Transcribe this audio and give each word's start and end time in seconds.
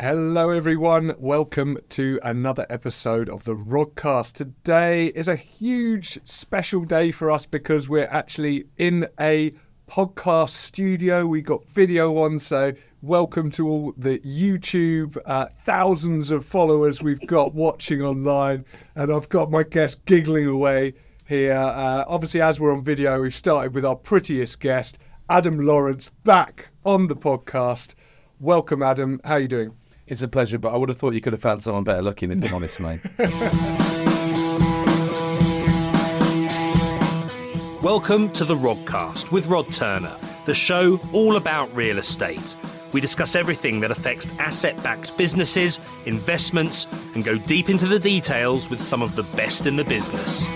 Hello, 0.00 0.50
everyone. 0.50 1.16
Welcome 1.18 1.76
to 1.88 2.20
another 2.22 2.64
episode 2.70 3.28
of 3.28 3.42
the 3.42 3.56
Rodcast. 3.56 4.34
Today 4.34 5.06
is 5.06 5.26
a 5.26 5.34
huge 5.34 6.20
special 6.22 6.84
day 6.84 7.10
for 7.10 7.32
us 7.32 7.46
because 7.46 7.88
we're 7.88 8.06
actually 8.06 8.66
in 8.76 9.08
a 9.18 9.52
podcast 9.90 10.50
studio. 10.50 11.26
We 11.26 11.42
got 11.42 11.66
video 11.70 12.16
on, 12.18 12.38
so 12.38 12.74
welcome 13.02 13.50
to 13.50 13.68
all 13.68 13.92
the 13.96 14.20
YouTube 14.20 15.18
uh, 15.26 15.46
thousands 15.64 16.30
of 16.30 16.44
followers 16.46 17.02
we've 17.02 17.26
got 17.26 17.52
watching 17.52 18.00
online. 18.00 18.64
And 18.94 19.12
I've 19.12 19.28
got 19.28 19.50
my 19.50 19.64
guest 19.64 20.04
giggling 20.04 20.46
away 20.46 20.94
here. 21.26 21.54
Uh, 21.54 22.04
obviously, 22.06 22.40
as 22.40 22.60
we're 22.60 22.72
on 22.72 22.84
video, 22.84 23.20
we've 23.22 23.34
started 23.34 23.74
with 23.74 23.84
our 23.84 23.96
prettiest 23.96 24.60
guest, 24.60 24.96
Adam 25.28 25.66
Lawrence, 25.66 26.12
back 26.22 26.68
on 26.84 27.08
the 27.08 27.16
podcast. 27.16 27.94
Welcome, 28.38 28.80
Adam. 28.80 29.20
How 29.24 29.34
are 29.34 29.40
you 29.40 29.48
doing? 29.48 29.74
It's 30.10 30.22
a 30.22 30.28
pleasure, 30.28 30.58
but 30.58 30.72
I 30.72 30.76
would 30.78 30.88
have 30.88 30.96
thought 30.96 31.12
you 31.12 31.20
could 31.20 31.34
have 31.34 31.42
found 31.42 31.62
someone 31.62 31.84
better 31.84 32.00
looking, 32.00 32.32
if 32.32 32.42
I'm 32.42 32.54
honest, 32.54 32.80
mate. 32.80 33.00
Welcome 37.82 38.32
to 38.32 38.46
the 38.46 38.54
Rodcast 38.54 39.30
with 39.30 39.48
Rod 39.48 39.70
Turner, 39.70 40.16
the 40.46 40.54
show 40.54 40.98
all 41.12 41.36
about 41.36 41.70
real 41.76 41.98
estate. 41.98 42.56
We 42.94 43.02
discuss 43.02 43.36
everything 43.36 43.80
that 43.80 43.90
affects 43.90 44.30
asset 44.38 44.82
backed 44.82 45.18
businesses, 45.18 45.78
investments, 46.06 46.86
and 47.14 47.22
go 47.22 47.36
deep 47.36 47.68
into 47.68 47.86
the 47.86 47.98
details 47.98 48.70
with 48.70 48.80
some 48.80 49.02
of 49.02 49.14
the 49.14 49.24
best 49.36 49.66
in 49.66 49.76
the 49.76 49.84
business. 49.84 50.46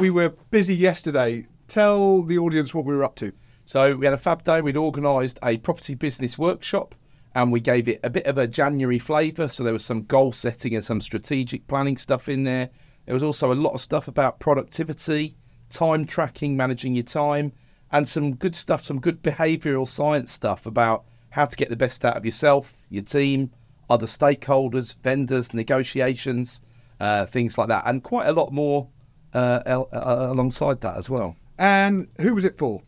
We 0.00 0.10
were 0.10 0.30
busy 0.50 0.74
yesterday. 0.74 1.46
Tell 1.68 2.22
the 2.24 2.38
audience 2.38 2.74
what 2.74 2.84
we 2.84 2.96
were 2.96 3.04
up 3.04 3.14
to. 3.16 3.32
So 3.68 3.94
we 3.94 4.06
had 4.06 4.14
a 4.14 4.16
fab 4.16 4.44
day. 4.44 4.62
We'd 4.62 4.78
organised 4.78 5.38
a 5.42 5.58
property 5.58 5.94
business 5.94 6.38
workshop 6.38 6.94
and 7.34 7.52
we 7.52 7.60
gave 7.60 7.86
it 7.86 8.00
a 8.02 8.08
bit 8.08 8.24
of 8.24 8.38
a 8.38 8.46
January 8.46 8.98
flavour. 8.98 9.46
So 9.46 9.62
there 9.62 9.74
was 9.74 9.84
some 9.84 10.04
goal 10.04 10.32
setting 10.32 10.74
and 10.74 10.82
some 10.82 11.02
strategic 11.02 11.66
planning 11.66 11.98
stuff 11.98 12.30
in 12.30 12.44
there. 12.44 12.70
There 13.04 13.12
was 13.12 13.22
also 13.22 13.52
a 13.52 13.54
lot 13.54 13.74
of 13.74 13.82
stuff 13.82 14.08
about 14.08 14.40
productivity, 14.40 15.36
time 15.68 16.06
tracking, 16.06 16.56
managing 16.56 16.94
your 16.94 17.02
time, 17.02 17.52
and 17.92 18.08
some 18.08 18.36
good 18.36 18.56
stuff, 18.56 18.82
some 18.82 19.00
good 19.00 19.22
behavioural 19.22 19.86
science 19.86 20.32
stuff 20.32 20.64
about 20.64 21.04
how 21.28 21.44
to 21.44 21.54
get 21.54 21.68
the 21.68 21.76
best 21.76 22.06
out 22.06 22.16
of 22.16 22.24
yourself, 22.24 22.74
your 22.88 23.04
team, 23.04 23.50
other 23.90 24.06
stakeholders, 24.06 24.96
vendors, 25.02 25.52
negotiations, 25.52 26.62
uh, 27.00 27.26
things 27.26 27.58
like 27.58 27.68
that, 27.68 27.82
and 27.84 28.02
quite 28.02 28.28
a 28.28 28.32
lot 28.32 28.50
more 28.50 28.88
uh, 29.34 29.60
uh, 29.66 30.28
alongside 30.30 30.80
that 30.80 30.96
as 30.96 31.10
well. 31.10 31.36
And 31.58 32.08
who 32.18 32.34
was 32.34 32.46
it 32.46 32.56
for? 32.56 32.80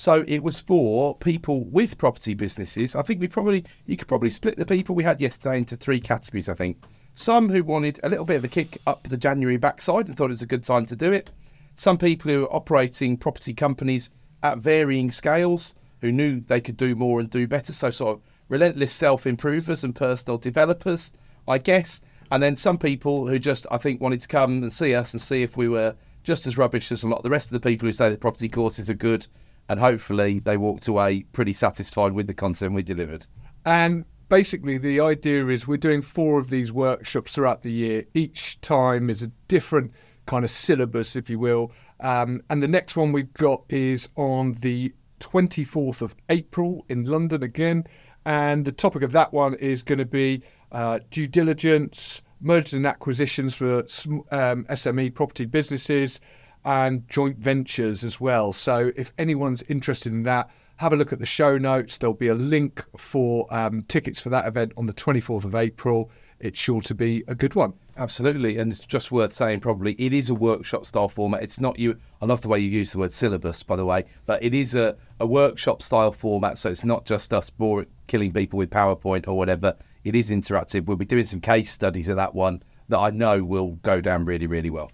So 0.00 0.24
it 0.26 0.42
was 0.42 0.58
for 0.58 1.14
people 1.14 1.64
with 1.64 1.98
property 1.98 2.32
businesses. 2.32 2.96
I 2.96 3.02
think 3.02 3.20
we 3.20 3.28
probably 3.28 3.66
you 3.84 3.98
could 3.98 4.08
probably 4.08 4.30
split 4.30 4.56
the 4.56 4.64
people 4.64 4.94
we 4.94 5.04
had 5.04 5.20
yesterday 5.20 5.58
into 5.58 5.76
three 5.76 6.00
categories. 6.00 6.48
I 6.48 6.54
think 6.54 6.82
some 7.12 7.50
who 7.50 7.62
wanted 7.62 8.00
a 8.02 8.08
little 8.08 8.24
bit 8.24 8.36
of 8.36 8.44
a 8.44 8.48
kick 8.48 8.78
up 8.86 9.06
the 9.06 9.18
January 9.18 9.58
backside 9.58 10.08
and 10.08 10.16
thought 10.16 10.30
it 10.30 10.40
was 10.40 10.40
a 10.40 10.46
good 10.46 10.64
time 10.64 10.86
to 10.86 10.96
do 10.96 11.12
it. 11.12 11.28
Some 11.74 11.98
people 11.98 12.30
who 12.30 12.44
are 12.44 12.54
operating 12.56 13.18
property 13.18 13.52
companies 13.52 14.08
at 14.42 14.56
varying 14.56 15.10
scales 15.10 15.74
who 16.00 16.10
knew 16.10 16.40
they 16.40 16.62
could 16.62 16.78
do 16.78 16.94
more 16.94 17.20
and 17.20 17.28
do 17.28 17.46
better. 17.46 17.74
So 17.74 17.90
sort 17.90 18.16
of 18.16 18.22
relentless 18.48 18.92
self 18.92 19.26
improvers 19.26 19.84
and 19.84 19.94
personal 19.94 20.38
developers, 20.38 21.12
I 21.46 21.58
guess. 21.58 22.00
And 22.30 22.42
then 22.42 22.56
some 22.56 22.78
people 22.78 23.28
who 23.28 23.38
just 23.38 23.66
I 23.70 23.76
think 23.76 24.00
wanted 24.00 24.22
to 24.22 24.28
come 24.28 24.62
and 24.62 24.72
see 24.72 24.94
us 24.94 25.12
and 25.12 25.20
see 25.20 25.42
if 25.42 25.58
we 25.58 25.68
were 25.68 25.94
just 26.22 26.46
as 26.46 26.56
rubbish 26.56 26.90
as 26.90 27.02
a 27.02 27.08
lot 27.08 27.18
of 27.18 27.22
the 27.22 27.28
rest 27.28 27.48
of 27.48 27.60
the 27.60 27.68
people 27.68 27.86
who 27.86 27.92
say 27.92 28.08
the 28.08 28.16
property 28.16 28.48
courses 28.48 28.88
are 28.88 28.94
good 28.94 29.26
and 29.70 29.78
hopefully 29.78 30.40
they 30.40 30.56
walked 30.56 30.88
away 30.88 31.22
pretty 31.32 31.52
satisfied 31.52 32.12
with 32.12 32.26
the 32.26 32.34
content 32.34 32.74
we 32.74 32.82
delivered. 32.82 33.24
And 33.64 34.04
basically, 34.28 34.78
the 34.78 34.98
idea 34.98 35.46
is 35.46 35.68
we're 35.68 35.76
doing 35.76 36.02
four 36.02 36.40
of 36.40 36.50
these 36.50 36.72
workshops 36.72 37.34
throughout 37.36 37.62
the 37.62 37.70
year. 37.70 38.04
Each 38.12 38.60
time 38.62 39.08
is 39.08 39.22
a 39.22 39.28
different 39.46 39.92
kind 40.26 40.44
of 40.44 40.50
syllabus, 40.50 41.14
if 41.14 41.30
you 41.30 41.38
will. 41.38 41.70
Um, 42.00 42.42
and 42.50 42.60
the 42.60 42.66
next 42.66 42.96
one 42.96 43.12
we've 43.12 43.32
got 43.34 43.62
is 43.68 44.08
on 44.16 44.54
the 44.54 44.92
24th 45.20 46.02
of 46.02 46.16
April 46.30 46.84
in 46.88 47.04
London 47.04 47.44
again. 47.44 47.84
And 48.24 48.64
the 48.64 48.72
topic 48.72 49.04
of 49.04 49.12
that 49.12 49.32
one 49.32 49.54
is 49.54 49.84
going 49.84 50.00
to 50.00 50.04
be 50.04 50.42
uh, 50.72 50.98
due 51.12 51.28
diligence, 51.28 52.22
mergers 52.40 52.72
and 52.72 52.88
acquisitions 52.88 53.54
for 53.54 53.84
um, 54.32 54.64
SME 54.64 55.14
property 55.14 55.44
businesses, 55.44 56.18
and 56.64 57.08
joint 57.08 57.38
ventures 57.38 58.04
as 58.04 58.20
well. 58.20 58.52
So 58.52 58.92
if 58.96 59.12
anyone's 59.18 59.62
interested 59.64 60.12
in 60.12 60.22
that, 60.24 60.50
have 60.76 60.92
a 60.92 60.96
look 60.96 61.12
at 61.12 61.18
the 61.18 61.26
show 61.26 61.58
notes. 61.58 61.98
There'll 61.98 62.14
be 62.14 62.28
a 62.28 62.34
link 62.34 62.82
for 62.96 63.46
um, 63.54 63.82
tickets 63.82 64.18
for 64.18 64.30
that 64.30 64.46
event 64.46 64.72
on 64.76 64.86
the 64.86 64.94
24th 64.94 65.44
of 65.44 65.54
April. 65.54 66.10
It's 66.38 66.58
sure 66.58 66.80
to 66.82 66.94
be 66.94 67.22
a 67.28 67.34
good 67.34 67.54
one. 67.54 67.74
Absolutely, 67.98 68.56
and 68.56 68.72
it's 68.72 68.80
just 68.80 69.12
worth 69.12 69.34
saying 69.34 69.60
probably 69.60 69.92
it 69.98 70.14
is 70.14 70.30
a 70.30 70.34
workshop 70.34 70.86
style 70.86 71.10
format. 71.10 71.42
It's 71.42 71.60
not 71.60 71.78
you. 71.78 71.98
I 72.22 72.24
love 72.24 72.40
the 72.40 72.48
way 72.48 72.60
you 72.60 72.70
use 72.70 72.92
the 72.92 72.98
word 72.98 73.12
syllabus, 73.12 73.62
by 73.62 73.76
the 73.76 73.84
way, 73.84 74.06
but 74.24 74.42
it 74.42 74.54
is 74.54 74.74
a, 74.74 74.96
a 75.18 75.26
workshop 75.26 75.82
style 75.82 76.12
format. 76.12 76.56
So 76.56 76.70
it's 76.70 76.82
not 76.82 77.04
just 77.04 77.34
us 77.34 77.50
boring, 77.50 77.88
killing 78.06 78.32
people 78.32 78.56
with 78.56 78.70
PowerPoint 78.70 79.28
or 79.28 79.36
whatever. 79.36 79.76
It 80.02 80.14
is 80.14 80.30
interactive. 80.30 80.86
We'll 80.86 80.96
be 80.96 81.04
doing 81.04 81.26
some 81.26 81.42
case 81.42 81.70
studies 81.70 82.08
of 82.08 82.16
that 82.16 82.34
one 82.34 82.62
that 82.88 82.98
I 82.98 83.10
know 83.10 83.44
will 83.44 83.72
go 83.82 84.00
down 84.00 84.24
really, 84.24 84.46
really 84.46 84.70
well. 84.70 84.90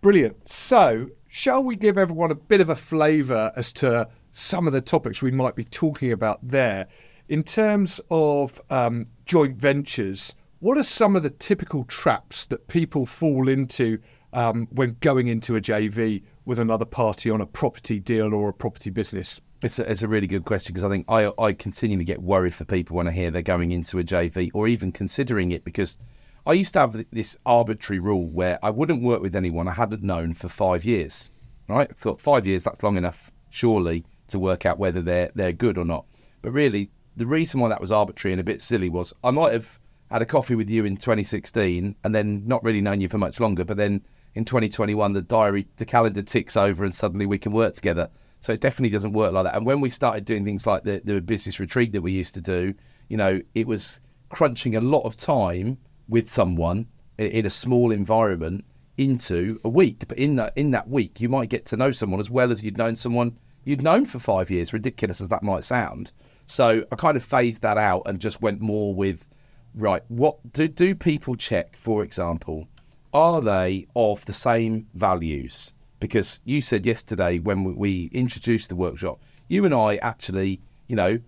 Brilliant. 0.00 0.48
So, 0.48 1.10
shall 1.28 1.62
we 1.62 1.76
give 1.76 1.98
everyone 1.98 2.30
a 2.30 2.36
bit 2.36 2.60
of 2.60 2.68
a 2.68 2.76
flavour 2.76 3.52
as 3.56 3.72
to 3.74 4.08
some 4.32 4.66
of 4.66 4.72
the 4.72 4.80
topics 4.80 5.22
we 5.22 5.30
might 5.30 5.56
be 5.56 5.64
talking 5.64 6.12
about 6.12 6.38
there? 6.42 6.86
In 7.28 7.42
terms 7.42 8.00
of 8.10 8.60
um, 8.70 9.06
joint 9.24 9.56
ventures, 9.56 10.34
what 10.60 10.78
are 10.78 10.82
some 10.82 11.16
of 11.16 11.22
the 11.22 11.30
typical 11.30 11.84
traps 11.84 12.46
that 12.46 12.68
people 12.68 13.04
fall 13.04 13.48
into 13.48 13.98
um, 14.32 14.68
when 14.70 14.96
going 15.00 15.28
into 15.28 15.56
a 15.56 15.60
JV 15.60 16.22
with 16.44 16.58
another 16.58 16.84
party 16.84 17.30
on 17.30 17.40
a 17.40 17.46
property 17.46 17.98
deal 17.98 18.32
or 18.32 18.50
a 18.50 18.52
property 18.52 18.90
business? 18.90 19.40
It's 19.62 19.78
a, 19.78 19.90
it's 19.90 20.02
a 20.02 20.08
really 20.08 20.26
good 20.26 20.44
question 20.44 20.74
because 20.74 20.84
I 20.84 20.88
think 20.88 21.06
I, 21.08 21.32
I 21.38 21.52
continually 21.52 22.04
get 22.04 22.22
worried 22.22 22.54
for 22.54 22.64
people 22.64 22.96
when 22.96 23.08
I 23.08 23.12
hear 23.12 23.30
they're 23.30 23.42
going 23.42 23.72
into 23.72 23.98
a 23.98 24.04
JV 24.04 24.50
or 24.54 24.68
even 24.68 24.92
considering 24.92 25.50
it 25.50 25.64
because 25.64 25.98
I 26.46 26.52
used 26.52 26.74
to 26.74 26.80
have 26.80 27.04
this 27.10 27.36
arbitrary 27.44 27.98
rule 27.98 28.28
where 28.28 28.60
I 28.62 28.70
wouldn't 28.70 29.02
work 29.02 29.20
with 29.20 29.34
anyone 29.34 29.66
I 29.66 29.72
hadn't 29.72 30.04
known 30.04 30.32
for 30.32 30.48
five 30.48 30.84
years. 30.84 31.28
Right? 31.68 31.88
I 31.90 31.94
thought 31.94 32.20
five 32.20 32.46
years 32.46 32.62
that's 32.62 32.84
long 32.84 32.96
enough, 32.96 33.32
surely, 33.50 34.04
to 34.28 34.38
work 34.38 34.64
out 34.64 34.78
whether 34.78 35.02
they're 35.02 35.32
they're 35.34 35.52
good 35.52 35.76
or 35.76 35.84
not. 35.84 36.06
But 36.42 36.52
really, 36.52 36.90
the 37.16 37.26
reason 37.26 37.58
why 37.58 37.68
that 37.70 37.80
was 37.80 37.90
arbitrary 37.90 38.32
and 38.32 38.40
a 38.40 38.44
bit 38.44 38.60
silly 38.60 38.88
was 38.88 39.12
I 39.24 39.32
might 39.32 39.52
have 39.52 39.80
had 40.10 40.22
a 40.22 40.26
coffee 40.26 40.54
with 40.54 40.70
you 40.70 40.84
in 40.84 40.96
2016 40.96 41.96
and 42.04 42.14
then 42.14 42.46
not 42.46 42.62
really 42.62 42.80
known 42.80 43.00
you 43.00 43.08
for 43.08 43.18
much 43.18 43.40
longer, 43.40 43.64
but 43.64 43.76
then 43.76 44.02
in 44.36 44.44
2021 44.44 45.14
the 45.14 45.22
diary 45.22 45.66
the 45.78 45.84
calendar 45.84 46.22
ticks 46.22 46.56
over 46.56 46.84
and 46.84 46.94
suddenly 46.94 47.26
we 47.26 47.38
can 47.38 47.50
work 47.50 47.74
together. 47.74 48.08
So 48.38 48.52
it 48.52 48.60
definitely 48.60 48.90
doesn't 48.90 49.12
work 49.12 49.32
like 49.32 49.44
that. 49.44 49.56
And 49.56 49.66
when 49.66 49.80
we 49.80 49.90
started 49.90 50.24
doing 50.24 50.44
things 50.44 50.64
like 50.64 50.84
the, 50.84 51.00
the 51.02 51.20
business 51.20 51.58
retreat 51.58 51.90
that 51.92 52.02
we 52.02 52.12
used 52.12 52.34
to 52.34 52.40
do, 52.40 52.74
you 53.08 53.16
know, 53.16 53.40
it 53.56 53.66
was 53.66 54.00
crunching 54.28 54.76
a 54.76 54.80
lot 54.80 55.02
of 55.02 55.16
time 55.16 55.78
with 56.08 56.30
someone 56.30 56.86
in 57.18 57.46
a 57.46 57.50
small 57.50 57.90
environment 57.90 58.64
into 58.96 59.60
a 59.64 59.68
week. 59.68 60.04
But 60.08 60.18
in 60.18 60.36
that 60.36 60.52
in 60.56 60.70
that 60.72 60.88
week, 60.88 61.20
you 61.20 61.28
might 61.28 61.48
get 61.48 61.66
to 61.66 61.76
know 61.76 61.90
someone 61.90 62.20
as 62.20 62.30
well 62.30 62.50
as 62.50 62.62
you'd 62.62 62.78
known 62.78 62.96
someone 62.96 63.38
you'd 63.64 63.82
known 63.82 64.06
for 64.06 64.18
five 64.18 64.50
years. 64.50 64.72
Ridiculous 64.72 65.20
as 65.20 65.28
that 65.28 65.42
might 65.42 65.64
sound. 65.64 66.12
So 66.46 66.84
I 66.92 66.96
kind 66.96 67.16
of 67.16 67.24
phased 67.24 67.62
that 67.62 67.78
out 67.78 68.02
and 68.06 68.20
just 68.20 68.40
went 68.40 68.60
more 68.60 68.94
with 68.94 69.28
right. 69.74 70.02
What 70.08 70.52
do 70.52 70.68
do 70.68 70.94
people 70.94 71.36
check? 71.36 71.76
For 71.76 72.02
example, 72.02 72.68
are 73.12 73.40
they 73.40 73.86
of 73.96 74.24
the 74.26 74.32
same 74.32 74.86
values? 74.94 75.72
Because 75.98 76.40
you 76.44 76.60
said 76.60 76.84
yesterday 76.84 77.38
when 77.38 77.76
we 77.76 78.10
introduced 78.12 78.68
the 78.68 78.76
workshop, 78.76 79.18
you 79.48 79.64
and 79.64 79.72
I 79.74 79.96
actually, 79.96 80.60
you 80.88 80.96
know, 80.96 81.18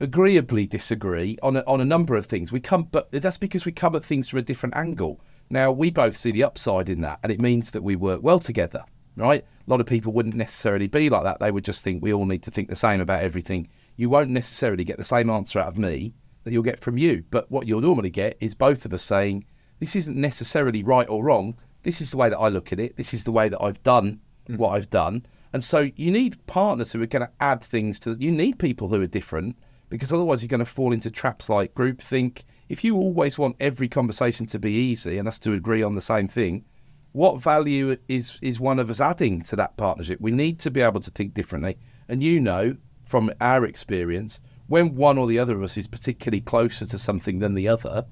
agreeably 0.00 0.66
disagree 0.66 1.38
on 1.42 1.56
a, 1.56 1.64
on 1.66 1.80
a 1.80 1.84
number 1.84 2.16
of 2.16 2.26
things. 2.26 2.52
We 2.52 2.60
come, 2.60 2.88
but 2.90 3.10
that's 3.10 3.38
because 3.38 3.64
we 3.64 3.72
come 3.72 3.94
at 3.94 4.04
things 4.04 4.28
from 4.28 4.40
a 4.40 4.42
different 4.42 4.76
angle. 4.76 5.20
Now 5.50 5.70
we 5.70 5.90
both 5.90 6.16
see 6.16 6.30
the 6.30 6.44
upside 6.44 6.88
in 6.88 7.00
that, 7.02 7.20
and 7.22 7.30
it 7.30 7.40
means 7.40 7.70
that 7.70 7.82
we 7.82 7.96
work 7.96 8.22
well 8.22 8.40
together, 8.40 8.84
right? 9.16 9.42
A 9.42 9.70
lot 9.70 9.80
of 9.80 9.86
people 9.86 10.12
wouldn't 10.12 10.34
necessarily 10.34 10.88
be 10.88 11.08
like 11.08 11.24
that. 11.24 11.38
They 11.38 11.50
would 11.50 11.64
just 11.64 11.84
think 11.84 12.02
we 12.02 12.12
all 12.12 12.26
need 12.26 12.42
to 12.44 12.50
think 12.50 12.68
the 12.68 12.76
same 12.76 13.00
about 13.00 13.22
everything. 13.22 13.68
You 13.96 14.10
won't 14.10 14.30
necessarily 14.30 14.84
get 14.84 14.98
the 14.98 15.04
same 15.04 15.30
answer 15.30 15.58
out 15.58 15.68
of 15.68 15.78
me 15.78 16.14
that 16.42 16.52
you'll 16.52 16.62
get 16.62 16.80
from 16.80 16.98
you, 16.98 17.24
but 17.30 17.50
what 17.50 17.66
you'll 17.66 17.80
normally 17.80 18.10
get 18.10 18.36
is 18.40 18.54
both 18.54 18.84
of 18.84 18.92
us 18.92 19.02
saying 19.02 19.46
this 19.78 19.96
isn't 19.96 20.16
necessarily 20.16 20.82
right 20.82 21.08
or 21.08 21.24
wrong. 21.24 21.56
This 21.82 22.00
is 22.00 22.10
the 22.10 22.16
way 22.16 22.28
that 22.28 22.38
I 22.38 22.48
look 22.48 22.72
at 22.72 22.80
it. 22.80 22.96
This 22.96 23.14
is 23.14 23.24
the 23.24 23.32
way 23.32 23.48
that 23.48 23.62
I've 23.62 23.82
done 23.82 24.20
mm. 24.48 24.56
what 24.56 24.70
I've 24.70 24.90
done. 24.90 25.26
And 25.52 25.62
so 25.62 25.90
you 25.96 26.10
need 26.10 26.44
partners 26.46 26.92
who 26.92 27.02
are 27.02 27.06
going 27.06 27.26
to 27.26 27.32
add 27.40 27.62
things 27.62 28.00
to. 28.00 28.16
You 28.18 28.32
need 28.32 28.58
people 28.58 28.88
who 28.88 29.00
are 29.00 29.06
different 29.06 29.56
because 29.94 30.12
otherwise 30.12 30.42
you're 30.42 30.48
going 30.48 30.58
to 30.58 30.64
fall 30.64 30.92
into 30.92 31.08
traps 31.08 31.48
like 31.48 31.72
groupthink. 31.72 32.42
If 32.68 32.82
you 32.82 32.96
always 32.96 33.38
want 33.38 33.54
every 33.60 33.88
conversation 33.88 34.44
to 34.46 34.58
be 34.58 34.72
easy 34.72 35.18
and 35.18 35.28
us 35.28 35.38
to 35.38 35.52
agree 35.52 35.84
on 35.84 35.94
the 35.94 36.00
same 36.00 36.26
thing, 36.26 36.64
what 37.12 37.40
value 37.40 37.96
is 38.08 38.40
is 38.42 38.58
one 38.58 38.80
of 38.80 38.90
us 38.90 39.00
adding 39.00 39.42
to 39.42 39.54
that 39.54 39.76
partnership? 39.76 40.20
We 40.20 40.32
need 40.32 40.58
to 40.58 40.72
be 40.72 40.80
able 40.80 40.98
to 40.98 41.12
think 41.12 41.32
differently, 41.32 41.78
And 42.08 42.24
you 42.24 42.40
know 42.40 42.76
from 43.04 43.30
our 43.40 43.64
experience, 43.64 44.40
when 44.66 44.96
one 44.96 45.16
or 45.16 45.28
the 45.28 45.38
other 45.38 45.54
of 45.54 45.62
us 45.62 45.76
is 45.76 45.86
particularly 45.86 46.40
closer 46.40 46.86
to 46.86 46.98
something 46.98 47.38
than 47.38 47.54
the 47.54 47.68
other, 47.68 48.04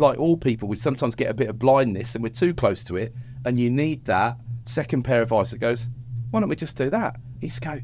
like 0.00 0.18
all 0.18 0.36
people, 0.36 0.66
we 0.68 0.74
sometimes 0.74 1.14
get 1.14 1.30
a 1.30 1.34
bit 1.34 1.50
of 1.50 1.60
blindness 1.60 2.16
and 2.16 2.24
we're 2.24 2.30
too 2.30 2.52
close 2.52 2.82
to 2.82 2.96
it. 2.96 3.14
And 3.44 3.60
you 3.60 3.70
need 3.70 4.04
that 4.06 4.38
second 4.64 5.04
pair 5.04 5.22
of 5.22 5.32
eyes 5.32 5.52
that 5.52 5.58
goes, 5.58 5.88
why 6.32 6.40
don't 6.40 6.48
we 6.48 6.56
just 6.56 6.76
do 6.76 6.90
that? 6.90 7.14
You 7.40 7.52
go, 7.60 7.80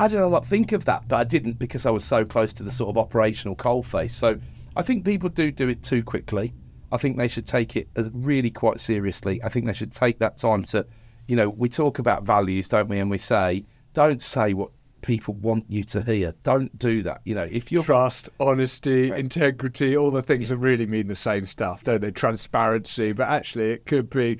I 0.00 0.08
don't 0.08 0.30
not 0.30 0.46
think 0.46 0.72
of 0.72 0.86
that, 0.86 1.08
but 1.08 1.16
I 1.16 1.24
didn't 1.24 1.58
because 1.58 1.84
I 1.84 1.90
was 1.90 2.04
so 2.04 2.24
close 2.24 2.54
to 2.54 2.62
the 2.62 2.70
sort 2.70 2.88
of 2.88 2.96
operational 2.96 3.54
coalface. 3.54 4.12
So 4.12 4.40
I 4.74 4.82
think 4.82 5.04
people 5.04 5.28
do 5.28 5.52
do 5.52 5.68
it 5.68 5.82
too 5.82 6.02
quickly. 6.02 6.54
I 6.90 6.96
think 6.96 7.18
they 7.18 7.28
should 7.28 7.46
take 7.46 7.76
it 7.76 7.86
as 7.96 8.10
really 8.14 8.50
quite 8.50 8.80
seriously. 8.80 9.42
I 9.44 9.50
think 9.50 9.66
they 9.66 9.74
should 9.74 9.92
take 9.92 10.18
that 10.20 10.38
time 10.38 10.64
to, 10.64 10.86
you 11.28 11.36
know, 11.36 11.50
we 11.50 11.68
talk 11.68 11.98
about 11.98 12.22
values, 12.22 12.68
don't 12.68 12.88
we? 12.88 12.98
And 12.98 13.10
we 13.10 13.18
say, 13.18 13.64
don't 13.92 14.22
say 14.22 14.54
what 14.54 14.70
people 15.02 15.34
want 15.34 15.66
you 15.68 15.84
to 15.84 16.02
hear. 16.02 16.34
Don't 16.44 16.76
do 16.78 17.02
that. 17.02 17.20
You 17.24 17.34
know, 17.34 17.48
if 17.50 17.70
you're 17.70 17.84
trust, 17.84 18.30
honesty, 18.40 19.12
integrity, 19.12 19.98
all 19.98 20.10
the 20.10 20.22
things 20.22 20.48
that 20.48 20.56
really 20.56 20.86
mean 20.86 21.08
the 21.08 21.16
same 21.16 21.44
stuff, 21.44 21.84
don't 21.84 22.00
they? 22.00 22.10
Transparency, 22.10 23.12
but 23.12 23.28
actually, 23.28 23.72
it 23.72 23.84
could 23.84 24.08
be. 24.08 24.38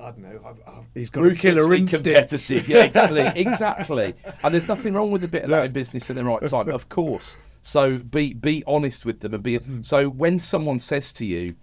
I 0.00 0.10
don't 0.10 0.18
know. 0.18 0.40
I've, 0.44 0.60
I've, 0.66 0.84
he's 0.94 1.10
got 1.10 1.26
a 1.26 1.34
killer 1.34 1.74
instinct. 1.74 2.04
Competitive. 2.04 2.68
Yeah, 2.68 2.84
exactly, 2.84 3.20
exactly. 3.36 4.14
And 4.42 4.54
there's 4.54 4.68
nothing 4.68 4.94
wrong 4.94 5.10
with 5.10 5.24
a 5.24 5.28
bit 5.28 5.44
of 5.44 5.50
that 5.50 5.66
in 5.66 5.72
business 5.72 6.10
at 6.10 6.16
the 6.16 6.24
right 6.24 6.44
time, 6.46 6.68
of 6.70 6.88
course. 6.88 7.36
So 7.62 7.98
be 7.98 8.32
be 8.32 8.64
honest 8.66 9.04
with 9.04 9.20
them 9.20 9.34
and 9.34 9.42
be. 9.42 9.56
Hmm. 9.56 9.82
So 9.82 10.08
when 10.08 10.38
someone 10.38 10.78
says 10.78 11.12
to 11.14 11.26
you, 11.26 11.54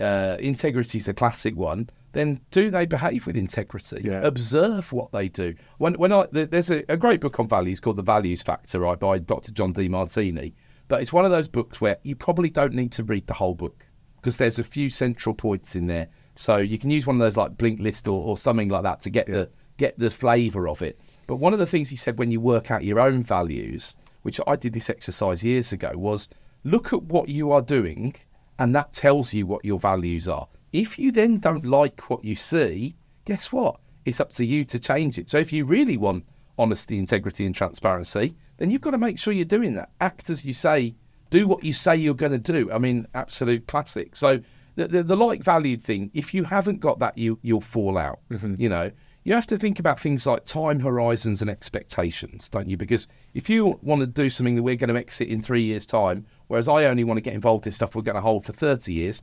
uh, 0.00 0.36
"Integrity 0.40 0.98
is 0.98 1.08
a 1.08 1.14
classic 1.14 1.56
one," 1.56 1.88
then 2.12 2.40
do 2.50 2.70
they 2.70 2.86
behave 2.86 3.26
with 3.26 3.36
integrity? 3.36 4.02
Yeah. 4.02 4.20
Observe 4.22 4.92
what 4.92 5.12
they 5.12 5.28
do. 5.28 5.54
When 5.78 5.94
when 5.94 6.12
I 6.12 6.26
there's 6.32 6.70
a, 6.70 6.82
a, 6.88 6.96
great 6.96 7.20
book 7.20 7.38
on 7.38 7.48
values 7.48 7.80
called 7.80 7.96
The 7.96 8.02
Values 8.02 8.42
Factor, 8.42 8.80
right, 8.80 8.98
by 8.98 9.18
Dr. 9.18 9.52
John 9.52 9.72
Demartini. 9.72 10.54
But 10.88 11.00
it's 11.00 11.12
one 11.12 11.24
of 11.24 11.30
those 11.30 11.48
books 11.48 11.80
where 11.80 11.98
you 12.02 12.14
probably 12.14 12.50
don't 12.50 12.74
need 12.74 12.92
to 12.92 13.04
read 13.04 13.26
the 13.26 13.34
whole 13.34 13.54
book 13.54 13.86
because 14.16 14.36
there's 14.36 14.58
a 14.58 14.64
few 14.64 14.90
central 14.90 15.34
points 15.34 15.76
in 15.76 15.86
there. 15.86 16.08
So 16.34 16.56
you 16.56 16.78
can 16.78 16.90
use 16.90 17.06
one 17.06 17.16
of 17.16 17.20
those 17.20 17.36
like 17.36 17.56
Blinkist 17.56 18.08
or, 18.08 18.22
or 18.22 18.36
something 18.36 18.68
like 18.68 18.82
that 18.82 19.02
to 19.02 19.10
get 19.10 19.28
yeah. 19.28 19.34
the 19.34 19.50
get 19.76 19.98
the 19.98 20.10
flavour 20.10 20.68
of 20.68 20.82
it. 20.82 21.00
But 21.26 21.36
one 21.36 21.52
of 21.52 21.58
the 21.58 21.66
things 21.66 21.88
he 21.88 21.96
said 21.96 22.18
when 22.18 22.30
you 22.30 22.40
work 22.40 22.70
out 22.70 22.84
your 22.84 23.00
own 23.00 23.22
values, 23.22 23.96
which 24.22 24.40
I 24.46 24.56
did 24.56 24.72
this 24.72 24.90
exercise 24.90 25.42
years 25.42 25.72
ago, 25.72 25.92
was 25.94 26.28
look 26.64 26.92
at 26.92 27.02
what 27.02 27.28
you 27.28 27.50
are 27.52 27.62
doing, 27.62 28.14
and 28.58 28.74
that 28.74 28.92
tells 28.92 29.32
you 29.32 29.46
what 29.46 29.64
your 29.64 29.78
values 29.78 30.28
are. 30.28 30.48
If 30.72 30.98
you 30.98 31.12
then 31.12 31.38
don't 31.38 31.64
like 31.64 32.10
what 32.10 32.24
you 32.24 32.34
see, 32.34 32.96
guess 33.24 33.52
what? 33.52 33.80
It's 34.04 34.20
up 34.20 34.32
to 34.32 34.44
you 34.44 34.64
to 34.66 34.78
change 34.78 35.18
it. 35.18 35.30
So 35.30 35.38
if 35.38 35.52
you 35.52 35.64
really 35.64 35.96
want 35.96 36.24
honesty, 36.58 36.98
integrity, 36.98 37.46
and 37.46 37.54
transparency, 37.54 38.36
then 38.58 38.70
you've 38.70 38.80
got 38.80 38.90
to 38.90 38.98
make 38.98 39.18
sure 39.18 39.32
you're 39.32 39.44
doing 39.44 39.74
that. 39.74 39.90
Act 40.00 40.30
as 40.30 40.44
you 40.44 40.54
say, 40.54 40.94
do 41.30 41.48
what 41.48 41.64
you 41.64 41.72
say 41.72 41.96
you're 41.96 42.14
going 42.14 42.32
to 42.32 42.38
do. 42.38 42.70
I 42.70 42.78
mean, 42.78 43.06
absolute 43.14 43.66
classic. 43.66 44.14
So 44.14 44.40
the, 44.76 44.88
the, 44.88 45.02
the 45.02 45.16
like 45.16 45.42
valued 45.42 45.82
thing, 45.82 46.10
if 46.14 46.34
you 46.34 46.44
haven't 46.44 46.80
got 46.80 46.98
that, 46.98 47.16
you 47.16 47.38
you'll 47.42 47.60
fall 47.60 47.96
out. 47.98 48.20
Mm-hmm. 48.30 48.54
You 48.58 48.68
know, 48.68 48.90
you 49.24 49.32
have 49.32 49.46
to 49.46 49.56
think 49.56 49.78
about 49.78 49.98
things 49.98 50.26
like 50.26 50.44
time 50.44 50.80
horizons 50.80 51.40
and 51.40 51.50
expectations, 51.50 52.48
don't 52.48 52.68
you? 52.68 52.76
Because 52.76 53.08
if 53.32 53.48
you 53.48 53.78
want 53.82 54.00
to 54.00 54.06
do 54.06 54.28
something 54.28 54.54
that 54.56 54.62
we're 54.62 54.76
going 54.76 54.92
to 54.92 54.98
exit 54.98 55.28
in 55.28 55.42
three 55.42 55.62
years' 55.62 55.86
time, 55.86 56.26
whereas 56.48 56.68
I 56.68 56.84
only 56.84 57.04
want 57.04 57.16
to 57.16 57.22
get 57.22 57.34
involved 57.34 57.66
in 57.66 57.72
stuff 57.72 57.94
we're 57.94 58.02
going 58.02 58.16
to 58.16 58.20
hold 58.20 58.44
for 58.44 58.52
30 58.52 58.92
years, 58.92 59.22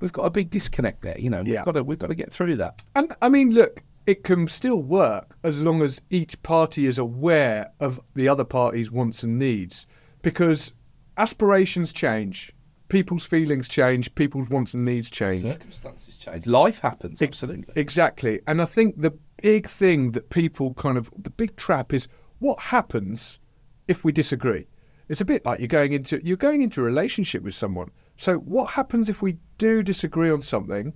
we've 0.00 0.12
got 0.12 0.22
a 0.22 0.30
big 0.30 0.50
disconnect 0.50 1.02
there. 1.02 1.18
You 1.18 1.30
know, 1.30 1.42
yeah. 1.44 1.60
we've 1.60 1.64
got 1.66 1.72
to 1.72 1.84
we've 1.84 1.98
got 1.98 2.08
to 2.08 2.14
get 2.14 2.32
through 2.32 2.56
that. 2.56 2.82
And 2.96 3.14
I 3.20 3.28
mean, 3.28 3.50
look, 3.50 3.82
it 4.06 4.24
can 4.24 4.48
still 4.48 4.82
work 4.82 5.36
as 5.44 5.60
long 5.60 5.82
as 5.82 6.00
each 6.10 6.42
party 6.42 6.86
is 6.86 6.98
aware 6.98 7.70
of 7.78 8.00
the 8.14 8.28
other 8.28 8.44
party's 8.44 8.90
wants 8.90 9.22
and 9.22 9.38
needs, 9.38 9.86
because 10.22 10.72
aspirations 11.18 11.92
change. 11.92 12.52
People's 12.92 13.26
feelings 13.26 13.68
change, 13.68 14.14
people's 14.14 14.48
wants 14.48 14.74
and 14.74 14.84
needs 14.84 15.10
change. 15.10 15.42
Circumstances 15.42 16.16
change. 16.16 16.46
Life 16.46 16.78
happens, 16.78 17.22
absolutely. 17.22 17.72
Exactly. 17.74 18.40
And 18.46 18.62
I 18.62 18.66
think 18.66 19.00
the 19.00 19.12
big 19.42 19.68
thing 19.68 20.12
that 20.12 20.30
people 20.30 20.74
kind 20.74 20.96
of, 20.96 21.10
the 21.18 21.30
big 21.30 21.56
trap 21.56 21.92
is 21.92 22.06
what 22.38 22.60
happens 22.60 23.38
if 23.88 24.04
we 24.04 24.12
disagree? 24.12 24.66
It's 25.08 25.20
a 25.20 25.24
bit 25.24 25.44
like 25.44 25.58
you're 25.58 25.68
going 25.68 25.92
into 25.92 26.20
you're 26.24 26.36
going 26.36 26.62
into 26.62 26.80
a 26.80 26.84
relationship 26.84 27.42
with 27.42 27.54
someone 27.54 27.90
so, 28.16 28.36
what 28.36 28.70
happens 28.70 29.08
if 29.08 29.22
we 29.22 29.38
do 29.58 29.82
disagree 29.82 30.30
on 30.30 30.42
something? 30.42 30.92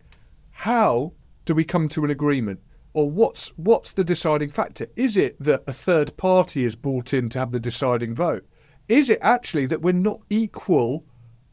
How 0.51 1.13
do 1.45 1.55
we 1.55 1.65
come 1.65 1.89
to 1.89 2.05
an 2.05 2.11
agreement? 2.11 2.61
Or 2.93 3.11
what's 3.11 3.49
what's 3.57 3.93
the 3.93 4.05
deciding 4.05 4.51
factor? 4.51 4.87
Is 4.97 5.17
it 5.17 5.37
that 5.41 5.65
a 5.67 5.73
third 5.73 6.17
party 6.17 6.65
is 6.65 6.77
brought 6.77 7.13
in 7.13 7.29
to 7.31 7.39
have 7.39 7.53
the 7.53 7.61
deciding 7.61 8.15
vote? 8.15 8.47
Is 8.89 9.11
it 9.11 9.19
actually 9.23 9.67
that 9.67 9.83
we're 9.83 9.93
not 9.93 10.21
equal, 10.31 11.05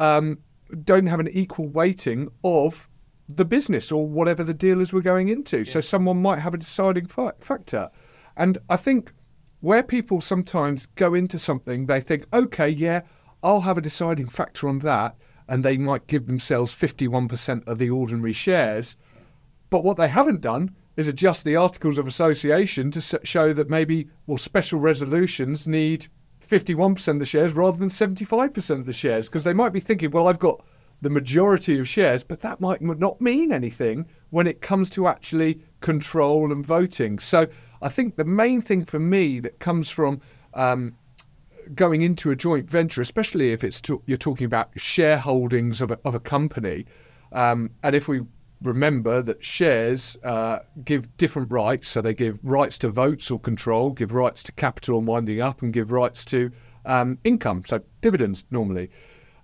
um, 0.04 0.40
don't 0.84 1.08
have 1.08 1.20
an 1.20 1.30
equal 1.30 1.68
weighting 1.68 2.30
of 2.44 2.88
the 3.30 3.46
business 3.46 3.92
or 3.92 4.08
whatever 4.08 4.44
the 4.44 4.54
deal 4.54 4.82
is 4.82 4.92
we're 4.92 5.02
going 5.02 5.30
into? 5.30 5.60
Yeah. 5.60 5.72
So 5.72 5.82
someone 5.82 6.22
might 6.22 6.40
have 6.40 6.54
a 6.54 6.58
deciding 6.58 7.08
fa- 7.08 7.36
factor, 7.40 7.90
and 8.36 8.58
I 8.70 8.76
think 8.76 9.14
where 9.62 9.84
people 9.84 10.20
sometimes 10.20 10.88
go 10.96 11.14
into 11.14 11.40
something, 11.40 11.86
they 11.86 12.02
think, 12.02 12.26
okay, 12.34 12.68
yeah, 12.68 13.02
I'll 13.42 13.62
have 13.62 13.78
a 13.78 13.82
deciding 13.82 14.28
factor 14.28 14.68
on 14.68 14.80
that 14.80 15.16
and 15.48 15.64
they 15.64 15.78
might 15.78 16.08
give 16.08 16.28
themselves 16.28 16.74
51% 16.74 17.68
of 17.68 17.78
the 17.78 17.90
ordinary 17.90 18.34
shares. 18.34 18.98
But 19.70 19.84
what 19.84 19.98
they 19.98 20.08
haven't 20.08 20.42
done 20.42 20.76
is 20.96 21.08
adjust 21.08 21.44
the 21.44 21.56
Articles 21.56 21.98
of 21.98 22.08
Association 22.08 22.92
to 22.92 23.20
show 23.24 23.54
that 23.54 23.70
maybe, 23.70 24.08
well, 24.28 24.38
special 24.38 24.80
resolutions 24.80 25.68
need 25.68 26.08
51% 26.48 27.08
of 27.08 27.20
the 27.20 27.26
shares 27.26 27.54
rather 27.54 27.78
than 27.78 27.90
75% 27.90 28.70
of 28.72 28.86
the 28.86 28.94
shares 28.94 29.28
because 29.28 29.44
they 29.44 29.54
might 29.54 29.74
be 29.74 29.80
thinking, 29.80 30.12
well, 30.12 30.28
I've 30.28 30.40
got 30.40 30.64
the 31.02 31.10
majority 31.10 31.78
of 31.80 31.88
shares, 31.88 32.24
but 32.24 32.40
that 32.42 32.62
might 32.62 32.82
not 32.82 33.20
mean 33.20 33.52
anything 33.52 34.06
when 34.30 34.48
it 34.48 34.62
comes 34.62 34.90
to 34.92 35.08
actually 35.08 35.60
control 35.82 36.52
and 36.52 36.66
voting. 36.66 37.20
So 37.20 37.48
I 37.82 37.90
think 37.90 38.16
the 38.16 38.26
main 38.26 38.62
thing 38.62 38.86
for 38.86 39.00
me 39.00 39.40
that 39.42 39.60
comes 39.60 39.90
from 39.90 40.22
um, 40.54 40.96
going 41.76 42.02
into 42.02 42.32
a 42.32 42.36
joint 42.36 42.70
venture, 42.70 43.02
especially 43.02 43.52
if 43.52 43.64
it's 43.64 43.82
to, 43.82 44.02
you're 44.06 44.18
talking 44.18 44.46
about 44.46 44.74
shareholdings 44.76 45.82
of 45.82 45.92
a, 45.92 46.00
of 46.06 46.16
a 46.16 46.20
company, 46.20 46.86
um, 47.34 47.72
and 47.84 47.96
if 47.96 48.08
we 48.08 48.22
remember 48.64 49.22
that 49.22 49.44
shares 49.44 50.18
uh, 50.24 50.60
give 50.84 51.16
different 51.18 51.52
rights, 51.52 51.90
so 51.90 52.02
they 52.02 52.14
give 52.14 52.40
rights 52.44 52.80
to 52.80 52.90
votes 52.90 53.30
or 53.30 53.40
control, 53.40 53.92
give 53.92 54.14
rights 54.14 54.44
to 54.44 54.52
capital 54.54 54.98
and 54.98 55.08
winding 55.08 55.42
up, 55.42 55.62
and 55.62 55.74
give 55.74 55.92
rights 55.92 56.26
to 56.26 56.52
um, 56.86 57.18
income, 57.24 57.64
so 57.66 57.82
dividends 58.02 58.46
normally. 58.52 58.90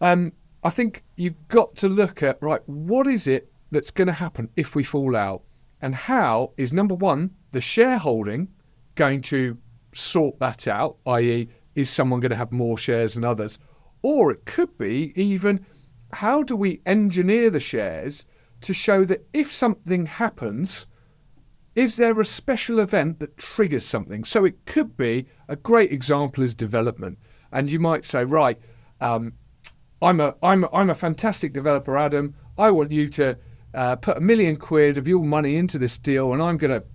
Um, 0.01 0.33
I 0.63 0.69
think 0.69 1.03
you've 1.15 1.47
got 1.47 1.75
to 1.77 1.87
look 1.89 2.23
at 2.23 2.41
right, 2.41 2.61
what 2.67 3.07
is 3.07 3.27
it 3.27 3.51
that's 3.71 3.91
going 3.91 4.07
to 4.07 4.13
happen 4.13 4.49
if 4.55 4.75
we 4.75 4.83
fall 4.83 5.15
out, 5.15 5.43
and 5.81 5.93
how 5.93 6.51
is 6.57 6.73
number 6.73 6.95
one 6.95 7.31
the 7.51 7.61
shareholding 7.61 8.47
going 8.95 9.21
to 9.21 9.57
sort 9.93 10.39
that 10.39 10.67
out, 10.67 10.97
i.e 11.05 11.49
is 11.75 11.89
someone 11.89 12.19
going 12.19 12.31
to 12.31 12.35
have 12.35 12.51
more 12.51 12.77
shares 12.77 13.13
than 13.13 13.23
others? 13.23 13.57
Or 14.01 14.31
it 14.31 14.45
could 14.45 14.77
be 14.77 15.13
even 15.15 15.65
how 16.11 16.43
do 16.43 16.55
we 16.55 16.81
engineer 16.85 17.49
the 17.49 17.59
shares 17.59 18.25
to 18.61 18.73
show 18.73 19.05
that 19.05 19.27
if 19.33 19.51
something 19.51 20.05
happens, 20.05 20.85
is 21.75 21.97
there 21.97 22.19
a 22.19 22.25
special 22.25 22.79
event 22.79 23.19
that 23.19 23.37
triggers 23.37 23.85
something? 23.85 24.23
So 24.23 24.45
it 24.45 24.65
could 24.65 24.97
be 24.97 25.27
a 25.47 25.55
great 25.55 25.91
example 25.91 26.43
is 26.43 26.55
development. 26.55 27.19
And 27.51 27.71
you 27.71 27.79
might 27.79 28.05
say, 28.05 28.23
right, 28.23 28.59
um, 29.01 29.33
I'm 30.01 30.19
a 30.19 30.35
I'm 30.41 30.63
a, 30.63 30.69
I'm 30.73 30.89
a 30.89 30.95
fantastic 30.95 31.53
developer, 31.53 31.97
Adam. 31.97 32.35
I 32.57 32.71
want 32.71 32.91
you 32.91 33.07
to 33.09 33.37
uh, 33.73 33.95
put 33.97 34.17
a 34.17 34.21
million 34.21 34.55
quid 34.55 34.97
of 34.97 35.07
your 35.07 35.23
money 35.23 35.55
into 35.55 35.77
this 35.77 35.97
deal, 35.97 36.33
and 36.33 36.41
I'm 36.41 36.57
going 36.57 36.79
to 36.79 36.85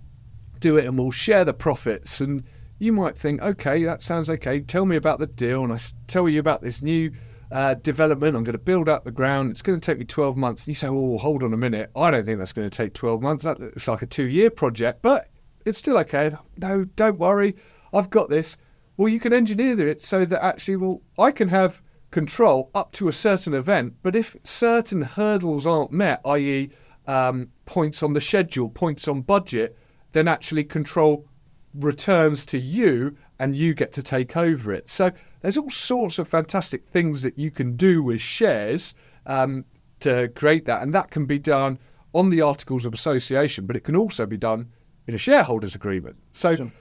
do 0.59 0.77
it, 0.77 0.85
and 0.85 0.97
we'll 0.97 1.11
share 1.11 1.45
the 1.45 1.53
profits. 1.53 2.21
And 2.21 2.43
you 2.79 2.91
might 2.91 3.17
think, 3.17 3.41
okay, 3.41 3.83
that 3.83 4.01
sounds 4.01 4.29
okay. 4.29 4.59
Tell 4.59 4.85
me 4.85 4.95
about 4.95 5.19
the 5.19 5.27
deal, 5.27 5.63
and 5.63 5.73
I 5.73 5.79
tell 6.07 6.27
you 6.27 6.39
about 6.39 6.61
this 6.61 6.81
new 6.81 7.11
uh, 7.55 7.73
development. 7.75 8.35
I'm 8.35 8.43
going 8.43 8.51
to 8.51 8.59
build 8.59 8.89
up 8.89 9.05
the 9.05 9.11
ground. 9.11 9.49
It's 9.49 9.61
going 9.61 9.79
to 9.79 9.85
take 9.85 9.97
me 9.97 10.03
12 10.03 10.35
months. 10.35 10.63
And 10.63 10.73
you 10.73 10.75
say, 10.75 10.89
oh, 10.89 11.17
hold 11.17 11.41
on 11.41 11.53
a 11.53 11.57
minute. 11.57 11.89
I 11.95 12.11
don't 12.11 12.25
think 12.25 12.37
that's 12.37 12.51
going 12.51 12.69
to 12.69 12.77
take 12.77 12.93
12 12.93 13.21
months. 13.21 13.45
It's 13.45 13.87
like 13.87 14.01
a 14.01 14.05
two 14.05 14.25
year 14.25 14.49
project, 14.49 15.01
but 15.01 15.29
it's 15.63 15.79
still 15.79 15.97
okay. 15.99 16.31
No, 16.57 16.83
don't 16.83 17.17
worry. 17.17 17.55
I've 17.93 18.09
got 18.09 18.29
this. 18.29 18.57
Well, 18.97 19.07
you 19.07 19.21
can 19.21 19.31
engineer 19.31 19.87
it 19.87 20.01
so 20.01 20.25
that 20.25 20.43
actually, 20.43 20.75
well, 20.75 21.01
I 21.17 21.31
can 21.31 21.47
have 21.47 21.81
control 22.11 22.71
up 22.75 22.91
to 22.93 23.07
a 23.07 23.13
certain 23.13 23.53
event, 23.53 23.93
but 24.03 24.17
if 24.17 24.35
certain 24.43 25.01
hurdles 25.01 25.65
aren't 25.65 25.93
met, 25.93 26.19
i.e., 26.25 26.71
um, 27.07 27.51
points 27.65 28.03
on 28.03 28.11
the 28.11 28.21
schedule, 28.21 28.67
points 28.67 29.07
on 29.07 29.21
budget, 29.21 29.77
then 30.11 30.27
actually 30.27 30.65
control 30.65 31.25
returns 31.73 32.45
to 32.47 32.59
you 32.59 33.15
and 33.39 33.55
you 33.55 33.73
get 33.73 33.93
to 33.93 34.03
take 34.03 34.35
over 34.35 34.73
it. 34.73 34.89
So 34.89 35.11
there's 35.45 35.57
all 35.57 35.69
sorts 35.69 36.17
of 36.17 36.27
fantastic 36.27 36.87
things 36.87 37.21
that 37.21 37.37
you 37.37 37.51
can 37.51 37.75
do 37.75 38.01
with 38.01 38.19
shares 38.19 38.95
um, 39.27 39.63
to 39.99 40.27
create 40.29 40.65
that, 40.65 40.81
and 40.81 40.91
that 40.91 41.11
can 41.11 41.27
be 41.27 41.37
done 41.37 41.77
on 42.13 42.31
the 42.31 42.41
Articles 42.41 42.83
of 42.83 42.95
Association, 42.95 43.67
but 43.67 43.75
it 43.75 43.83
can 43.83 43.95
also 43.95 44.25
be 44.25 44.37
done 44.37 44.71
in 45.05 45.13
a 45.13 45.19
shareholders 45.19 45.75
agreement. 45.75 46.15
So. 46.33 46.55
Sure. 46.55 46.71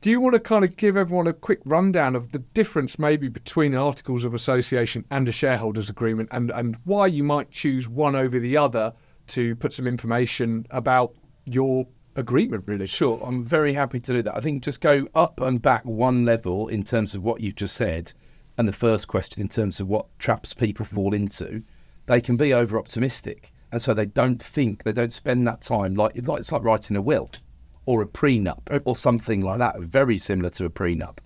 do 0.00 0.10
you 0.10 0.20
want 0.20 0.32
to 0.32 0.40
kind 0.40 0.64
of 0.64 0.74
give 0.78 0.96
everyone 0.96 1.26
a 1.26 1.34
quick 1.34 1.60
rundown 1.66 2.16
of 2.16 2.32
the 2.32 2.38
difference 2.38 2.98
maybe 2.98 3.28
between 3.28 3.74
articles 3.74 4.24
of 4.24 4.32
association 4.32 5.04
and 5.10 5.28
a 5.28 5.32
shareholders 5.32 5.90
agreement 5.90 6.30
and, 6.32 6.50
and 6.50 6.76
why 6.84 7.06
you 7.06 7.24
might 7.24 7.50
choose 7.50 7.88
one 7.88 8.14
over 8.14 8.38
the 8.38 8.56
other 8.56 8.92
to 9.26 9.54
put 9.56 9.74
some 9.74 9.86
information 9.86 10.66
about 10.70 11.14
your 11.44 11.86
agreement, 12.16 12.64
really? 12.66 12.86
Sure, 12.86 13.20
I'm 13.24 13.42
very 13.42 13.72
happy 13.72 14.00
to 14.00 14.12
do 14.12 14.22
that. 14.22 14.36
I 14.36 14.40
think 14.40 14.62
just 14.62 14.80
go 14.80 15.06
up 15.14 15.40
and 15.40 15.60
back 15.60 15.84
one 15.84 16.24
level 16.24 16.68
in 16.68 16.84
terms 16.84 17.14
of 17.14 17.22
what 17.22 17.40
you've 17.40 17.56
just 17.56 17.74
said, 17.74 18.12
and 18.56 18.68
the 18.68 18.72
first 18.72 19.08
question 19.08 19.42
in 19.42 19.48
terms 19.48 19.80
of 19.80 19.88
what 19.88 20.06
traps 20.18 20.54
people 20.54 20.84
fall 20.84 21.12
mm. 21.12 21.16
into. 21.16 21.62
They 22.06 22.20
can 22.20 22.36
be 22.36 22.52
over 22.52 22.78
optimistic, 22.78 23.52
and 23.72 23.80
so 23.80 23.94
they 23.94 24.06
don't 24.06 24.42
think, 24.42 24.84
they 24.84 24.92
don't 24.92 25.12
spend 25.12 25.46
that 25.46 25.62
time 25.62 25.94
like, 25.94 26.16
like 26.26 26.40
it's 26.40 26.52
like 26.52 26.62
writing 26.62 26.96
a 26.96 27.02
will 27.02 27.30
or 27.86 28.02
a 28.02 28.06
prenup 28.06 28.82
or 28.84 28.96
something 28.96 29.42
like 29.42 29.58
that, 29.58 29.78
very 29.80 30.18
similar 30.18 30.50
to 30.50 30.64
a 30.64 30.70
prenup, 30.70 31.18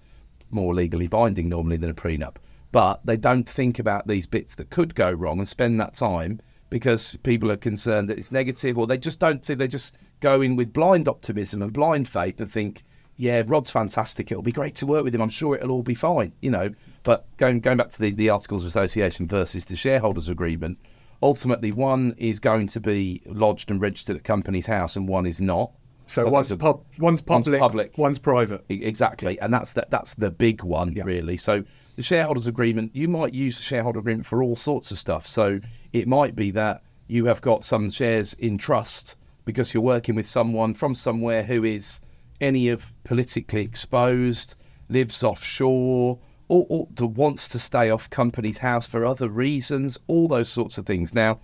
more 0.50 0.74
legally 0.74 1.06
binding 1.06 1.48
normally 1.48 1.76
than 1.76 1.90
a 1.90 1.94
prenup. 1.94 2.36
But 2.72 3.04
they 3.04 3.16
don't 3.16 3.48
think 3.48 3.78
about 3.78 4.06
these 4.06 4.26
bits 4.26 4.54
that 4.56 4.70
could 4.70 4.94
go 4.94 5.12
wrong 5.12 5.38
and 5.38 5.48
spend 5.48 5.80
that 5.80 5.94
time 5.94 6.40
because 6.70 7.16
people 7.22 7.50
are 7.50 7.56
concerned 7.56 8.08
that 8.08 8.18
it's 8.18 8.32
negative 8.32 8.76
or 8.76 8.86
they 8.86 8.98
just 8.98 9.20
don't 9.20 9.42
think 9.42 9.58
they 9.58 9.68
just 9.68 9.96
go 10.20 10.40
in 10.40 10.56
with 10.56 10.72
blind 10.72 11.08
optimism 11.08 11.62
and 11.62 11.72
blind 11.72 12.08
faith 12.08 12.40
and 12.40 12.50
think, 12.50 12.84
yeah, 13.16 13.42
Rod's 13.46 13.70
fantastic. 13.70 14.30
It'll 14.30 14.42
be 14.42 14.52
great 14.52 14.76
to 14.76 14.86
work 14.86 15.04
with 15.04 15.14
him. 15.14 15.20
I'm 15.20 15.28
sure 15.28 15.56
it'll 15.56 15.72
all 15.72 15.82
be 15.82 15.94
fine, 15.94 16.32
you 16.40 16.50
know. 16.50 16.70
But 17.02 17.26
going 17.36 17.60
going 17.60 17.76
back 17.76 17.90
to 17.90 18.00
the, 18.00 18.12
the 18.12 18.28
Articles 18.30 18.62
of 18.62 18.68
Association 18.68 19.26
versus 19.26 19.64
the 19.64 19.76
shareholders 19.76 20.28
agreement, 20.28 20.78
ultimately 21.22 21.72
one 21.72 22.14
is 22.16 22.38
going 22.38 22.68
to 22.68 22.80
be 22.80 23.22
lodged 23.26 23.70
and 23.70 23.80
registered 23.80 24.16
at 24.16 24.24
Companies 24.24 24.66
House 24.66 24.94
and 24.94 25.08
one 25.08 25.26
is 25.26 25.40
not. 25.40 25.72
So, 26.06 26.24
so 26.24 26.30
one's, 26.30 26.50
a, 26.50 26.56
pub, 26.56 26.82
one's 26.98 27.20
public, 27.20 27.46
one's 27.46 27.60
public, 27.60 27.98
one's 27.98 28.18
private. 28.18 28.64
Exactly, 28.70 29.38
and 29.40 29.52
that's 29.52 29.72
the, 29.72 29.86
that's 29.90 30.14
the 30.14 30.30
big 30.30 30.62
one 30.62 30.94
yeah. 30.94 31.02
really. 31.02 31.36
So 31.36 31.64
the 31.96 32.02
shareholders 32.02 32.46
agreement, 32.46 32.94
you 32.94 33.08
might 33.08 33.34
use 33.34 33.58
the 33.58 33.62
shareholder 33.62 33.98
agreement 33.98 34.26
for 34.26 34.42
all 34.42 34.56
sorts 34.56 34.90
of 34.90 34.98
stuff. 34.98 35.26
So 35.26 35.60
it 35.92 36.08
might 36.08 36.34
be 36.34 36.50
that 36.52 36.82
you 37.08 37.26
have 37.26 37.40
got 37.40 37.64
some 37.64 37.90
shares 37.90 38.32
in 38.34 38.56
trust 38.56 39.16
because 39.48 39.72
you're 39.72 39.82
working 39.82 40.14
with 40.14 40.26
someone 40.26 40.74
from 40.74 40.94
somewhere 40.94 41.42
who 41.42 41.64
is 41.64 42.02
any 42.38 42.68
of 42.68 42.92
politically 43.02 43.62
exposed, 43.62 44.54
lives 44.90 45.24
offshore, 45.24 46.18
or, 46.48 46.66
or 46.68 47.08
wants 47.08 47.48
to 47.48 47.58
stay 47.58 47.88
off 47.88 48.10
Companies 48.10 48.58
House 48.58 48.86
for 48.86 49.06
other 49.06 49.30
reasons, 49.30 49.98
all 50.06 50.28
those 50.28 50.50
sorts 50.50 50.76
of 50.76 50.84
things. 50.84 51.14
Now, 51.14 51.40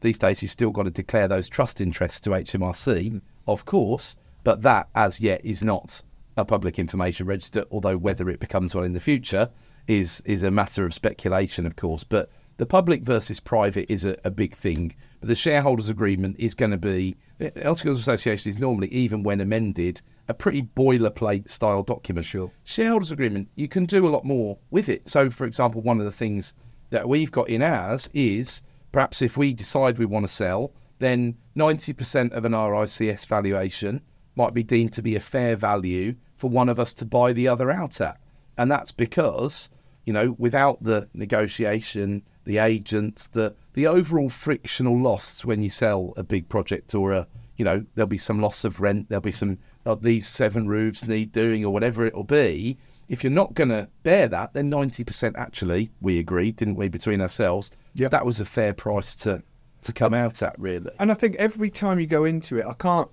these 0.00 0.16
days 0.16 0.40
you've 0.40 0.50
still 0.50 0.70
got 0.70 0.84
to 0.84 0.90
declare 0.90 1.28
those 1.28 1.50
trust 1.50 1.82
interests 1.82 2.22
to 2.22 2.30
HMRC, 2.30 3.20
of 3.46 3.66
course, 3.66 4.16
but 4.44 4.62
that 4.62 4.88
as 4.94 5.20
yet 5.20 5.44
is 5.44 5.62
not 5.62 6.00
a 6.38 6.46
public 6.46 6.78
information 6.78 7.26
register, 7.26 7.66
although 7.70 7.98
whether 7.98 8.30
it 8.30 8.40
becomes 8.40 8.74
one 8.74 8.84
in 8.84 8.94
the 8.94 8.98
future 8.98 9.50
is 9.86 10.22
is 10.24 10.42
a 10.42 10.50
matter 10.50 10.86
of 10.86 10.94
speculation, 10.94 11.66
of 11.66 11.76
course. 11.76 12.02
But 12.02 12.30
the 12.56 12.66
public 12.66 13.02
versus 13.02 13.40
private 13.40 13.90
is 13.90 14.04
a, 14.04 14.16
a 14.24 14.30
big 14.30 14.54
thing, 14.54 14.94
but 15.20 15.28
the 15.28 15.34
shareholders 15.34 15.88
agreement 15.88 16.36
is 16.38 16.54
going 16.54 16.70
to 16.70 16.78
be 16.78 17.16
The 17.38 17.66
Articles 17.66 18.00
Association 18.00 18.50
is 18.50 18.58
normally, 18.58 18.88
even 18.88 19.22
when 19.22 19.40
amended, 19.40 20.02
a 20.28 20.34
pretty 20.34 20.62
boilerplate 20.62 21.50
style 21.50 21.82
document. 21.82 22.26
Sure. 22.26 22.50
Shareholders 22.64 23.10
agreement, 23.10 23.48
you 23.54 23.68
can 23.68 23.84
do 23.84 24.06
a 24.06 24.10
lot 24.10 24.24
more 24.24 24.58
with 24.70 24.88
it. 24.88 25.08
So, 25.08 25.30
for 25.30 25.44
example, 25.44 25.80
one 25.80 25.98
of 25.98 26.04
the 26.04 26.12
things 26.12 26.54
that 26.90 27.08
we've 27.08 27.32
got 27.32 27.48
in 27.48 27.62
ours 27.62 28.08
is 28.12 28.62
perhaps 28.92 29.22
if 29.22 29.36
we 29.36 29.52
decide 29.52 29.98
we 29.98 30.06
want 30.06 30.26
to 30.26 30.32
sell, 30.32 30.72
then 30.98 31.36
90% 31.56 32.32
of 32.32 32.44
an 32.44 32.52
RICS 32.52 33.26
valuation 33.26 34.02
might 34.36 34.54
be 34.54 34.62
deemed 34.62 34.92
to 34.92 35.02
be 35.02 35.16
a 35.16 35.20
fair 35.20 35.56
value 35.56 36.14
for 36.36 36.48
one 36.48 36.68
of 36.68 36.78
us 36.78 36.94
to 36.94 37.04
buy 37.04 37.32
the 37.32 37.48
other 37.48 37.70
out 37.70 38.00
at. 38.00 38.20
And 38.56 38.70
that's 38.70 38.92
because, 38.92 39.70
you 40.04 40.12
know, 40.12 40.36
without 40.38 40.82
the 40.82 41.08
negotiation, 41.14 42.22
the 42.44 42.58
agents, 42.58 43.26
the 43.28 43.54
the 43.74 43.86
overall 43.86 44.28
frictional 44.28 44.98
loss 44.98 45.44
when 45.44 45.62
you 45.62 45.70
sell 45.70 46.12
a 46.16 46.22
big 46.22 46.48
project 46.48 46.94
or 46.94 47.12
a 47.12 47.26
you 47.56 47.64
know 47.64 47.84
there'll 47.94 48.08
be 48.08 48.18
some 48.18 48.40
loss 48.40 48.64
of 48.64 48.80
rent, 48.80 49.08
there'll 49.08 49.22
be 49.22 49.32
some 49.32 49.58
oh, 49.86 49.94
these 49.94 50.26
seven 50.26 50.68
roofs 50.68 51.06
need 51.06 51.32
doing 51.32 51.64
or 51.64 51.72
whatever 51.72 52.04
it'll 52.04 52.24
be. 52.24 52.78
If 53.08 53.22
you're 53.22 53.32
not 53.32 53.54
going 53.54 53.68
to 53.68 53.88
bear 54.02 54.28
that, 54.28 54.54
then 54.54 54.68
ninety 54.68 55.04
percent 55.04 55.36
actually 55.36 55.90
we 56.00 56.18
agreed, 56.18 56.56
didn't 56.56 56.76
we, 56.76 56.88
between 56.88 57.20
ourselves? 57.20 57.70
Yeah, 57.94 58.08
that 58.08 58.26
was 58.26 58.40
a 58.40 58.44
fair 58.44 58.74
price 58.74 59.14
to 59.16 59.42
to 59.82 59.92
come 59.92 60.14
out 60.14 60.42
at, 60.42 60.58
really. 60.58 60.90
And 60.98 61.10
I 61.10 61.14
think 61.14 61.36
every 61.36 61.70
time 61.70 61.98
you 61.98 62.06
go 62.06 62.24
into 62.24 62.58
it, 62.58 62.66
I 62.66 62.74
can't 62.74 63.08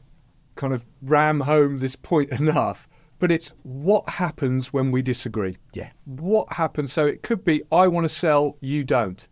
kind 0.55 0.73
of 0.73 0.85
ram 1.01 1.39
home 1.39 1.79
this 1.79 1.95
point 1.95 2.31
enough 2.39 2.88
but 3.19 3.31
it's 3.31 3.51
what 3.63 4.07
happens 4.09 4.73
when 4.73 4.91
we 4.91 5.01
disagree. 5.01 5.57
Yeah. 5.73 5.89
What 6.05 6.51
happens? 6.53 6.91
So 6.91 7.05
it 7.05 7.21
could 7.21 7.43
be, 7.43 7.61
I 7.71 7.87
want 7.87 8.05
to 8.05 8.09
sell, 8.09 8.57
you 8.61 8.83
don't. 8.83 9.27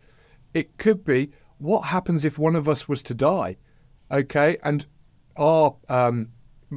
It 0.54 0.78
could 0.78 1.04
be, 1.04 1.32
what 1.58 1.82
happens 1.82 2.26
if 2.26 2.38
one 2.38 2.56
of 2.56 2.70
us 2.70 2.88
was 2.88 3.02
to 3.04 3.14
die? 3.14 3.58
Okay. 4.12 4.58
And 4.64 4.86
our, 5.38 5.76
um, 5.90 6.30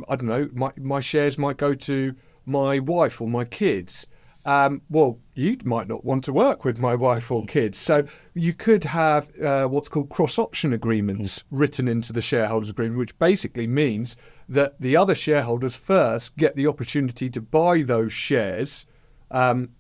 I 0.09 0.17
don't 0.17 0.29
know, 0.29 0.49
my, 0.52 0.73
my 0.76 1.00
shares 1.00 1.37
might 1.37 1.57
go 1.57 1.75
to 1.75 2.14
my 2.47 2.79
wife 2.79 3.21
or 3.21 3.29
my 3.29 3.45
kids 3.45 4.07
um, 4.45 4.81
well, 4.89 5.19
you 5.35 5.59
might 5.65 5.89
not 5.89 6.05
want 6.05 6.25
to 6.25 6.33
work 6.33 6.65
with 6.65 6.79
my 6.79 6.95
wife 6.95 7.31
or 7.31 7.45
kids. 7.45 7.79
So 7.79 8.05
you 8.35 8.55
could 8.55 8.85
have 8.85 9.31
uh, 9.41 9.67
what's 9.67 9.89
called 9.89 10.09
cross 10.09 10.39
option 10.39 10.73
agreements 10.73 11.45
written 11.51 11.89
into 11.89 12.13
the 12.13 12.23
shareholders 12.23 12.71
agreement, 12.71 12.99
which 12.99 13.19
basically 13.19 13.67
means 13.67 14.17
that 14.49 14.81
the 14.81 14.97
other 14.97 15.15
shareholders 15.15 15.75
first 15.75 16.37
get 16.37 16.57
the 16.57 16.67
opportunity 16.67 17.29
to 17.31 17.41
buy 17.41 17.83
those 17.83 18.13
shares 18.13 18.87
um, 19.31 19.71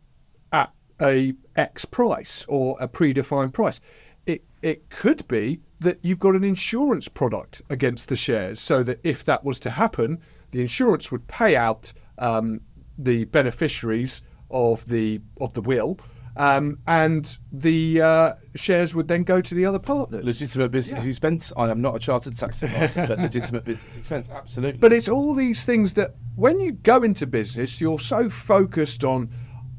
at 0.52 0.72
a 1.00 1.32
X 1.56 1.84
price 1.86 2.44
or 2.48 2.76
a 2.80 2.88
predefined 2.88 3.54
price. 3.54 3.80
It, 4.26 4.44
it 4.60 4.90
could 4.90 5.26
be 5.26 5.60
that 5.80 5.98
you've 6.02 6.18
got 6.18 6.36
an 6.36 6.44
insurance 6.44 7.08
product 7.08 7.62
against 7.70 8.10
the 8.10 8.16
shares, 8.16 8.60
so 8.60 8.82
that 8.82 9.00
if 9.02 9.24
that 9.24 9.42
was 9.42 9.58
to 9.60 9.70
happen, 9.70 10.20
the 10.50 10.60
insurance 10.60 11.10
would 11.10 11.26
pay 11.26 11.56
out 11.56 11.94
um, 12.18 12.60
the 12.98 13.24
beneficiaries 13.24 14.20
of 14.50 14.84
the 14.86 15.20
of 15.40 15.54
the 15.54 15.60
will. 15.60 15.98
Um, 16.36 16.78
and 16.86 17.36
the 17.52 18.00
uh, 18.00 18.32
shares 18.54 18.94
would 18.94 19.08
then 19.08 19.24
go 19.24 19.40
to 19.40 19.54
the 19.54 19.66
other 19.66 19.78
partners. 19.78 20.24
Legitimate 20.24 20.70
business 20.70 21.04
yeah. 21.04 21.10
expense. 21.10 21.52
I 21.56 21.68
am 21.68 21.82
not 21.82 21.96
a 21.96 21.98
chartered 21.98 22.36
tax 22.36 22.62
advisor, 22.62 23.06
but 23.06 23.18
legitimate 23.28 23.64
business 23.64 23.96
expense, 23.96 24.30
absolutely. 24.30 24.78
But 24.78 24.92
it's 24.92 25.08
all 25.08 25.34
these 25.34 25.64
things 25.64 25.94
that 25.94 26.14
when 26.36 26.60
you 26.60 26.72
go 26.72 27.02
into 27.02 27.26
business, 27.26 27.80
you're 27.80 27.98
so 27.98 28.30
focused 28.30 29.04
on 29.04 29.30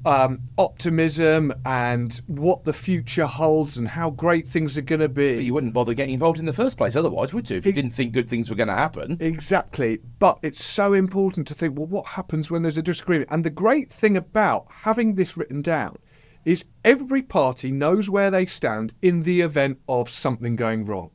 um, 0.06 0.42
optimism 0.58 1.54
and 1.66 2.22
what 2.28 2.64
the 2.64 2.74
future 2.74 3.26
holds 3.26 3.78
and 3.78 3.88
how 3.88 4.10
great 4.10 4.48
things 4.48 4.78
are 4.78 4.82
going 4.82 5.02
to 5.02 5.10
be. 5.10 5.36
But 5.36 5.44
you 5.46 5.54
wouldn't 5.54 5.74
bother 5.74 5.94
getting 5.94 6.14
involved 6.14 6.40
in 6.40 6.46
the 6.46 6.54
first 6.54 6.78
place 6.78 6.96
otherwise, 6.96 7.34
would 7.34 7.50
you? 7.50 7.58
If 7.58 7.66
you 7.66 7.74
didn't 7.74 7.92
think 7.92 8.14
good 8.14 8.30
things 8.30 8.50
were 8.50 8.56
going 8.56 8.68
to 8.70 8.74
happen. 8.74 9.18
Exactly. 9.20 10.00
But 10.20 10.40
it's 10.42 10.64
so 10.64 10.94
important 10.94 11.48
to 11.48 11.54
think, 11.54 11.78
well, 11.78 11.88
what 11.88 12.06
happens 12.06 12.50
when 12.50 12.62
there's 12.62 12.78
a 12.78 12.84
disagreement? 12.84 13.30
And 13.32 13.44
the 13.44 13.50
great 13.50 13.92
thing 13.92 14.18
about 14.18 14.68
having 14.70 15.16
this 15.16 15.38
written 15.38 15.62
down 15.62 15.98
is 16.46 16.66
every 16.84 17.22
party 17.22 17.72
knows 17.72 18.10
where 18.10 18.32
they 18.32 18.46
stand 18.46 18.94
in 19.02 19.24
the 19.24 19.42
event 19.42 19.80
of 19.88 20.10
something 20.10 20.56
going 20.56 20.86
wrong. 20.86 21.12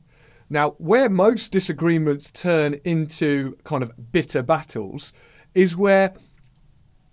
Now, 0.49 0.71
where 0.77 1.09
most 1.09 1.51
disagreements 1.51 2.31
turn 2.31 2.79
into 2.85 3.57
kind 3.65 3.83
of 3.83 4.11
bitter 4.13 4.41
battles 4.41 5.11
is 5.53 5.75
where 5.75 6.13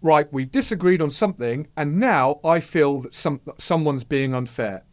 right, 0.05 0.31
we've 0.33 0.53
disagreed 0.53 1.01
on 1.01 1.11
something, 1.11 1.67
and 1.77 1.99
now 1.99 2.39
I 2.45 2.61
feel 2.61 3.01
that 3.01 3.15
some, 3.15 3.41
someone's 3.59 4.05
being 4.05 4.35
unfair. 4.35 4.85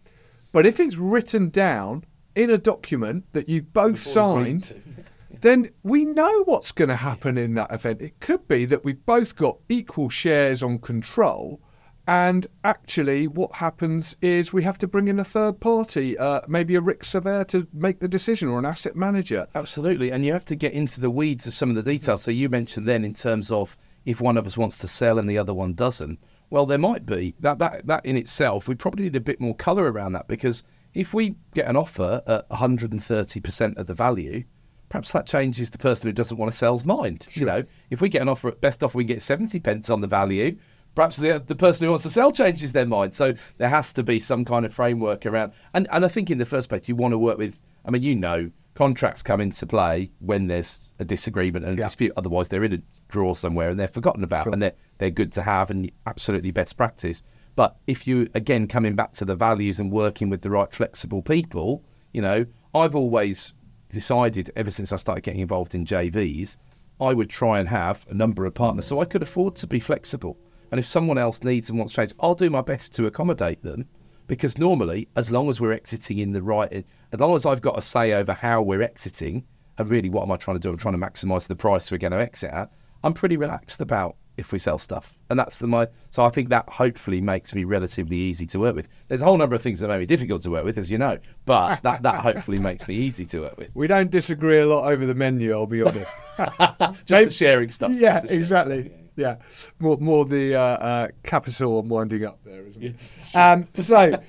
But 0.53 0.65
if 0.65 0.79
it's 0.79 0.95
written 0.95 1.49
down 1.49 2.05
in 2.33 2.49
a 2.49 2.57
document 2.57 3.25
that 3.33 3.49
you've 3.49 3.73
both 3.73 3.99
signed, 3.99 5.05
then 5.41 5.69
we 5.83 6.05
know 6.05 6.43
what's 6.45 6.71
going 6.71 6.89
to 6.89 6.95
happen 6.95 7.37
in 7.37 7.53
that 7.55 7.71
event. 7.73 8.01
It 8.01 8.19
could 8.21 8.47
be 8.47 8.63
that 8.65 8.85
we've 8.85 9.05
both 9.05 9.35
got 9.35 9.57
equal 9.67 10.09
shares 10.09 10.63
on 10.63 10.79
control. 10.79 11.59
And 12.07 12.47
actually, 12.63 13.27
what 13.27 13.53
happens 13.53 14.15
is 14.21 14.53
we 14.53 14.63
have 14.63 14.77
to 14.79 14.87
bring 14.87 15.07
in 15.07 15.19
a 15.19 15.23
third 15.23 15.59
party, 15.59 16.17
uh, 16.17 16.41
maybe 16.47 16.75
a 16.75 16.81
RICS 16.81 17.05
surveyor, 17.05 17.43
to 17.45 17.67
make 17.73 17.99
the 17.99 18.07
decision 18.07 18.47
or 18.47 18.59
an 18.59 18.65
asset 18.65 18.95
manager. 18.95 19.45
Absolutely. 19.55 20.11
And 20.11 20.25
you 20.25 20.33
have 20.33 20.45
to 20.45 20.55
get 20.55 20.73
into 20.73 20.99
the 20.99 21.11
weeds 21.11 21.47
of 21.47 21.53
some 21.53 21.69
of 21.69 21.75
the 21.75 21.83
details. 21.83 22.23
So, 22.23 22.31
you 22.31 22.49
mentioned 22.49 22.87
then, 22.87 23.05
in 23.05 23.13
terms 23.13 23.51
of 23.51 23.77
if 24.05 24.21
one 24.21 24.37
of 24.37 24.45
us 24.45 24.57
wants 24.57 24.77
to 24.79 24.87
sell 24.87 25.19
and 25.19 25.29
the 25.29 25.37
other 25.37 25.53
one 25.53 25.73
doesn't. 25.73 26.19
Well, 26.49 26.65
there 26.65 26.77
might 26.77 27.05
be 27.05 27.35
that 27.39 27.59
that 27.59 27.87
that 27.87 28.05
in 28.05 28.17
itself. 28.17 28.67
We 28.67 28.75
probably 28.75 29.05
need 29.05 29.15
a 29.15 29.21
bit 29.21 29.39
more 29.39 29.55
colour 29.55 29.91
around 29.91 30.13
that 30.13 30.27
because 30.27 30.63
if 30.93 31.13
we 31.13 31.35
get 31.53 31.67
an 31.67 31.77
offer 31.77 32.21
at 32.27 32.49
130% 32.49 33.77
of 33.77 33.87
the 33.87 33.93
value, 33.93 34.43
perhaps 34.89 35.11
that 35.11 35.25
changes 35.25 35.69
the 35.69 35.77
person 35.77 36.09
who 36.09 36.13
doesn't 36.13 36.37
want 36.37 36.51
to 36.51 36.57
sell's 36.57 36.83
mind. 36.83 37.27
Sure. 37.29 37.41
You 37.41 37.45
know, 37.45 37.63
if 37.89 38.01
we 38.01 38.09
get 38.09 38.21
an 38.21 38.27
offer 38.27 38.49
at 38.49 38.59
best 38.59 38.83
offer, 38.83 38.97
we 38.97 39.05
get 39.05 39.21
70 39.21 39.59
pence 39.61 39.89
on 39.89 40.01
the 40.01 40.07
value. 40.07 40.57
Perhaps 40.93 41.15
the 41.15 41.41
the 41.45 41.55
person 41.55 41.85
who 41.85 41.91
wants 41.91 42.03
to 42.03 42.09
sell 42.09 42.33
changes 42.33 42.73
their 42.73 42.85
mind. 42.85 43.15
So 43.15 43.33
there 43.57 43.69
has 43.69 43.93
to 43.93 44.03
be 44.03 44.19
some 44.19 44.43
kind 44.43 44.65
of 44.65 44.73
framework 44.73 45.25
around. 45.25 45.53
And 45.73 45.87
and 45.91 46.03
I 46.03 46.09
think 46.09 46.29
in 46.29 46.37
the 46.37 46.45
first 46.45 46.67
place, 46.67 46.89
you 46.89 46.95
want 46.97 47.13
to 47.13 47.17
work 47.17 47.37
with. 47.37 47.57
I 47.85 47.91
mean, 47.91 48.03
you 48.03 48.15
know, 48.15 48.51
contracts 48.81 49.21
come 49.21 49.39
into 49.39 49.67
play 49.67 50.09
when 50.19 50.47
there's 50.47 50.87
a 50.97 51.05
disagreement 51.05 51.63
and 51.63 51.75
a 51.75 51.77
Yeah. 51.77 51.85
dispute. 51.85 52.13
Otherwise, 52.17 52.49
they're 52.49 52.63
in 52.63 52.73
a 52.73 52.81
drawer 53.09 53.35
somewhere 53.35 53.69
and 53.69 53.79
they're 53.79 53.87
forgotten 53.87 54.23
about, 54.23 54.47
and 54.51 54.59
they're 54.59 54.73
they're 54.97 55.11
good 55.11 55.31
to 55.33 55.43
have 55.43 55.69
and 55.69 55.91
absolutely 56.07 56.49
best 56.49 56.77
practice. 56.77 57.21
But 57.55 57.77
if 57.85 58.07
you 58.07 58.27
again 58.33 58.65
coming 58.67 58.95
back 58.95 59.11
to 59.13 59.25
the 59.25 59.35
values 59.35 59.79
and 59.79 59.91
working 59.91 60.29
with 60.31 60.41
the 60.41 60.49
right 60.49 60.71
flexible 60.73 61.21
people, 61.21 61.83
you 62.11 62.23
know, 62.23 62.47
I've 62.73 62.95
always 62.95 63.53
decided 63.89 64.51
ever 64.55 64.71
since 64.71 64.91
I 64.91 64.95
started 64.95 65.23
getting 65.23 65.41
involved 65.41 65.75
in 65.75 65.85
JVs, 65.85 66.57
I 66.99 67.13
would 67.13 67.29
try 67.29 67.59
and 67.59 67.69
have 67.69 68.07
a 68.09 68.15
number 68.15 68.47
of 68.47 68.55
partners 68.55 68.85
so 68.85 68.99
I 68.99 69.05
could 69.05 69.21
afford 69.21 69.55
to 69.57 69.67
be 69.67 69.79
flexible. 69.79 70.37
And 70.71 70.79
if 70.79 70.85
someone 70.85 71.19
else 71.19 71.43
needs 71.43 71.69
and 71.69 71.77
wants 71.77 71.93
change, 71.93 72.13
I'll 72.19 72.33
do 72.33 72.49
my 72.49 72.61
best 72.61 72.95
to 72.95 73.05
accommodate 73.05 73.61
them. 73.61 73.85
Because 74.31 74.57
normally, 74.57 75.09
as 75.17 75.29
long 75.29 75.49
as 75.49 75.59
we're 75.59 75.73
exiting 75.73 76.19
in 76.19 76.31
the 76.31 76.41
right, 76.41 76.71
as 77.11 77.19
long 77.19 77.35
as 77.35 77.45
I've 77.45 77.61
got 77.61 77.77
a 77.77 77.81
say 77.81 78.13
over 78.13 78.31
how 78.31 78.61
we're 78.61 78.81
exiting, 78.81 79.43
and 79.77 79.89
really 79.89 80.09
what 80.09 80.23
am 80.23 80.31
I 80.31 80.37
trying 80.37 80.55
to 80.55 80.61
do? 80.61 80.69
I'm 80.69 80.77
trying 80.77 80.97
to 80.97 81.05
maximise 81.05 81.47
the 81.47 81.55
price 81.57 81.91
we're 81.91 81.97
going 81.97 82.13
to 82.13 82.17
exit 82.21 82.49
at. 82.49 82.71
I'm 83.03 83.11
pretty 83.13 83.35
relaxed 83.35 83.81
about 83.81 84.15
if 84.37 84.53
we 84.53 84.57
sell 84.57 84.79
stuff, 84.79 85.17
and 85.29 85.37
that's 85.37 85.59
the 85.59 85.67
my. 85.67 85.89
So 86.11 86.23
I 86.23 86.29
think 86.29 86.47
that 86.47 86.69
hopefully 86.69 87.19
makes 87.19 87.53
me 87.53 87.65
relatively 87.65 88.15
easy 88.15 88.45
to 88.45 88.59
work 88.59 88.73
with. 88.73 88.87
There's 89.09 89.21
a 89.21 89.25
whole 89.25 89.37
number 89.37 89.53
of 89.53 89.61
things 89.61 89.81
that 89.81 89.89
make 89.89 89.99
me 89.99 90.05
difficult 90.05 90.43
to 90.43 90.49
work 90.49 90.63
with, 90.63 90.77
as 90.77 90.89
you 90.89 90.97
know, 90.97 91.17
but 91.45 91.81
that 91.83 92.03
that 92.03 92.21
hopefully 92.21 92.57
makes 92.57 92.87
me 92.87 92.95
easy 92.95 93.25
to 93.25 93.41
work 93.41 93.57
with. 93.57 93.71
We 93.73 93.87
don't 93.87 94.11
disagree 94.11 94.59
a 94.61 94.65
lot 94.65 94.89
over 94.89 95.05
the 95.05 95.13
menu, 95.13 95.51
I'll 95.51 95.65
be 95.65 95.81
honest. 95.81 96.09
Just 96.37 97.09
Maybe- 97.09 97.25
the 97.25 97.31
sharing 97.31 97.69
stuff. 97.69 97.91
yeah, 97.91 98.13
Just 98.13 98.21
the 98.21 98.27
sharing 98.29 98.39
exactly. 98.39 98.91
Yeah, 99.21 99.35
more 99.79 99.97
more 99.97 100.25
the 100.25 100.55
uh, 100.55 100.61
uh, 100.61 101.07
capital 101.23 101.79
and 101.79 101.89
winding 101.89 102.25
up 102.25 102.39
there, 102.43 102.65
isn't 102.65 102.83
it? 102.83 102.95
Um, 103.35 103.67
so 103.75 104.19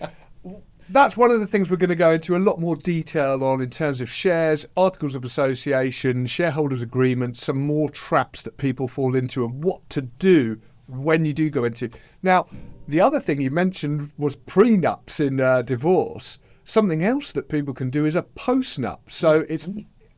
that's 0.91 1.17
one 1.17 1.31
of 1.31 1.41
the 1.41 1.47
things 1.47 1.71
we're 1.71 1.79
going 1.79 1.89
to 1.89 1.97
go 1.97 2.13
into 2.13 2.37
a 2.37 2.39
lot 2.39 2.61
more 2.61 2.77
detail 2.77 3.43
on 3.43 3.63
in 3.63 3.71
terms 3.71 4.03
of 4.03 4.11
shares, 4.11 4.67
articles 4.77 5.15
of 5.15 5.25
association, 5.25 6.27
shareholders 6.27 6.83
agreements, 6.83 7.43
some 7.43 7.59
more 7.59 7.89
traps 7.89 8.43
that 8.43 8.59
people 8.59 8.87
fall 8.87 9.15
into, 9.15 9.47
and 9.47 9.65
what 9.65 9.89
to 9.89 10.03
do 10.03 10.61
when 10.89 11.25
you 11.25 11.33
do 11.33 11.49
go 11.49 11.65
into. 11.65 11.89
Now, 12.23 12.47
the 12.87 13.01
other 13.01 13.21
thing 13.21 13.41
you 13.41 13.51
mentioned 13.51 14.11
was 14.19 14.37
prenups 14.37 15.27
in 15.27 15.41
uh, 15.41 15.63
divorce. 15.63 16.39
Something 16.65 17.03
else 17.03 17.33
that 17.33 17.49
people 17.49 17.73
can 17.73 17.89
do 17.89 18.05
is 18.05 18.15
a 18.15 18.23
postnup. 18.23 18.99
So 19.09 19.47
it's 19.49 19.69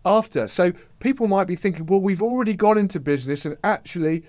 after. 0.05 0.49
So 0.49 0.73
people 0.99 1.29
might 1.29 1.47
be 1.47 1.57
thinking, 1.57 1.87
well, 1.87 2.01
we've 2.01 2.23
already 2.23 2.55
gone 2.55 2.79
into 2.79 3.01
business 3.01 3.47
and 3.47 3.57
actually 3.65 4.25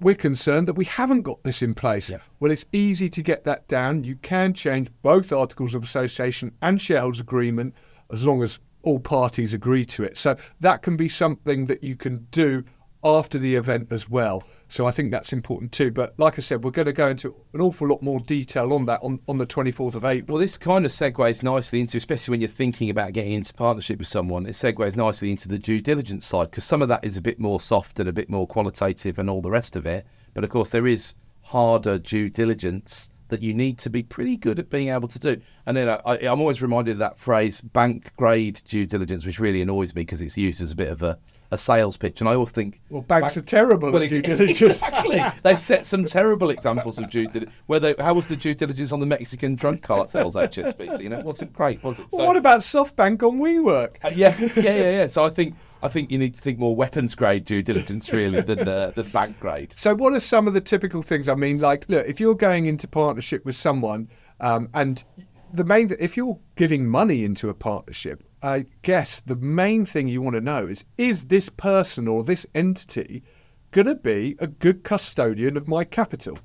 we're 0.00 0.14
concerned 0.14 0.68
that 0.68 0.74
we 0.74 0.84
haven't 0.84 1.22
got 1.22 1.42
this 1.42 1.62
in 1.62 1.74
place. 1.74 2.10
Well, 2.40 2.52
it's 2.52 2.66
easy 2.72 3.08
to 3.08 3.22
get 3.22 3.44
that 3.44 3.68
down. 3.68 4.04
You 4.04 4.16
can 4.16 4.52
change 4.52 4.90
both 5.02 5.32
articles 5.32 5.74
of 5.74 5.82
association 5.82 6.52
and 6.62 6.80
shareholders 6.80 7.20
agreement 7.20 7.74
as 8.12 8.24
long 8.24 8.42
as 8.42 8.58
all 8.82 9.00
parties 9.00 9.54
agree 9.54 9.84
to 9.84 10.04
it. 10.04 10.16
So 10.16 10.36
that 10.60 10.82
can 10.82 10.96
be 10.96 11.08
something 11.08 11.66
that 11.66 11.82
you 11.82 11.96
can 11.96 12.26
do 12.30 12.64
after 13.02 13.38
the 13.38 13.54
event 13.54 13.92
as 13.92 14.08
well. 14.08 14.44
So 14.68 14.86
I 14.86 14.90
think 14.90 15.10
that's 15.10 15.32
important 15.32 15.72
too. 15.72 15.90
But 15.90 16.14
like 16.18 16.38
I 16.38 16.42
said, 16.42 16.62
we're 16.62 16.70
going 16.70 16.86
to 16.86 16.92
go 16.92 17.08
into 17.08 17.34
an 17.54 17.60
awful 17.60 17.88
lot 17.88 18.02
more 18.02 18.20
detail 18.20 18.72
on 18.74 18.84
that 18.86 19.00
on, 19.02 19.18
on 19.26 19.38
the 19.38 19.46
24th 19.46 19.94
of 19.94 20.04
April. 20.04 20.36
Well, 20.36 20.42
this 20.42 20.58
kind 20.58 20.84
of 20.84 20.92
segues 20.92 21.42
nicely 21.42 21.80
into, 21.80 21.96
especially 21.96 22.32
when 22.32 22.40
you're 22.40 22.50
thinking 22.50 22.90
about 22.90 23.14
getting 23.14 23.32
into 23.32 23.54
partnership 23.54 23.98
with 23.98 24.08
someone, 24.08 24.46
it 24.46 24.52
segues 24.52 24.94
nicely 24.94 25.30
into 25.30 25.48
the 25.48 25.58
due 25.58 25.80
diligence 25.80 26.26
side 26.26 26.50
because 26.50 26.64
some 26.64 26.82
of 26.82 26.88
that 26.88 27.04
is 27.04 27.16
a 27.16 27.22
bit 27.22 27.40
more 27.40 27.60
soft 27.60 27.98
and 27.98 28.08
a 28.08 28.12
bit 28.12 28.28
more 28.28 28.46
qualitative 28.46 29.18
and 29.18 29.30
all 29.30 29.40
the 29.40 29.50
rest 29.50 29.74
of 29.74 29.86
it. 29.86 30.06
But 30.34 30.44
of 30.44 30.50
course, 30.50 30.70
there 30.70 30.86
is 30.86 31.14
harder 31.42 31.98
due 31.98 32.28
diligence 32.28 33.10
that 33.28 33.42
you 33.42 33.54
need 33.54 33.78
to 33.78 33.90
be 33.90 34.02
pretty 34.02 34.36
good 34.36 34.58
at 34.58 34.70
being 34.70 34.88
able 34.88 35.08
to 35.08 35.18
do. 35.18 35.40
And 35.66 35.76
then 35.76 35.88
I, 35.88 36.18
I'm 36.26 36.40
always 36.40 36.62
reminded 36.62 36.92
of 36.92 36.98
that 36.98 37.18
phrase, 37.18 37.60
bank 37.60 38.10
grade 38.16 38.60
due 38.66 38.86
diligence, 38.86 39.24
which 39.24 39.38
really 39.38 39.62
annoys 39.62 39.94
me 39.94 40.02
because 40.02 40.22
it's 40.22 40.36
used 40.36 40.62
as 40.62 40.72
a 40.72 40.76
bit 40.76 40.88
of 40.88 41.02
a, 41.02 41.18
a 41.50 41.58
sales 41.58 41.96
pitch. 41.96 42.20
And 42.20 42.28
I 42.28 42.34
always 42.34 42.50
think, 42.50 42.80
Well, 42.90 43.02
banks 43.02 43.36
are 43.36 43.42
terrible 43.42 43.90
well, 43.90 44.02
at 44.02 44.08
due 44.08 44.22
diligence. 44.22 44.60
Exactly. 44.62 45.20
They've 45.42 45.60
set 45.60 45.84
some 45.84 46.06
terrible 46.06 46.50
examples 46.50 46.98
of 46.98 47.10
due 47.10 47.26
diligence. 47.28 47.52
Where 47.66 47.80
they, 47.80 47.94
how 47.98 48.14
was 48.14 48.28
the 48.28 48.36
due 48.36 48.54
diligence 48.54 48.92
on 48.92 49.00
the 49.00 49.06
Mexican 49.06 49.54
drug 49.54 49.82
cartels, 49.82 50.34
HSBC? 50.34 51.02
You 51.02 51.10
know, 51.10 51.18
it 51.18 51.24
wasn't 51.24 51.52
great, 51.52 51.82
was 51.82 51.98
it? 51.98 52.06
Well, 52.12 52.26
what 52.26 52.36
about 52.36 52.60
SoftBank 52.60 53.22
on 53.22 53.38
WeWork? 53.38 53.96
Uh, 54.02 54.10
yeah, 54.14 54.38
yeah, 54.38 54.52
yeah, 54.56 54.90
yeah. 54.90 55.06
So 55.06 55.24
I 55.24 55.30
think 55.30 55.54
I 55.82 55.88
think 55.88 56.10
you 56.10 56.18
need 56.18 56.34
to 56.34 56.40
think 56.40 56.58
more 56.58 56.74
weapons 56.74 57.14
grade 57.14 57.44
due 57.44 57.62
diligence 57.62 58.12
really 58.12 58.40
than 58.40 58.68
uh, 58.68 58.90
than 58.94 59.08
bank 59.10 59.38
grade. 59.38 59.72
So, 59.76 59.94
what 59.94 60.12
are 60.12 60.20
some 60.20 60.48
of 60.48 60.54
the 60.54 60.60
typical 60.60 61.02
things? 61.02 61.28
I 61.28 61.34
mean, 61.34 61.58
like, 61.58 61.84
look, 61.88 62.06
if 62.06 62.18
you're 62.20 62.34
going 62.34 62.66
into 62.66 62.88
partnership 62.88 63.44
with 63.44 63.56
someone, 63.56 64.08
um, 64.40 64.68
and 64.74 65.04
the 65.52 65.64
main, 65.64 65.94
if 65.98 66.16
you're 66.16 66.38
giving 66.56 66.86
money 66.86 67.24
into 67.24 67.48
a 67.48 67.54
partnership, 67.54 68.22
I 68.42 68.66
guess 68.82 69.20
the 69.20 69.36
main 69.36 69.86
thing 69.86 70.08
you 70.08 70.22
want 70.22 70.34
to 70.34 70.40
know 70.40 70.66
is, 70.66 70.84
is 70.96 71.26
this 71.26 71.48
person 71.48 72.08
or 72.08 72.22
this 72.22 72.46
entity 72.54 73.22
going 73.70 73.86
to 73.86 73.94
be 73.94 74.36
a 74.38 74.46
good 74.46 74.84
custodian 74.84 75.56
of 75.56 75.68
my 75.68 75.84
capital? 75.84 76.38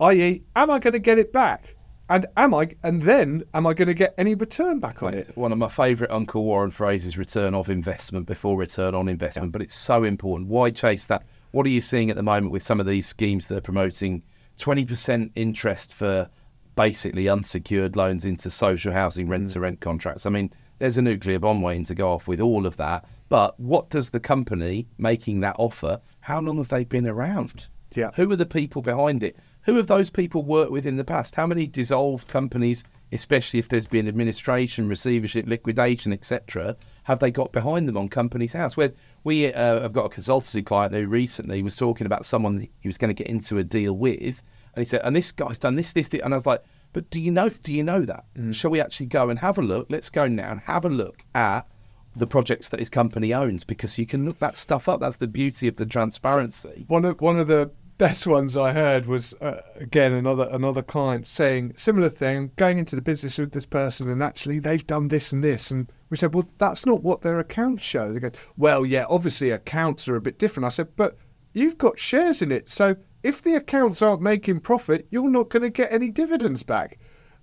I.e., 0.00 0.42
am 0.56 0.70
I 0.70 0.78
going 0.78 0.94
to 0.94 0.98
get 0.98 1.18
it 1.18 1.32
back? 1.32 1.76
And 2.12 2.26
am 2.36 2.52
I, 2.52 2.68
and 2.82 3.00
then 3.00 3.42
am 3.54 3.66
I 3.66 3.72
going 3.72 3.88
to 3.88 3.94
get 3.94 4.12
any 4.18 4.34
return 4.34 4.80
back 4.80 5.02
on 5.02 5.14
it? 5.14 5.34
One 5.34 5.50
of 5.50 5.56
my 5.56 5.68
favourite 5.68 6.12
Uncle 6.12 6.44
Warren 6.44 6.70
phrases: 6.70 7.16
"Return 7.16 7.54
of 7.54 7.70
investment 7.70 8.26
before 8.26 8.58
return 8.58 8.94
on 8.94 9.08
investment." 9.08 9.50
But 9.50 9.62
it's 9.62 9.74
so 9.74 10.04
important. 10.04 10.50
Why 10.50 10.68
chase 10.68 11.06
that? 11.06 11.24
What 11.52 11.64
are 11.64 11.70
you 11.70 11.80
seeing 11.80 12.10
at 12.10 12.16
the 12.16 12.22
moment 12.22 12.52
with 12.52 12.62
some 12.62 12.80
of 12.80 12.86
these 12.86 13.06
schemes 13.06 13.46
that 13.46 13.56
are 13.56 13.62
promoting 13.62 14.22
twenty 14.58 14.84
percent 14.84 15.32
interest 15.36 15.94
for 15.94 16.28
basically 16.74 17.30
unsecured 17.30 17.96
loans 17.96 18.26
into 18.26 18.50
social 18.50 18.92
housing 18.92 19.26
rent 19.26 19.48
to 19.48 19.58
mm. 19.58 19.62
rent 19.62 19.80
contracts? 19.80 20.26
I 20.26 20.30
mean, 20.30 20.52
there's 20.80 20.98
a 20.98 21.02
nuclear 21.02 21.38
bomb 21.38 21.62
waiting 21.62 21.86
to 21.86 21.94
go 21.94 22.12
off 22.12 22.28
with 22.28 22.42
all 22.42 22.66
of 22.66 22.76
that. 22.76 23.06
But 23.30 23.58
what 23.58 23.88
does 23.88 24.10
the 24.10 24.20
company 24.20 24.86
making 24.98 25.40
that 25.40 25.56
offer? 25.58 25.98
How 26.20 26.42
long 26.42 26.58
have 26.58 26.68
they 26.68 26.84
been 26.84 27.06
around? 27.06 27.68
Yeah. 27.94 28.10
Who 28.16 28.30
are 28.30 28.36
the 28.36 28.44
people 28.44 28.82
behind 28.82 29.22
it? 29.22 29.36
Who 29.64 29.76
have 29.76 29.86
those 29.86 30.10
people 30.10 30.42
worked 30.42 30.72
with 30.72 30.86
in 30.86 30.96
the 30.96 31.04
past? 31.04 31.36
How 31.36 31.46
many 31.46 31.68
dissolved 31.68 32.26
companies, 32.26 32.84
especially 33.12 33.60
if 33.60 33.68
there's 33.68 33.86
been 33.86 34.08
administration, 34.08 34.88
receivership, 34.88 35.46
liquidation, 35.46 36.12
etc., 36.12 36.76
have 37.04 37.20
they 37.20 37.30
got 37.30 37.52
behind 37.52 37.88
them 37.88 37.96
on 37.96 38.08
Companies 38.08 38.54
House? 38.54 38.76
Where 38.76 38.92
we 39.22 39.52
uh, 39.52 39.82
have 39.82 39.92
got 39.92 40.06
a 40.06 40.08
consultancy 40.08 40.66
client 40.66 40.94
who 40.94 41.06
recently 41.06 41.62
was 41.62 41.76
talking 41.76 42.06
about 42.06 42.26
someone 42.26 42.66
he 42.80 42.88
was 42.88 42.98
going 42.98 43.14
to 43.14 43.22
get 43.22 43.28
into 43.28 43.58
a 43.58 43.64
deal 43.64 43.96
with, 43.96 44.42
and 44.74 44.84
he 44.84 44.84
said, 44.84 45.02
"And 45.04 45.14
this 45.14 45.30
guy's 45.30 45.58
done 45.58 45.76
this, 45.76 45.92
this, 45.92 46.08
this," 46.08 46.20
and 46.22 46.34
I 46.34 46.36
was 46.36 46.46
like, 46.46 46.64
"But 46.92 47.08
do 47.10 47.20
you 47.20 47.30
know? 47.30 47.48
Do 47.48 47.72
you 47.72 47.84
know 47.84 48.04
that? 48.04 48.24
Shall 48.50 48.72
we 48.72 48.80
actually 48.80 49.06
go 49.06 49.30
and 49.30 49.38
have 49.38 49.58
a 49.58 49.62
look? 49.62 49.86
Let's 49.90 50.10
go 50.10 50.26
now 50.26 50.50
and 50.50 50.60
have 50.62 50.84
a 50.84 50.90
look 50.90 51.24
at." 51.34 51.68
The 52.14 52.26
projects 52.26 52.68
that 52.68 52.78
his 52.78 52.90
company 52.90 53.32
owns, 53.32 53.64
because 53.64 53.96
you 53.96 54.04
can 54.04 54.26
look 54.26 54.38
that 54.40 54.54
stuff 54.54 54.86
up. 54.86 55.00
That's 55.00 55.16
the 55.16 55.26
beauty 55.26 55.66
of 55.66 55.76
the 55.76 55.86
transparency. 55.86 56.84
One 56.88 57.06
of 57.06 57.18
one 57.22 57.38
of 57.38 57.46
the 57.46 57.70
best 58.02 58.26
ones 58.26 58.56
I 58.56 58.72
heard 58.72 59.06
was 59.06 59.32
uh, 59.34 59.60
again 59.76 60.12
another 60.12 60.48
another 60.50 60.82
client 60.82 61.24
saying 61.24 61.74
similar 61.76 62.08
thing, 62.08 62.50
going 62.56 62.78
into 62.78 62.96
the 62.96 63.00
business 63.00 63.38
with 63.38 63.52
this 63.52 63.64
person, 63.64 64.10
and 64.10 64.20
actually 64.20 64.58
they've 64.58 64.84
done 64.84 65.06
this 65.06 65.30
and 65.30 65.44
this, 65.44 65.70
and 65.70 65.86
we 66.10 66.16
said, 66.16 66.34
well, 66.34 66.48
that's 66.58 66.84
not 66.84 67.04
what 67.04 67.20
their 67.22 67.38
accounts 67.38 67.84
show. 67.84 68.12
They 68.12 68.18
go, 68.18 68.32
well, 68.56 68.84
yeah, 68.84 69.04
obviously 69.08 69.50
accounts 69.50 70.08
are 70.08 70.16
a 70.16 70.20
bit 70.20 70.40
different. 70.40 70.64
I 70.64 70.70
said, 70.70 70.88
but 70.96 71.16
you've 71.52 71.78
got 71.78 71.96
shares 71.96 72.42
in 72.42 72.50
it, 72.50 72.68
so 72.68 72.96
if 73.22 73.40
the 73.40 73.54
accounts 73.54 74.02
aren't 74.02 74.20
making 74.20 74.62
profit, 74.62 75.06
you're 75.10 75.30
not 75.30 75.50
going 75.50 75.62
to 75.62 75.70
get 75.70 75.92
any 75.92 76.10
dividends 76.10 76.64
back. 76.64 76.98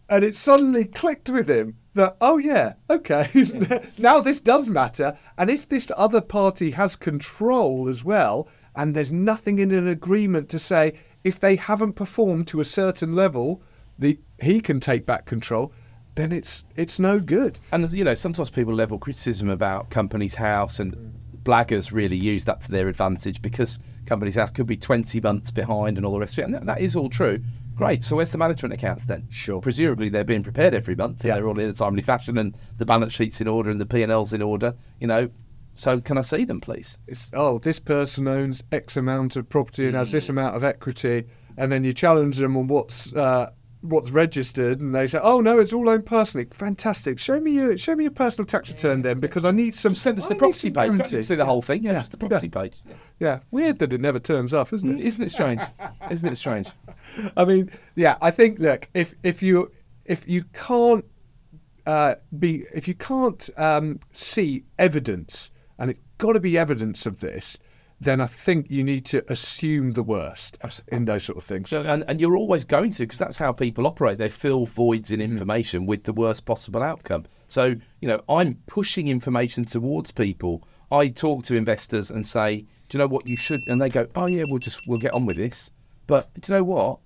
And 0.09 0.25
it 0.25 0.35
suddenly 0.35 0.83
clicked 0.83 1.29
with 1.29 1.49
him 1.49 1.77
that, 1.93 2.17
oh, 2.19 2.37
yeah, 2.37 2.73
okay, 2.89 3.29
now 3.97 4.19
this 4.19 4.41
does 4.41 4.67
matter. 4.67 5.17
And 5.37 5.49
if 5.49 5.69
this 5.69 5.87
other 5.95 6.19
party 6.19 6.71
has 6.71 6.97
control 6.97 7.87
as 7.87 8.03
well, 8.03 8.49
and 8.79 8.95
there's 8.95 9.11
nothing 9.11 9.59
in 9.59 9.71
an 9.71 9.87
agreement 9.89 10.47
to 10.49 10.57
say 10.57 10.93
if 11.25 11.37
they 11.39 11.57
haven't 11.57 11.93
performed 11.93 12.47
to 12.47 12.61
a 12.61 12.65
certain 12.65 13.13
level, 13.13 13.61
the 13.99 14.17
he 14.41 14.61
can 14.61 14.79
take 14.79 15.05
back 15.05 15.25
control, 15.25 15.73
then 16.15 16.31
it's 16.31 16.63
it's 16.77 16.97
no 16.97 17.19
good. 17.19 17.59
And 17.73 17.91
you 17.91 18.05
know, 18.05 18.13
sometimes 18.15 18.49
people 18.49 18.73
level 18.73 18.97
criticism 18.97 19.49
about 19.49 19.89
Companies 19.89 20.33
House, 20.35 20.79
and 20.79 21.13
blaggers 21.43 21.91
really 21.91 22.15
use 22.15 22.45
that 22.45 22.61
to 22.61 22.71
their 22.71 22.87
advantage 22.87 23.41
because 23.41 23.79
Companies 24.05 24.35
House 24.35 24.51
could 24.51 24.65
be 24.65 24.77
20 24.77 25.19
months 25.19 25.51
behind 25.51 25.97
and 25.97 26.05
all 26.05 26.13
the 26.13 26.19
rest 26.19 26.37
of 26.37 26.43
it. 26.43 26.45
And 26.45 26.53
that, 26.53 26.65
that 26.65 26.79
is 26.81 26.95
all 26.95 27.09
true. 27.09 27.43
Great. 27.75 28.03
So 28.03 28.15
where's 28.15 28.31
the 28.31 28.37
management 28.37 28.73
accounts 28.73 29.05
then? 29.05 29.27
Sure. 29.29 29.59
Presumably 29.61 30.07
they're 30.09 30.23
being 30.23 30.43
prepared 30.43 30.73
every 30.73 30.95
month, 30.95 31.23
Yeah. 31.23 31.35
they're 31.35 31.47
all 31.47 31.59
in 31.59 31.69
a 31.69 31.73
timely 31.73 32.01
fashion, 32.01 32.37
and 32.37 32.55
the 32.77 32.85
balance 32.85 33.11
sheets 33.13 33.41
in 33.41 33.47
order, 33.47 33.69
and 33.69 33.79
the 33.79 33.85
P 33.85 34.03
and 34.03 34.11
Ls 34.11 34.31
in 34.31 34.41
order. 34.41 34.73
You 35.01 35.07
know, 35.07 35.29
so 35.79 36.01
can 36.01 36.17
I 36.17 36.23
see 36.23 36.43
them, 36.43 36.59
please? 36.59 36.97
It's 37.07 37.31
oh, 37.33 37.57
this 37.59 37.79
person 37.79 38.27
owns 38.27 38.61
X 38.69 38.97
amount 38.97 39.37
of 39.37 39.47
property 39.47 39.85
and 39.85 39.95
has 39.95 40.11
this 40.11 40.27
amount 40.27 40.57
of 40.57 40.65
equity, 40.65 41.23
and 41.55 41.71
then 41.71 41.85
you 41.85 41.93
challenge 41.93 42.35
them 42.35 42.57
on 42.57 42.67
what's 42.67 43.13
uh, 43.13 43.51
what's 43.79 44.09
registered, 44.11 44.81
and 44.81 44.93
they 44.93 45.07
say, 45.07 45.19
oh 45.23 45.39
no, 45.39 45.57
it's 45.57 45.71
all 45.71 45.87
owned 45.87 46.05
personally. 46.05 46.47
Fantastic. 46.51 47.17
Show 47.17 47.39
me 47.39 47.51
your 47.51 47.77
show 47.77 47.95
me 47.95 48.03
your 48.03 48.11
personal 48.11 48.45
tax 48.45 48.67
return 48.67 49.03
then, 49.03 49.21
because 49.21 49.45
I 49.45 49.51
need 49.51 49.73
some. 49.73 49.95
Send 49.95 50.17
us 50.17 50.25
I 50.25 50.29
the 50.29 50.35
property 50.35 50.69
page. 50.69 50.97
Don't 50.97 51.23
see 51.23 51.35
the 51.35 51.45
whole 51.45 51.61
thing. 51.61 51.83
Yeah, 51.83 51.93
just 51.93 52.11
the 52.11 52.17
property 52.17 52.49
page. 52.49 52.75
Yeah, 53.19 53.39
weird 53.49 53.79
that 53.79 53.93
it 53.93 54.01
never 54.01 54.19
turns 54.19 54.53
up, 54.53 54.73
isn't 54.73 54.99
it? 54.99 55.05
Isn't 55.05 55.23
it 55.23 55.31
strange? 55.31 55.61
Isn't 56.11 56.27
it 56.27 56.35
strange? 56.35 56.67
I 57.37 57.45
mean, 57.45 57.71
yeah, 57.95 58.17
I 58.21 58.31
think 58.31 58.59
look, 58.59 58.89
if 58.93 59.13
if 59.23 59.41
you 59.41 59.71
if 60.03 60.27
you 60.27 60.43
can't 60.51 61.05
uh, 61.85 62.15
be 62.37 62.65
if 62.73 62.85
you 62.85 62.95
can't 62.95 63.49
um, 63.55 64.01
see 64.11 64.65
evidence, 64.77 65.51
and 65.79 65.91
it's 65.91 65.99
got 66.19 66.33
to 66.33 66.39
be 66.39 66.57
evidence 66.57 67.05
of 67.05 67.21
this, 67.21 67.57
then 68.01 68.21
I 68.21 68.27
think 68.27 68.69
you 68.69 68.83
need 68.83 69.05
to 69.07 69.23
assume 69.31 69.91
the 69.91 70.03
worst 70.03 70.57
in 70.87 71.05
those 71.05 71.23
sort 71.23 71.37
of 71.37 71.43
things. 71.43 71.69
So, 71.69 71.81
and, 71.81 72.05
and 72.07 72.21
you're 72.21 72.37
always 72.37 72.63
going 72.63 72.91
to, 72.91 73.03
because 73.03 73.19
that's 73.19 73.37
how 73.37 73.51
people 73.51 73.87
operate. 73.87 74.17
They 74.17 74.29
fill 74.29 74.65
voids 74.65 75.11
in 75.11 75.19
information 75.19 75.85
with 75.85 76.03
the 76.03 76.13
worst 76.13 76.45
possible 76.45 76.81
outcome. 76.81 77.25
So, 77.47 77.75
you 77.99 78.07
know, 78.07 78.21
I'm 78.29 78.55
pushing 78.67 79.07
information 79.07 79.65
towards 79.65 80.11
people. 80.11 80.63
I 80.91 81.09
talk 81.09 81.43
to 81.45 81.55
investors 81.55 82.09
and 82.09 82.25
say, 82.25 82.65
do 82.89 82.97
you 82.97 82.99
know 82.99 83.07
what 83.07 83.27
you 83.27 83.35
should? 83.35 83.67
And 83.67 83.81
they 83.81 83.89
go, 83.89 84.07
oh 84.15 84.25
yeah, 84.27 84.43
we'll 84.47 84.59
just 84.59 84.87
we'll 84.87 84.99
get 84.99 85.13
on 85.13 85.25
with 85.25 85.37
this. 85.37 85.71
But 86.07 86.29
do 86.39 86.51
you 86.51 86.59
know 86.59 86.63
what? 86.63 86.99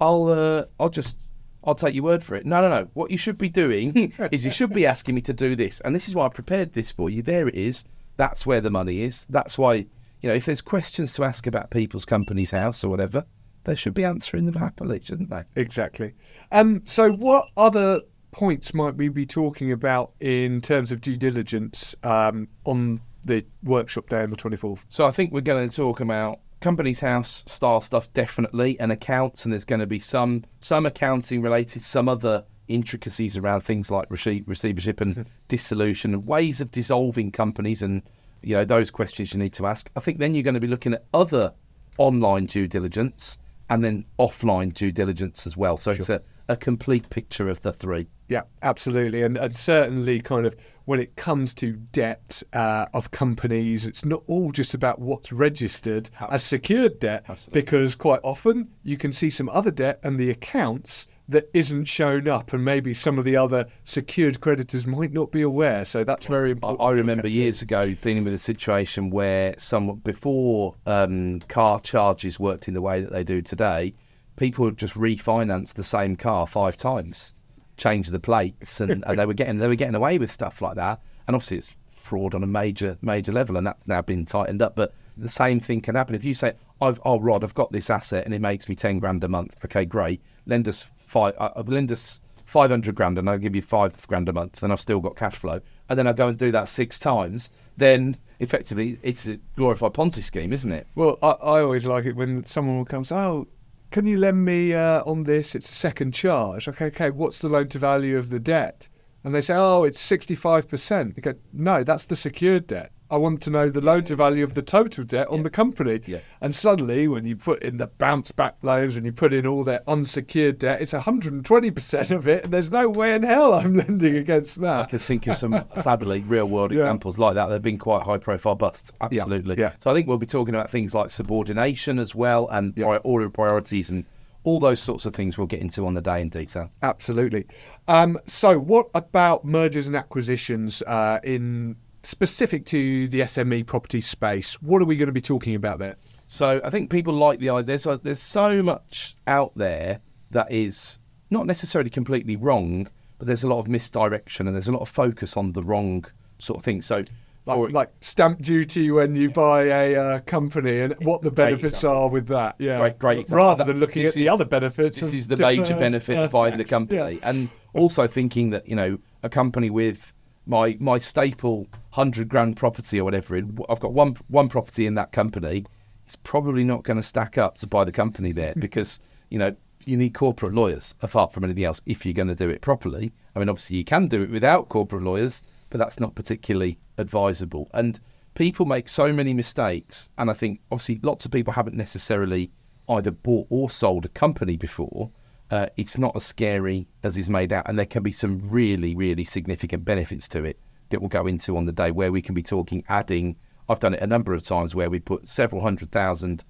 I'll 0.00 0.26
uh, 0.26 0.64
I'll 0.78 0.90
just 0.90 1.16
I'll 1.64 1.74
take 1.74 1.94
your 1.94 2.04
word 2.04 2.22
for 2.22 2.36
it. 2.36 2.44
No, 2.44 2.60
no, 2.60 2.68
no. 2.68 2.88
What 2.92 3.10
you 3.10 3.16
should 3.16 3.38
be 3.38 3.48
doing 3.48 4.12
is 4.30 4.44
you 4.44 4.50
should 4.50 4.72
be 4.72 4.86
asking 4.86 5.14
me 5.14 5.22
to 5.22 5.32
do 5.32 5.56
this, 5.56 5.80
and 5.80 5.96
this 5.96 6.08
is 6.08 6.14
why 6.14 6.26
I 6.26 6.28
prepared 6.28 6.74
this 6.74 6.92
for 6.92 7.08
you. 7.08 7.22
There 7.22 7.48
it 7.48 7.54
is. 7.54 7.86
That's 8.16 8.46
where 8.46 8.60
the 8.60 8.70
money 8.70 9.02
is. 9.02 9.26
That's 9.28 9.58
why 9.58 9.86
you 10.20 10.28
know 10.30 10.34
if 10.34 10.46
there's 10.46 10.60
questions 10.60 11.14
to 11.14 11.24
ask 11.24 11.46
about 11.46 11.70
people's 11.70 12.04
Companies 12.04 12.50
House 12.50 12.84
or 12.84 12.88
whatever, 12.88 13.24
they 13.64 13.74
should 13.74 13.94
be 13.94 14.04
answering 14.04 14.46
them 14.46 14.54
happily, 14.54 15.00
shouldn't 15.04 15.30
they? 15.30 15.42
Exactly. 15.56 16.14
Um, 16.52 16.82
so, 16.84 17.12
what 17.12 17.48
other 17.56 18.00
points 18.30 18.74
might 18.74 18.94
we 18.96 19.08
be 19.08 19.26
talking 19.26 19.72
about 19.72 20.12
in 20.20 20.60
terms 20.60 20.92
of 20.92 21.00
due 21.00 21.16
diligence 21.16 21.94
um, 22.02 22.48
on 22.64 23.00
the 23.24 23.44
workshop 23.62 24.08
day 24.08 24.22
on 24.22 24.30
the 24.30 24.36
24th? 24.36 24.84
So 24.88 25.06
I 25.06 25.10
think 25.10 25.32
we're 25.32 25.40
going 25.40 25.68
to 25.68 25.74
talk 25.74 26.00
about 26.00 26.40
Companies 26.60 27.00
House 27.00 27.44
style 27.46 27.80
stuff 27.80 28.12
definitely, 28.12 28.78
and 28.78 28.92
accounts, 28.92 29.44
and 29.44 29.52
there's 29.52 29.64
going 29.64 29.80
to 29.80 29.86
be 29.86 29.98
some 29.98 30.44
some 30.60 30.86
accounting 30.86 31.42
related, 31.42 31.82
some 31.82 32.08
other 32.08 32.44
intricacies 32.68 33.36
around 33.36 33.60
things 33.62 33.90
like 33.90 34.06
receivership 34.10 35.00
and 35.00 35.26
dissolution, 35.48 36.14
and 36.14 36.26
ways 36.26 36.60
of 36.60 36.70
dissolving 36.70 37.30
companies, 37.30 37.82
and 37.82 38.02
you 38.42 38.54
know 38.54 38.64
those 38.64 38.90
questions 38.90 39.32
you 39.32 39.40
need 39.40 39.52
to 39.54 39.66
ask. 39.66 39.90
I 39.96 40.00
think 40.00 40.18
then 40.18 40.34
you're 40.34 40.42
going 40.42 40.54
to 40.54 40.60
be 40.60 40.66
looking 40.66 40.94
at 40.94 41.04
other 41.14 41.52
online 41.98 42.46
due 42.46 42.68
diligence 42.68 43.38
and 43.68 43.82
then 43.82 44.04
offline 44.18 44.72
due 44.72 44.92
diligence 44.92 45.46
as 45.46 45.56
well. 45.56 45.76
So 45.76 45.90
it's 45.92 46.08
a, 46.08 46.22
a 46.48 46.56
complete 46.56 47.08
picture 47.10 47.48
of 47.48 47.60
the 47.60 47.72
three. 47.72 48.06
Yeah, 48.28 48.42
absolutely, 48.62 49.22
and, 49.22 49.36
and 49.36 49.54
certainly, 49.54 50.20
kind 50.20 50.46
of 50.46 50.56
when 50.84 51.00
it 51.00 51.16
comes 51.16 51.52
to 51.54 51.72
debt 51.72 52.42
uh, 52.52 52.86
of 52.94 53.10
companies, 53.10 53.86
it's 53.86 54.04
not 54.04 54.22
all 54.26 54.50
just 54.50 54.74
about 54.74 55.00
what's 55.00 55.32
registered 55.32 56.10
as 56.30 56.42
secured 56.42 56.98
debt, 56.98 57.24
Absolutely. 57.28 57.60
because 57.60 57.94
quite 57.94 58.20
often 58.22 58.68
you 58.82 58.96
can 58.96 59.12
see 59.12 59.30
some 59.30 59.48
other 59.48 59.70
debt 59.70 60.00
and 60.02 60.18
the 60.18 60.30
accounts 60.30 61.06
that 61.28 61.50
isn't 61.52 61.86
shown 61.86 62.28
up, 62.28 62.52
and 62.52 62.64
maybe 62.64 62.94
some 62.94 63.18
of 63.18 63.24
the 63.24 63.36
other 63.36 63.66
secured 63.84 64.40
creditors 64.40 64.86
might 64.86 65.12
not 65.12 65.32
be 65.32 65.42
aware. 65.42 65.84
So 65.84 66.04
that's 66.04 66.26
very 66.26 66.52
important. 66.52 66.80
I 66.80 66.88
look 66.88 66.96
remember 66.96 67.28
years 67.28 67.62
ago 67.62 67.94
dealing 67.94 68.24
with 68.24 68.34
a 68.34 68.38
situation 68.38 69.10
where 69.10 69.54
someone 69.58 69.96
before 69.96 70.76
um, 70.86 71.40
car 71.48 71.80
charges 71.80 72.38
worked 72.38 72.68
in 72.68 72.74
the 72.74 72.82
way 72.82 73.00
that 73.00 73.12
they 73.12 73.24
do 73.24 73.42
today, 73.42 73.94
people 74.36 74.64
would 74.66 74.78
just 74.78 74.94
refinance 74.94 75.74
the 75.74 75.84
same 75.84 76.14
car 76.14 76.46
five 76.46 76.76
times, 76.76 77.32
change 77.76 78.08
the 78.08 78.20
plates, 78.20 78.80
and, 78.80 79.04
and 79.06 79.18
they 79.18 79.26
were 79.26 79.34
getting 79.40 79.58
they 79.58 79.68
were 79.68 79.74
getting 79.74 79.96
away 79.96 80.18
with 80.18 80.30
stuff 80.30 80.62
like 80.62 80.76
that. 80.76 81.00
And 81.26 81.34
obviously, 81.34 81.58
it's 81.58 81.72
fraud 81.90 82.36
on 82.36 82.44
a 82.44 82.46
major 82.46 82.96
major 83.02 83.32
level, 83.32 83.56
and 83.56 83.66
that's 83.66 83.86
now 83.86 84.00
been 84.00 84.24
tightened 84.24 84.62
up. 84.62 84.76
But 84.76 84.94
the 85.16 85.28
same 85.28 85.58
thing 85.58 85.80
can 85.80 85.96
happen 85.96 86.14
if 86.14 86.24
you 86.24 86.34
say, 86.34 86.52
"I've 86.80 87.00
oh 87.04 87.18
Rod, 87.18 87.42
I've 87.42 87.54
got 87.54 87.72
this 87.72 87.90
asset 87.90 88.24
and 88.24 88.32
it 88.32 88.40
makes 88.40 88.68
me 88.68 88.76
ten 88.76 89.00
grand 89.00 89.24
a 89.24 89.28
month." 89.28 89.56
Okay, 89.64 89.84
great. 89.84 90.22
Lend 90.46 90.68
us 90.68 90.88
five. 91.06 91.34
Uh, 91.38 91.62
lend 91.66 91.90
us 91.90 92.20
five 92.44 92.70
hundred 92.70 92.94
grand, 92.94 93.18
and 93.18 93.28
I'll 93.28 93.38
give 93.38 93.56
you 93.56 93.62
five 93.62 94.06
grand 94.06 94.28
a 94.28 94.32
month, 94.32 94.62
and 94.62 94.72
I've 94.72 94.80
still 94.80 95.00
got 95.00 95.16
cash 95.16 95.36
flow. 95.36 95.60
And 95.88 95.98
then 95.98 96.06
I 96.06 96.12
go 96.12 96.28
and 96.28 96.36
do 96.36 96.50
that 96.52 96.68
six 96.68 96.98
times. 96.98 97.50
Then 97.76 98.16
effectively, 98.40 98.98
it's 99.02 99.26
a 99.26 99.36
glorified 99.56 99.92
Ponzi 99.94 100.22
scheme, 100.22 100.52
isn't 100.52 100.72
it? 100.72 100.86
Well, 100.94 101.18
I, 101.22 101.30
I 101.30 101.60
always 101.60 101.86
like 101.86 102.04
it 102.04 102.16
when 102.16 102.44
someone 102.44 102.78
will 102.78 102.84
come 102.84 103.04
say, 103.04 103.16
"Oh, 103.16 103.46
can 103.90 104.06
you 104.06 104.18
lend 104.18 104.44
me 104.44 104.74
uh, 104.74 105.02
on 105.04 105.24
this? 105.24 105.54
It's 105.54 105.70
a 105.70 105.74
second 105.74 106.12
charge." 106.12 106.68
Okay, 106.68 106.86
okay. 106.86 107.10
What's 107.10 107.40
the 107.40 107.48
loan 107.48 107.68
to 107.68 107.78
value 107.78 108.18
of 108.18 108.30
the 108.30 108.40
debt? 108.40 108.88
And 109.24 109.34
they 109.34 109.40
say, 109.40 109.54
"Oh, 109.54 109.84
it's 109.84 110.00
sixty-five 110.00 110.68
percent." 110.68 111.14
You 111.16 111.22
go, 111.22 111.34
"No, 111.52 111.82
that's 111.82 112.06
the 112.06 112.16
secured 112.16 112.66
debt. 112.66 112.92
I 113.10 113.16
want 113.16 113.42
to 113.42 113.50
know 113.50 113.68
the 113.70 113.80
loan 113.80 114.04
to 114.04 114.16
value 114.16 114.44
of 114.44 114.54
the 114.54 114.62
total 114.62 115.04
debt 115.04 115.28
on 115.28 115.42
the 115.42 115.50
company." 115.50 116.00
Yeah. 116.06 116.18
And 116.40 116.54
suddenly, 116.54 117.08
when 117.08 117.24
you 117.24 117.36
put 117.36 117.62
in 117.62 117.76
the 117.78 117.86
bounce 117.86 118.32
back 118.32 118.56
loans 118.62 118.96
and 118.96 119.04
you 119.06 119.12
put 119.12 119.32
in 119.32 119.46
all 119.46 119.64
their 119.64 119.80
unsecured 119.88 120.58
debt, 120.58 120.80
it's 120.80 120.92
one 120.92 121.02
hundred 121.02 121.32
and 121.32 121.44
twenty 121.44 121.70
percent 121.70 122.10
of 122.10 122.26
it, 122.28 122.44
and 122.44 122.52
there's 122.52 122.70
no 122.70 122.88
way 122.88 123.14
in 123.14 123.22
hell 123.22 123.54
I'm 123.54 123.74
lending 123.82 124.16
against 124.16 124.60
that. 124.60 124.80
I 124.80 124.84
can 124.86 124.98
think 124.98 125.26
of 125.26 125.36
some 125.36 125.64
sadly 125.82 126.20
real 126.20 126.46
world 126.46 126.72
Yeah. 126.72 126.78
examples 126.78 127.18
like 127.18 127.34
that. 127.34 127.46
They've 127.46 127.62
been 127.62 127.78
quite 127.78 128.02
high 128.02 128.18
profile 128.18 128.54
busts. 128.54 128.92
Absolutely. 129.00 129.56
yeah. 129.58 129.72
So 129.82 129.90
I 129.90 129.94
think 129.94 130.06
we'll 130.08 130.18
be 130.18 130.26
talking 130.26 130.54
about 130.54 130.70
things 130.70 130.94
like 130.94 131.10
subordination 131.10 131.98
as 131.98 132.14
well 132.14 132.48
and 132.48 132.72
Yeah. 132.76 132.96
order 133.04 133.26
of 133.26 133.32
priorities 133.32 133.90
and 133.90 134.04
all 134.44 134.60
those 134.60 134.78
sorts 134.80 135.04
of 135.06 135.12
things 135.14 135.36
we'll 135.36 135.46
get 135.48 135.60
into 135.60 135.84
on 135.86 135.94
the 135.94 136.00
day 136.00 136.20
in 136.20 136.28
detail. 136.28 136.70
Absolutely. 136.80 137.44
Um, 137.88 138.16
so, 138.26 138.58
what 138.60 138.86
about 138.94 139.44
mergers 139.44 139.88
and 139.88 139.96
acquisitions 139.96 140.82
uh, 140.86 141.18
in 141.24 141.74
specific 142.06 142.66
to 142.66 143.08
the 143.08 143.20
SME 143.20 143.66
property 143.66 144.00
space? 144.00 144.54
What 144.62 144.80
are 144.82 144.86
we 144.86 144.96
going 144.96 145.06
to 145.08 145.12
be 145.12 145.20
talking 145.20 145.54
about 145.54 145.78
there? 145.78 145.96
So 146.28 146.60
I 146.64 146.70
think 146.70 146.90
people 146.90 147.14
like 147.14 147.38
the 147.38 147.50
idea. 147.50 147.76
There's, 147.76 148.00
there's 148.02 148.20
so 148.20 148.62
much 148.62 149.16
out 149.26 149.52
there 149.56 150.00
that 150.30 150.50
is 150.50 150.98
not 151.30 151.46
necessarily 151.46 151.90
completely 151.90 152.36
wrong, 152.36 152.88
but 153.18 153.26
there's 153.26 153.44
a 153.44 153.48
lot 153.48 153.58
of 153.60 153.68
misdirection 153.68 154.46
and 154.46 154.54
there's 154.56 154.68
a 154.68 154.72
lot 154.72 154.80
of 154.82 154.88
focus 154.88 155.36
on 155.36 155.52
the 155.52 155.62
wrong 155.62 156.04
sort 156.38 156.58
of 156.58 156.64
thing. 156.64 156.82
So 156.82 157.04
Like, 157.46 157.72
like 157.72 157.92
stamp 158.00 158.42
duty 158.42 158.90
when 158.90 159.14
you 159.14 159.30
buy 159.30 159.64
a 159.64 159.94
uh, 159.96 160.18
company 160.20 160.80
and 160.80 160.94
what 161.02 161.22
the 161.22 161.30
benefits 161.30 161.84
are 161.84 162.08
with 162.08 162.26
that. 162.28 162.56
Yeah, 162.58 162.78
Great- 162.78 162.98
great 162.98 163.18
example. 163.20 163.44
Rather 163.44 163.64
than 163.64 163.78
looking 163.78 164.02
this 164.02 164.12
at 164.12 164.16
the 164.16 164.28
other 164.28 164.44
benefits. 164.44 165.00
this 165.00 165.14
is 165.14 165.28
the 165.28 165.36
major 165.36 165.74
benefit 165.76 166.18
uh, 166.18 166.22
of 166.24 166.30
buying 166.30 166.58
the 166.58 166.64
company, 166.64 167.14
Yeah. 167.14 167.28
and 167.30 167.48
also 167.72 168.06
thinking 168.08 168.50
that 168.50 168.68
you 168.68 168.74
know 168.74 168.98
a 169.22 169.28
company 169.28 169.70
with 169.70 170.12
my 170.46 170.76
my 170.80 170.98
staple 170.98 171.66
hundred 171.90 172.28
grand 172.28 172.56
property 172.56 173.00
or 173.00 173.04
whatever. 173.04 173.36
in- 173.36 173.58
I've 173.68 173.80
got 173.80 173.92
one 173.92 174.16
one 174.28 174.48
property 174.48 174.86
in 174.86 174.94
that 174.94 175.12
company. 175.12 175.64
It's 176.04 176.16
probably 176.16 176.64
not 176.64 176.84
going 176.84 176.98
to 176.98 177.02
stack 177.02 177.36
up 177.36 177.58
to 177.58 177.66
buy 177.66 177.84
the 177.84 177.92
company 177.92 178.32
there 178.32 178.52
hmm. 178.52 178.60
because 178.60 179.00
you 179.28 179.38
know 179.38 179.54
you 179.84 179.96
need 179.96 180.14
corporate 180.14 180.54
lawyers 180.54 180.94
apart 181.00 181.32
from 181.32 181.44
anything 181.44 181.64
else 181.64 181.80
if 181.86 182.04
you're 182.04 182.12
going 182.12 182.28
to 182.28 182.34
do 182.34 182.50
it 182.50 182.60
properly. 182.60 183.12
I 183.34 183.38
mean, 183.38 183.48
obviously 183.48 183.76
you 183.76 183.84
can 183.84 184.08
do 184.08 184.22
it 184.22 184.30
without 184.30 184.68
corporate 184.68 185.02
lawyers, 185.02 185.42
but 185.70 185.78
that's 185.78 186.00
not 186.00 186.14
particularly 186.14 186.78
advisable. 186.98 187.70
And 187.72 188.00
people 188.34 188.66
make 188.66 188.88
so 188.88 189.12
many 189.12 189.32
mistakes, 189.32 190.10
and 190.18 190.28
I 190.28 190.32
think 190.32 190.60
obviously 190.72 191.00
lots 191.02 191.24
of 191.24 191.30
people 191.30 191.52
haven't 191.52 191.76
necessarily 191.76 192.50
either 192.88 193.10
bought 193.10 193.46
or 193.48 193.70
sold 193.70 194.04
a 194.04 194.08
company 194.08 194.56
before. 194.56 195.10
Uh, 195.50 195.66
it's 195.76 195.96
not 195.96 196.16
as 196.16 196.24
scary 196.24 196.88
as 197.02 197.16
is 197.16 197.28
made 197.28 197.52
out, 197.52 197.68
and 197.68 197.78
there 197.78 197.86
can 197.86 198.02
be 198.02 198.12
some 198.12 198.40
really, 198.48 198.94
really 198.94 199.24
significant 199.24 199.84
benefits 199.84 200.26
to 200.28 200.44
it 200.44 200.58
that 200.90 201.00
we'll 201.00 201.08
go 201.08 201.26
into 201.26 201.56
on 201.56 201.66
the 201.66 201.72
day 201.72 201.90
where 201.90 202.12
we 202.12 202.22
can 202.22 202.34
be 202.34 202.42
talking 202.42 202.84
adding. 202.88 203.36
I've 203.68 203.80
done 203.80 203.94
it 203.94 204.02
a 204.02 204.06
number 204.06 204.32
of 204.32 204.42
times 204.42 204.74
where 204.74 204.90
we 204.90 204.98
put 204.98 205.28
several 205.28 205.62
hundred 205.62 205.90
thousand 205.90 206.44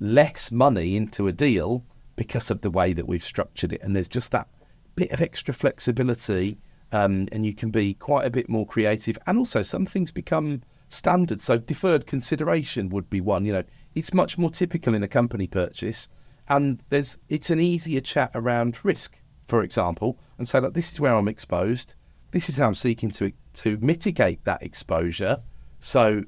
less 0.00 0.50
money 0.50 0.96
into 0.96 1.28
a 1.28 1.32
deal 1.32 1.84
because 2.16 2.50
of 2.50 2.60
the 2.60 2.70
way 2.70 2.92
that 2.92 3.06
we've 3.06 3.22
structured 3.24 3.72
it, 3.72 3.82
and 3.82 3.94
there's 3.94 4.08
just 4.08 4.30
that 4.32 4.48
bit 4.96 5.12
of 5.12 5.20
extra 5.20 5.54
flexibility, 5.54 6.58
um, 6.92 7.28
and 7.32 7.46
you 7.46 7.54
can 7.54 7.70
be 7.70 7.94
quite 7.94 8.26
a 8.26 8.30
bit 8.30 8.48
more 8.48 8.66
creative, 8.66 9.16
and 9.26 9.38
also 9.38 9.62
some 9.62 9.86
things 9.86 10.10
become 10.10 10.62
standard. 10.88 11.40
So 11.40 11.56
deferred 11.56 12.06
consideration 12.06 12.88
would 12.88 13.08
be 13.08 13.20
one. 13.20 13.44
You 13.44 13.52
know, 13.52 13.64
it's 13.94 14.12
much 14.12 14.36
more 14.38 14.50
typical 14.50 14.94
in 14.94 15.02
a 15.02 15.08
company 15.08 15.46
purchase, 15.46 16.08
and 16.50 16.82
there's 16.90 17.18
it's 17.30 17.48
an 17.48 17.60
easier 17.60 18.00
chat 18.00 18.30
around 18.34 18.78
risk, 18.84 19.18
for 19.46 19.62
example, 19.62 20.18
and 20.36 20.46
say, 20.46 20.60
look, 20.60 20.74
this 20.74 20.92
is 20.92 21.00
where 21.00 21.14
I'm 21.14 21.28
exposed. 21.28 21.94
This 22.32 22.48
is 22.50 22.56
how 22.58 22.66
I'm 22.66 22.74
seeking 22.74 23.10
to 23.12 23.32
to 23.54 23.78
mitigate 23.80 24.44
that 24.44 24.62
exposure. 24.62 25.38
So 25.78 26.24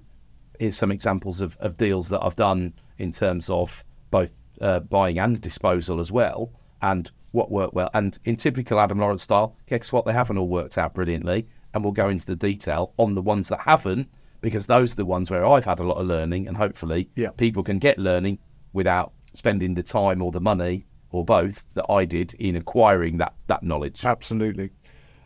here's 0.59 0.77
some 0.77 0.91
examples 0.93 1.41
of, 1.41 1.57
of 1.61 1.77
deals 1.77 2.09
that 2.09 2.23
I've 2.25 2.37
done 2.37 2.73
in 2.99 3.13
terms 3.13 3.51
of 3.51 3.85
both 4.11 4.33
uh, 4.61 4.81
buying 4.81 5.19
and 5.19 5.41
disposal 5.41 6.01
as 6.01 6.11
well, 6.11 6.51
and 6.81 7.11
what 7.33 7.51
worked 7.51 7.75
well. 7.75 7.91
And 7.95 8.19
in 8.25 8.37
typical 8.37 8.79
Adam 8.81 8.99
Lawrence 8.99 9.23
style, 9.23 9.57
guess 9.67 9.93
what? 9.93 10.05
They 10.05 10.13
haven't 10.13 10.39
all 10.39 10.49
worked 10.49 10.79
out 10.79 10.95
brilliantly, 10.95 11.49
and 11.75 11.83
we'll 11.83 11.93
go 11.93 12.09
into 12.09 12.27
the 12.27 12.37
detail 12.37 12.93
on 12.97 13.15
the 13.15 13.23
ones 13.23 13.49
that 13.49 13.61
haven't, 13.61 14.09
because 14.41 14.67
those 14.67 14.93
are 14.93 14.97
the 14.97 15.05
ones 15.07 15.31
where 15.31 15.45
I've 15.45 15.65
had 15.65 15.81
a 15.81 15.85
lot 15.85 15.97
of 15.97 16.07
learning, 16.07 16.47
and 16.47 16.57
hopefully 16.57 17.09
Yeah. 17.17 17.31
people 17.31 17.63
can 17.63 17.79
get 17.79 17.99
learning 17.99 18.39
without 18.73 19.13
spending 19.35 19.75
the 19.75 19.83
time 19.83 20.23
or 20.23 20.33
the 20.33 20.41
money 20.41 20.87
or 21.11 21.25
both 21.25 21.65
that 21.75 21.87
I 21.91 22.05
did 22.05 22.35
in 22.35 22.57
acquiring 22.57 23.19
that 23.19 23.35
that 23.47 23.63
knowledge. 23.63 24.05
Absolutely. 24.05 24.71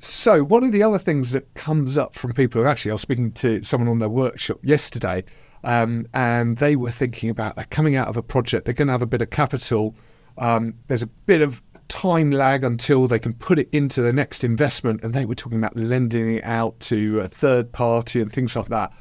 So, 0.00 0.42
one 0.42 0.64
of 0.64 0.72
the 0.72 0.82
other 0.82 0.98
things 0.98 1.32
that 1.32 1.52
comes 1.54 1.98
up 1.98 2.14
from 2.14 2.32
people, 2.32 2.66
actually, 2.66 2.92
I 2.92 2.94
was 2.94 3.02
speaking 3.02 3.32
to 3.32 3.62
someone 3.62 3.88
on 3.88 3.98
their 3.98 4.08
workshop 4.08 4.60
yesterday, 4.62 5.24
um, 5.64 6.06
and 6.12 6.56
they 6.56 6.76
were 6.76 6.90
thinking 6.90 7.30
about 7.30 7.56
they're 7.56 7.64
coming 7.66 7.96
out 7.96 8.08
of 8.08 8.16
a 8.16 8.22
project, 8.22 8.64
they're 8.64 8.74
going 8.74 8.88
to 8.88 8.92
have 8.92 9.02
a 9.02 9.06
bit 9.06 9.22
of 9.22 9.30
capital. 9.30 9.94
Um, 10.38 10.74
there's 10.88 11.02
a 11.02 11.06
bit 11.06 11.42
of 11.42 11.62
time 11.88 12.30
lag 12.30 12.64
until 12.64 13.06
they 13.06 13.18
can 13.18 13.34
put 13.34 13.58
it 13.58 13.68
into 13.72 14.02
the 14.02 14.12
next 14.12 14.44
investment, 14.44 15.04
and 15.04 15.14
they 15.14 15.24
were 15.24 15.34
talking 15.34 15.58
about 15.58 15.76
lending 15.76 16.36
it 16.36 16.44
out 16.44 16.78
to 16.80 17.20
a 17.20 17.28
third 17.28 17.70
party 17.72 18.20
and 18.20 18.32
things 18.32 18.56
like 18.56 18.68
that. 18.68 18.92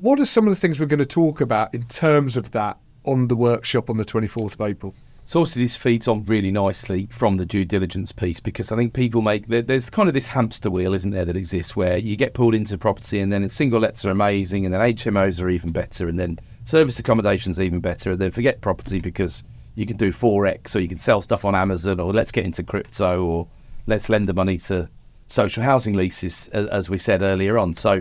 What 0.00 0.20
are 0.20 0.24
some 0.24 0.46
of 0.46 0.50
the 0.50 0.60
things 0.60 0.78
we're 0.78 0.86
going 0.86 0.98
to 0.98 1.06
talk 1.06 1.40
about 1.40 1.74
in 1.74 1.82
terms 1.84 2.36
of 2.36 2.52
that 2.52 2.78
on 3.04 3.26
the 3.26 3.34
workshop 3.34 3.90
on 3.90 3.96
the 3.96 4.04
24th 4.04 4.54
of 4.54 4.60
April? 4.60 4.94
So 5.28 5.40
obviously 5.40 5.64
this 5.64 5.76
feeds 5.76 6.08
on 6.08 6.24
really 6.24 6.50
nicely 6.50 7.06
from 7.10 7.36
the 7.36 7.44
due 7.44 7.66
diligence 7.66 8.12
piece 8.12 8.40
because 8.40 8.72
I 8.72 8.76
think 8.76 8.94
people 8.94 9.20
make 9.20 9.46
there's 9.46 9.90
kind 9.90 10.08
of 10.08 10.14
this 10.14 10.28
hamster 10.28 10.70
wheel, 10.70 10.94
isn't 10.94 11.10
there, 11.10 11.26
that 11.26 11.36
exists 11.36 11.76
where 11.76 11.98
you 11.98 12.16
get 12.16 12.32
pulled 12.32 12.54
into 12.54 12.78
property 12.78 13.20
and 13.20 13.30
then 13.30 13.46
single 13.50 13.78
lets 13.78 14.06
are 14.06 14.10
amazing 14.10 14.64
and 14.64 14.72
then 14.72 14.80
HMOs 14.80 15.42
are 15.42 15.50
even 15.50 15.70
better 15.70 16.08
and 16.08 16.18
then 16.18 16.40
service 16.64 16.98
accommodations 16.98 17.60
even 17.60 17.78
better 17.78 18.12
and 18.12 18.18
then 18.18 18.30
forget 18.30 18.62
property 18.62 19.00
because 19.00 19.44
you 19.74 19.84
can 19.84 19.98
do 19.98 20.14
forex 20.14 20.74
or 20.74 20.78
you 20.80 20.88
can 20.88 20.98
sell 20.98 21.20
stuff 21.20 21.44
on 21.44 21.54
Amazon 21.54 22.00
or 22.00 22.10
let's 22.10 22.32
get 22.32 22.46
into 22.46 22.62
crypto 22.62 23.22
or 23.22 23.46
let's 23.86 24.08
lend 24.08 24.30
the 24.30 24.34
money 24.34 24.56
to 24.56 24.88
social 25.26 25.62
housing 25.62 25.94
leases 25.94 26.48
as 26.48 26.88
we 26.88 26.96
said 26.96 27.20
earlier 27.20 27.58
on. 27.58 27.74
So 27.74 28.00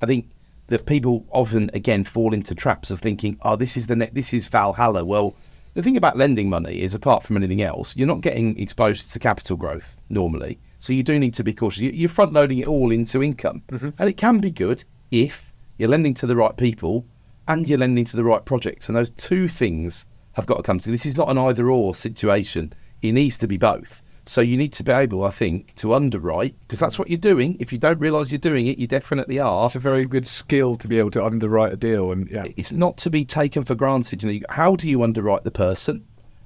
I 0.00 0.06
think 0.06 0.30
that 0.68 0.86
people 0.86 1.26
often 1.32 1.72
again 1.74 2.04
fall 2.04 2.32
into 2.32 2.54
traps 2.54 2.92
of 2.92 3.00
thinking, 3.00 3.36
oh, 3.42 3.56
this 3.56 3.76
is 3.76 3.88
the 3.88 3.96
ne- 3.96 4.10
this 4.12 4.32
is 4.32 4.46
Valhalla. 4.46 5.04
Well 5.04 5.34
the 5.74 5.82
thing 5.82 5.96
about 5.96 6.16
lending 6.16 6.48
money 6.48 6.80
is, 6.80 6.94
apart 6.94 7.22
from 7.22 7.36
anything 7.36 7.62
else, 7.62 7.96
you're 7.96 8.06
not 8.06 8.20
getting 8.20 8.58
exposed 8.58 9.12
to 9.12 9.18
capital 9.18 9.56
growth 9.56 9.96
normally. 10.08 10.58
So 10.80 10.92
you 10.92 11.02
do 11.02 11.18
need 11.18 11.34
to 11.34 11.44
be 11.44 11.52
cautious. 11.52 11.82
You're 11.82 12.08
front 12.08 12.32
loading 12.32 12.58
it 12.58 12.68
all 12.68 12.90
into 12.90 13.22
income. 13.22 13.62
Mm-hmm. 13.68 13.90
And 13.98 14.08
it 14.08 14.16
can 14.16 14.38
be 14.38 14.50
good 14.50 14.84
if 15.10 15.52
you're 15.76 15.88
lending 15.88 16.14
to 16.14 16.26
the 16.26 16.36
right 16.36 16.56
people 16.56 17.04
and 17.46 17.68
you're 17.68 17.78
lending 17.78 18.04
to 18.06 18.16
the 18.16 18.24
right 18.24 18.44
projects. 18.44 18.88
And 18.88 18.96
those 18.96 19.10
two 19.10 19.48
things 19.48 20.06
have 20.32 20.46
got 20.46 20.58
to 20.58 20.62
come 20.62 20.78
to. 20.80 20.90
This 20.90 21.06
is 21.06 21.16
not 21.16 21.30
an 21.30 21.38
either 21.38 21.68
or 21.68 21.94
situation. 21.94 22.72
It 23.02 23.12
needs 23.12 23.38
to 23.38 23.48
be 23.48 23.56
both. 23.56 24.02
So 24.28 24.42
you 24.42 24.58
need 24.58 24.74
to 24.74 24.84
be 24.84 24.92
able, 24.92 25.24
I 25.24 25.30
think, 25.30 25.74
to 25.76 25.94
underwrite 25.94 26.54
because 26.60 26.78
that's 26.78 26.98
what 26.98 27.08
you're 27.08 27.16
doing. 27.16 27.56
If 27.60 27.72
you 27.72 27.78
don't 27.78 27.98
realise 27.98 28.30
you're 28.30 28.38
doing 28.38 28.66
it, 28.66 28.76
you 28.76 28.86
definitely 28.86 29.40
are. 29.40 29.64
It's 29.64 29.74
a 29.74 29.78
very 29.78 30.04
good 30.04 30.28
skill 30.28 30.76
to 30.76 30.86
be 30.86 30.98
able 30.98 31.10
to 31.12 31.24
underwrite 31.24 31.72
a 31.72 31.76
deal, 31.76 32.12
and 32.12 32.30
yeah, 32.30 32.44
it's 32.58 32.70
not 32.70 32.98
to 32.98 33.10
be 33.10 33.24
taken 33.24 33.64
for 33.64 33.74
granted. 33.74 34.22
You 34.22 34.32
know, 34.40 34.46
how 34.50 34.76
do 34.76 34.86
you 34.86 35.02
underwrite 35.02 35.44
the 35.44 35.50
person, 35.50 36.04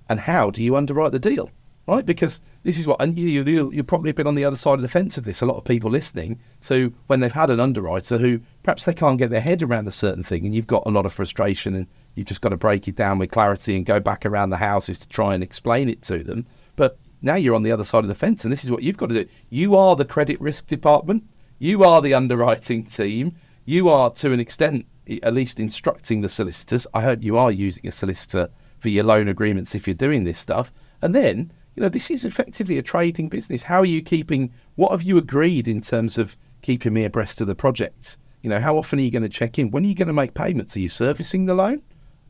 and 0.08 0.20
how 0.20 0.50
do 0.50 0.62
you 0.62 0.76
underwrite 0.76 1.10
the 1.10 1.18
deal? 1.18 1.50
Right, 1.88 2.06
because 2.06 2.40
this 2.62 2.78
is 2.78 2.86
what, 2.86 3.02
and 3.02 3.18
you, 3.18 3.42
you 3.42 3.72
you've 3.72 3.88
probably 3.88 4.12
been 4.12 4.28
on 4.28 4.36
the 4.36 4.44
other 4.44 4.54
side 4.54 4.74
of 4.74 4.82
the 4.82 4.88
fence 4.88 5.18
of 5.18 5.24
this. 5.24 5.40
A 5.40 5.46
lot 5.46 5.56
of 5.56 5.64
people 5.64 5.90
listening. 5.90 6.38
So 6.60 6.92
when 7.08 7.18
they've 7.18 7.32
had 7.32 7.50
an 7.50 7.58
underwriter 7.58 8.16
who 8.16 8.40
perhaps 8.62 8.84
they 8.84 8.94
can't 8.94 9.18
get 9.18 9.30
their 9.30 9.40
head 9.40 9.60
around 9.60 9.88
a 9.88 9.90
certain 9.90 10.22
thing, 10.22 10.46
and 10.46 10.54
you've 10.54 10.68
got 10.68 10.84
a 10.86 10.90
lot 10.90 11.04
of 11.04 11.12
frustration, 11.12 11.74
and 11.74 11.88
you've 12.14 12.28
just 12.28 12.42
got 12.42 12.50
to 12.50 12.56
break 12.56 12.86
it 12.86 12.94
down 12.94 13.18
with 13.18 13.32
clarity 13.32 13.74
and 13.74 13.84
go 13.84 13.98
back 13.98 14.24
around 14.24 14.50
the 14.50 14.58
houses 14.58 15.00
to 15.00 15.08
try 15.08 15.34
and 15.34 15.42
explain 15.42 15.88
it 15.88 16.00
to 16.02 16.22
them. 16.22 16.46
But 16.76 16.96
now 17.22 17.36
you're 17.36 17.54
on 17.54 17.62
the 17.62 17.72
other 17.72 17.84
side 17.84 18.04
of 18.04 18.08
the 18.08 18.14
fence, 18.14 18.44
and 18.44 18.52
this 18.52 18.64
is 18.64 18.70
what 18.70 18.82
you've 18.82 18.96
got 18.96 19.08
to 19.08 19.24
do. 19.24 19.30
You 19.48 19.76
are 19.76 19.96
the 19.96 20.04
credit 20.04 20.40
risk 20.40 20.66
department. 20.66 21.24
You 21.58 21.84
are 21.84 22.02
the 22.02 22.14
underwriting 22.14 22.84
team. 22.84 23.36
You 23.64 23.88
are, 23.88 24.10
to 24.10 24.32
an 24.32 24.40
extent, 24.40 24.86
at 25.22 25.32
least 25.32 25.60
instructing 25.60 26.20
the 26.20 26.28
solicitors. 26.28 26.86
I 26.92 27.02
hope 27.02 27.22
you 27.22 27.38
are 27.38 27.52
using 27.52 27.86
a 27.86 27.92
solicitor 27.92 28.50
for 28.80 28.88
your 28.88 29.04
loan 29.04 29.28
agreements 29.28 29.74
if 29.74 29.86
you're 29.86 29.94
doing 29.94 30.24
this 30.24 30.40
stuff. 30.40 30.72
And 31.00 31.14
then, 31.14 31.52
you 31.76 31.82
know, 31.82 31.88
this 31.88 32.10
is 32.10 32.24
effectively 32.24 32.78
a 32.78 32.82
trading 32.82 33.28
business. 33.28 33.62
How 33.62 33.80
are 33.80 33.86
you 33.86 34.02
keeping? 34.02 34.52
What 34.74 34.90
have 34.90 35.02
you 35.02 35.16
agreed 35.18 35.68
in 35.68 35.80
terms 35.80 36.18
of 36.18 36.36
keeping 36.62 36.92
me 36.92 37.04
abreast 37.04 37.40
of 37.40 37.46
the 37.46 37.54
project? 37.54 38.18
You 38.42 38.50
know, 38.50 38.60
how 38.60 38.76
often 38.76 38.98
are 38.98 39.02
you 39.02 39.12
going 39.12 39.22
to 39.22 39.28
check 39.28 39.58
in? 39.58 39.70
When 39.70 39.84
are 39.84 39.88
you 39.88 39.94
going 39.94 40.08
to 40.08 40.12
make 40.12 40.34
payments? 40.34 40.76
Are 40.76 40.80
you 40.80 40.88
servicing 40.88 41.46
the 41.46 41.54
loan? 41.54 41.82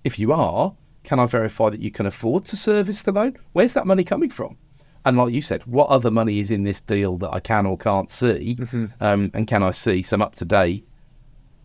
If 0.05 0.19
you 0.19 0.33
are, 0.33 0.75
can 1.05 1.19
I 1.19 1.27
verify 1.27 1.71
that 1.71 1.81
you 1.81 1.91
can 1.91 2.05
afford 2.05 2.45
to 2.47 2.57
service 2.57 3.03
the 3.03 3.13
loan? 3.13 3.39
Where's 3.53 3.73
that 3.73 3.87
money 3.87 4.05
coming 4.05 4.31
from? 4.31 4.59
And 5.05 5.17
like 5.17 5.33
you 5.33 5.43
said, 5.43 5.65
what 5.67 5.89
other 5.89 6.11
money 6.11 6.39
is 6.39 6.51
in 6.51 6.63
this 6.63 6.81
deal 6.81 7.17
that 7.19 7.33
I 7.33 7.41
can 7.41 7.67
or 7.67 7.77
can't 7.77 8.11
see? 8.11 8.57
Mm-hmm. 8.59 8.87
Um, 9.01 9.31
and 9.35 9.47
can 9.47 9.63
I 9.63 9.73
see 9.73 10.03
some 10.03 10.23
up 10.23 10.35
to 10.37 10.45
date, 10.45 10.87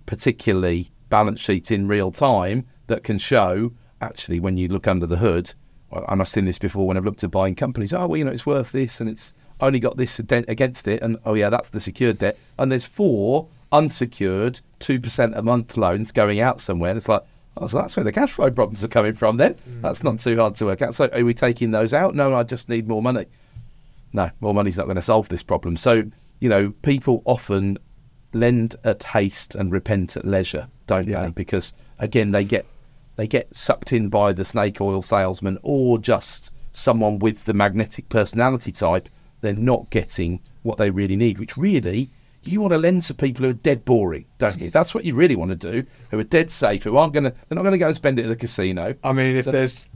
particularly 0.05 0.91
balance 1.09 1.39
sheets 1.39 1.69
in 1.69 1.87
real 1.87 2.11
time 2.11 2.65
that 2.87 3.03
can 3.03 3.17
show 3.17 3.71
actually 4.01 4.39
when 4.39 4.57
you 4.57 4.67
look 4.67 4.87
under 4.87 5.05
the 5.05 5.17
hood? 5.17 5.53
And 5.91 6.19
I've 6.19 6.27
seen 6.27 6.45
this 6.45 6.59
before 6.59 6.87
when 6.87 6.97
I've 6.97 7.05
looked 7.05 7.23
at 7.23 7.31
buying 7.31 7.55
companies. 7.55 7.93
Oh, 7.93 8.07
well, 8.07 8.17
you 8.17 8.23
know, 8.23 8.31
it's 8.31 8.45
worth 8.45 8.71
this 8.71 8.99
and 8.99 9.09
it's 9.09 9.33
only 9.61 9.79
got 9.79 9.97
this 9.97 10.19
against 10.19 10.87
it. 10.87 11.01
And 11.01 11.17
oh, 11.25 11.35
yeah, 11.35 11.49
that's 11.49 11.69
the 11.69 11.79
secured 11.79 12.17
debt. 12.17 12.37
And 12.57 12.71
there's 12.71 12.85
four 12.85 13.47
unsecured 13.71 14.59
2% 14.79 15.37
a 15.37 15.41
month 15.41 15.77
loans 15.77 16.11
going 16.11 16.39
out 16.39 16.59
somewhere. 16.59 16.89
And 16.89 16.97
it's 16.97 17.09
like, 17.09 17.23
Oh, 17.59 17.67
so 17.67 17.77
that's 17.77 17.95
where 17.95 18.03
the 18.03 18.11
cash 18.11 18.31
flow 18.31 18.51
problems 18.51 18.83
are 18.83 18.87
coming 18.87 19.13
from 19.13 19.37
then. 19.37 19.55
Mm. 19.55 19.81
That's 19.81 20.03
not 20.03 20.19
too 20.19 20.37
hard 20.37 20.55
to 20.55 20.65
work 20.65 20.81
out. 20.81 20.93
So 20.93 21.09
are 21.11 21.23
we 21.23 21.33
taking 21.33 21.71
those 21.71 21.93
out? 21.93 22.15
No, 22.15 22.33
I 22.35 22.43
just 22.43 22.69
need 22.69 22.87
more 22.87 23.01
money. 23.01 23.25
No, 24.13 24.29
more 24.39 24.53
money's 24.53 24.77
not 24.77 24.85
going 24.85 24.95
to 24.95 25.01
solve 25.01 25.29
this 25.29 25.43
problem. 25.43 25.77
So, 25.77 26.03
you 26.39 26.49
know, 26.49 26.71
people 26.81 27.21
often 27.25 27.77
lend 28.33 28.75
at 28.83 29.03
haste 29.03 29.55
and 29.55 29.71
repent 29.71 30.15
at 30.15 30.25
leisure, 30.25 30.67
don't 30.85 31.07
yeah. 31.07 31.23
they? 31.23 31.29
Because 31.29 31.73
again, 31.99 32.31
they 32.31 32.43
get 32.43 32.65
they 33.15 33.27
get 33.27 33.53
sucked 33.55 33.91
in 33.91 34.09
by 34.09 34.31
the 34.33 34.45
snake 34.45 34.79
oil 34.79 35.01
salesman 35.01 35.57
or 35.63 35.97
just 35.97 36.53
someone 36.71 37.17
with 37.19 37.45
the 37.45 37.53
magnetic 37.53 38.07
personality 38.09 38.71
type. 38.71 39.09
They're 39.41 39.53
not 39.53 39.89
getting 39.89 40.41
what 40.63 40.77
they 40.77 40.89
really 40.89 41.15
need, 41.15 41.39
which 41.39 41.57
really 41.57 42.09
you 42.47 42.61
want 42.61 42.71
to 42.71 42.77
lend 42.77 43.01
to 43.03 43.13
people 43.13 43.45
who 43.45 43.51
are 43.51 43.53
dead 43.53 43.85
boring, 43.85 44.25
don't 44.37 44.59
you? 44.59 44.69
That's 44.69 44.93
what 44.93 45.05
you 45.05 45.15
really 45.15 45.35
want 45.35 45.49
to 45.49 45.71
do. 45.71 45.85
Who 46.11 46.19
are 46.19 46.23
dead 46.23 46.51
safe, 46.51 46.83
who 46.83 46.97
aren't 46.97 47.13
going 47.13 47.25
to, 47.25 47.31
they're 47.31 47.55
not 47.55 47.63
going 47.63 47.73
to 47.73 47.77
go 47.77 47.87
and 47.87 47.95
spend 47.95 48.19
it 48.19 48.23
at 48.23 48.29
the 48.29 48.35
casino. 48.35 48.95
I 49.03 49.13
mean, 49.13 49.35
if 49.35 49.45
so, 49.45 49.51
there's 49.51 49.87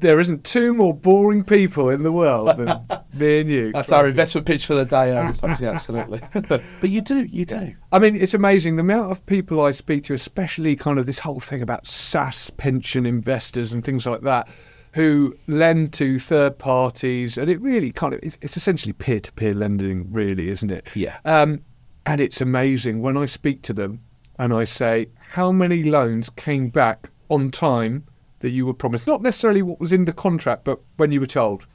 there 0.00 0.18
isn't 0.18 0.44
two 0.44 0.74
more 0.74 0.94
boring 0.94 1.44
people 1.44 1.90
in 1.90 2.02
the 2.02 2.12
world 2.12 2.56
than 2.56 2.80
me 3.12 3.40
and 3.40 3.50
you. 3.50 3.72
That's 3.72 3.92
our 3.92 4.08
investment 4.08 4.46
pitch 4.46 4.66
for 4.66 4.74
the 4.74 4.84
day, 4.84 5.12
absolutely. 5.66 6.20
but 6.48 6.62
you 6.82 7.00
do, 7.00 7.24
you 7.24 7.44
do. 7.44 7.74
I 7.92 7.98
mean, 7.98 8.16
it's 8.16 8.34
amazing 8.34 8.76
the 8.76 8.80
amount 8.80 9.12
of 9.12 9.24
people 9.26 9.60
I 9.60 9.70
speak 9.72 10.04
to, 10.04 10.14
especially 10.14 10.74
kind 10.76 10.98
of 10.98 11.06
this 11.06 11.18
whole 11.18 11.40
thing 11.40 11.62
about 11.62 11.84
SSAS 11.84 12.56
pension 12.56 13.06
investors 13.06 13.72
and 13.72 13.84
things 13.84 14.06
like 14.06 14.22
that, 14.22 14.48
who 14.92 15.36
lend 15.46 15.92
to 15.94 16.18
third 16.18 16.58
parties, 16.58 17.38
and 17.38 17.48
it 17.48 17.60
really 17.60 17.92
kind 17.92 18.14
of 18.14 18.20
it's, 18.22 18.36
it's 18.40 18.56
essentially 18.56 18.92
peer-to-peer 18.92 19.54
lending, 19.54 20.10
really, 20.12 20.48
isn't 20.48 20.70
it? 20.70 20.86
Yeah. 20.94 21.18
Um, 21.24 21.60
and 22.06 22.20
it's 22.20 22.40
amazing 22.40 23.02
when 23.02 23.16
I 23.16 23.26
speak 23.26 23.62
to 23.62 23.72
them 23.72 24.00
and 24.38 24.52
I 24.52 24.64
say, 24.64 25.08
How 25.32 25.52
many 25.52 25.82
loans 25.82 26.30
came 26.30 26.68
back 26.68 27.10
on 27.28 27.50
time 27.50 28.04
that 28.40 28.50
you 28.50 28.66
were 28.66 28.74
promised? 28.74 29.06
Not 29.06 29.22
necessarily 29.22 29.62
what 29.62 29.80
was 29.80 29.92
in 29.92 30.04
the 30.06 30.12
contract, 30.12 30.64
but 30.64 30.80
when 30.96 31.12
you 31.12 31.20
were 31.20 31.26
told. 31.26 31.66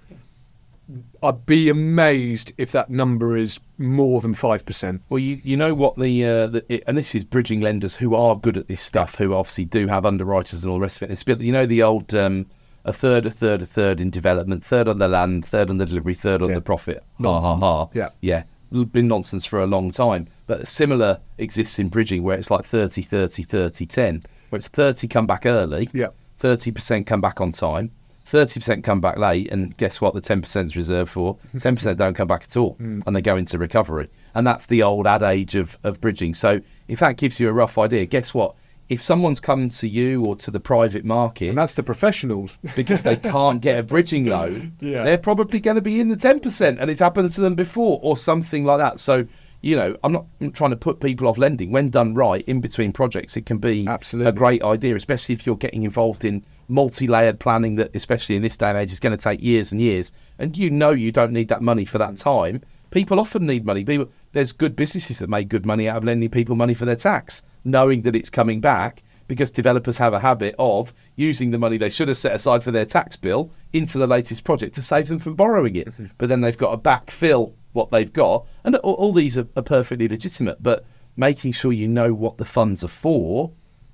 I'd 1.24 1.48
be 1.48 1.68
amazed 1.70 2.54
if 2.60 2.72
that 2.74 2.92
number 2.92 3.36
is 3.36 3.60
more 3.80 4.22
than 4.22 4.36
five 4.36 4.64
percent. 4.68 5.02
Well, 5.10 5.18
you 5.18 5.42
you 5.44 5.58
know 5.58 5.74
what 5.74 5.96
the, 5.96 6.24
uh, 6.24 6.48
the 6.48 6.66
it, 6.72 6.84
and 6.86 6.96
this 6.96 7.16
is 7.16 7.24
bridging 7.24 7.60
lenders 7.60 7.96
who 7.96 8.14
are 8.14 8.36
good 8.36 8.56
at 8.56 8.68
this 8.68 8.82
stuff, 8.82 9.16
who 9.16 9.34
obviously 9.34 9.66
do 9.66 9.88
have 9.88 10.06
underwriters 10.06 10.64
and 10.64 10.70
all 10.70 10.78
the 10.78 10.82
rest 10.84 11.02
of 11.02 11.10
it. 11.10 11.14
It's 11.14 11.24
bit, 11.24 11.42
you 11.42 11.52
know 11.52 11.66
the 11.66 11.82
old 11.82 12.14
um, 12.14 12.46
a 12.84 12.94
third, 12.94 13.26
a 13.26 13.32
third, 13.32 13.64
a 13.64 13.66
third 13.66 14.00
in 14.00 14.12
development, 14.12 14.64
third 14.64 14.88
on 14.88 15.00
the 15.00 15.08
land, 15.08 15.44
third 15.44 15.72
on 15.72 15.80
the 15.80 15.88
delivery, 15.88 16.14
third 16.14 16.44
on 16.44 16.50
Yeah. 16.50 16.56
the 16.56 16.62
profit. 16.62 17.04
Ha 17.20 17.42
ha 17.42 17.56
ha. 17.58 17.88
Yeah. 17.96 18.10
yeah, 18.22 18.44
been 18.84 19.08
nonsense 19.08 19.46
for 19.46 19.62
a 19.62 19.68
long 19.68 19.92
time. 19.92 20.28
But 20.48 20.68
similar 20.68 21.22
exists 21.38 21.80
in 21.80 21.90
bridging 21.90 22.24
where 22.24 22.38
it's 22.38 22.52
like 22.52 22.66
30, 22.66 23.02
30, 23.02 23.44
30, 23.44 23.86
10, 23.86 24.24
where 24.50 24.58
it's 24.58 24.68
30 24.68 25.08
come 25.08 25.26
back 25.26 25.46
early, 25.46 25.90
Yeah. 25.94 26.10
30% 26.42 27.06
come 27.06 27.22
back 27.22 27.40
on 27.40 27.52
time, 27.54 27.92
30% 28.30 28.84
come 28.84 29.00
back 29.00 29.18
late, 29.18 29.52
and 29.52 29.76
guess 29.78 30.02
what? 30.02 30.14
The 30.14 30.22
10% 30.22 30.66
is 30.66 30.76
reserved 30.76 31.12
for. 31.12 31.38
10% 31.56 31.96
don't 31.98 32.14
come 32.14 32.28
back 32.28 32.44
at 32.44 32.58
all, 32.58 32.74
hmm. 32.74 33.02
and 33.06 33.16
they 33.16 33.22
go 33.22 33.38
into 33.38 33.58
recovery. 33.58 34.10
And 34.34 34.46
that's 34.46 34.66
the 34.66 34.84
old 34.84 35.08
adage 35.08 35.56
of, 35.56 35.78
of 35.84 36.02
bridging. 36.02 36.34
So 36.34 36.60
if 36.88 37.00
that 37.00 37.18
gives 37.18 37.40
you 37.40 37.48
a 37.48 37.54
rough 37.54 37.78
idea, 37.78 38.06
guess 38.06 38.34
what? 38.34 38.56
If 38.88 39.02
someone's 39.02 39.40
come 39.40 39.70
to 39.70 39.88
you 39.88 40.24
or 40.24 40.36
to 40.38 40.52
the 40.52 40.60
private 40.60 41.04
market 41.04 41.50
And 41.50 41.58
that's 41.58 41.74
the 41.74 41.84
professionals. 41.84 42.58
because 42.76 43.04
they 43.04 43.16
can't 43.16 43.62
get 43.62 43.80
a 43.80 43.84
bridging 43.84 44.26
loan, 44.26 44.74
Yeah. 44.80 45.04
they're 45.04 45.18
probably 45.18 45.60
going 45.60 45.76
to 45.76 45.82
be 45.82 46.00
in 46.00 46.10
the 46.10 46.16
10%, 46.16 46.78
and 46.80 46.92
it's 46.92 47.00
happened 47.00 47.32
to 47.32 47.42
them 47.42 47.56
before, 47.56 48.00
or 48.04 48.16
something 48.16 48.64
like 48.64 48.78
that. 48.78 49.00
So, 49.00 49.26
you 49.62 49.76
know, 49.76 49.98
I'm 50.04 50.12
not 50.12 50.26
I'm 50.40 50.52
trying 50.52 50.70
to 50.70 50.76
put 50.76 51.00
people 51.00 51.28
off 51.28 51.40
lending. 51.40 51.72
When 51.72 51.90
done 51.90 52.14
right, 52.14 52.44
in 52.44 52.62
between 52.62 52.92
projects, 52.92 53.36
it 53.36 53.48
can 53.48 53.58
be 53.58 53.88
Absolutely. 53.88 54.30
a 54.30 54.34
great 54.34 54.62
idea, 54.64 54.96
especially 54.96 55.34
if 55.34 55.48
you're 55.48 55.56
getting 55.56 55.82
involved 55.82 56.24
in 56.24 56.44
multi 56.68 57.08
layered 57.08 57.40
planning 57.40 57.76
that, 57.78 57.96
especially 57.96 58.36
in 58.36 58.44
this 58.44 58.58
day 58.58 58.70
and 58.70 58.78
age, 58.78 58.92
is 58.92 59.00
going 59.00 59.18
to 59.18 59.24
take 59.24 59.42
years 59.42 59.72
and 59.72 59.82
years. 59.82 60.14
And 60.38 60.56
you 60.56 60.70
know 60.70 60.92
you 60.92 61.12
don't 61.12 61.32
need 61.32 61.48
that 61.48 61.64
money 61.64 61.86
for 61.86 61.98
that 61.98 62.12
mm. 62.12 62.22
time. 62.22 62.62
People 62.92 63.20
often 63.20 63.46
need 63.46 63.66
money. 63.66 63.84
People, 63.84 64.10
there's 64.34 64.52
good 64.52 64.76
businesses 64.76 65.20
that 65.20 65.30
make 65.30 65.50
good 65.50 65.66
money 65.66 65.88
out 65.88 65.98
of 65.98 66.04
lending 66.04 66.30
people 66.30 66.56
money 66.56 66.74
for 66.74 66.86
their 66.86 66.96
tax, 66.96 67.44
knowing 67.64 68.02
that 68.04 68.16
it's 68.16 68.30
coming 68.30 68.62
back 68.62 69.04
because 69.28 69.52
developers 69.52 69.98
have 69.98 70.14
a 70.14 70.20
habit 70.20 70.56
of 70.60 70.94
using 71.16 71.52
the 71.52 71.58
money 71.58 71.78
they 71.78 71.90
should 71.90 72.08
have 72.08 72.18
set 72.18 72.36
aside 72.36 72.64
for 72.64 72.72
their 72.72 72.86
tax 72.86 73.16
bill 73.16 73.52
into 73.74 73.98
the 73.98 74.08
latest 74.08 74.44
project 74.44 74.76
to 74.76 74.82
save 74.82 75.08
them 75.08 75.20
from 75.20 75.36
borrowing 75.36 75.76
it. 75.76 75.88
Mm-hmm. 75.88 76.06
But 76.18 76.30
then 76.30 76.42
they've 76.42 76.58
got 76.58 76.72
to 76.72 76.78
backfill 76.78 77.54
what 77.74 77.90
they've 77.90 78.12
got. 78.12 78.46
And 78.64 78.76
all, 78.78 78.94
all 78.94 79.14
these 79.14 79.38
are, 79.38 79.48
are 79.56 79.64
perfectly 79.64 80.08
legitimate. 80.08 80.62
But 80.62 80.86
making 81.18 81.54
sure 81.54 81.72
you 81.72 81.88
know 81.88 82.14
what 82.14 82.38
the 82.38 82.46
funds 82.46 82.84
are 82.84 82.90
for 82.90 83.52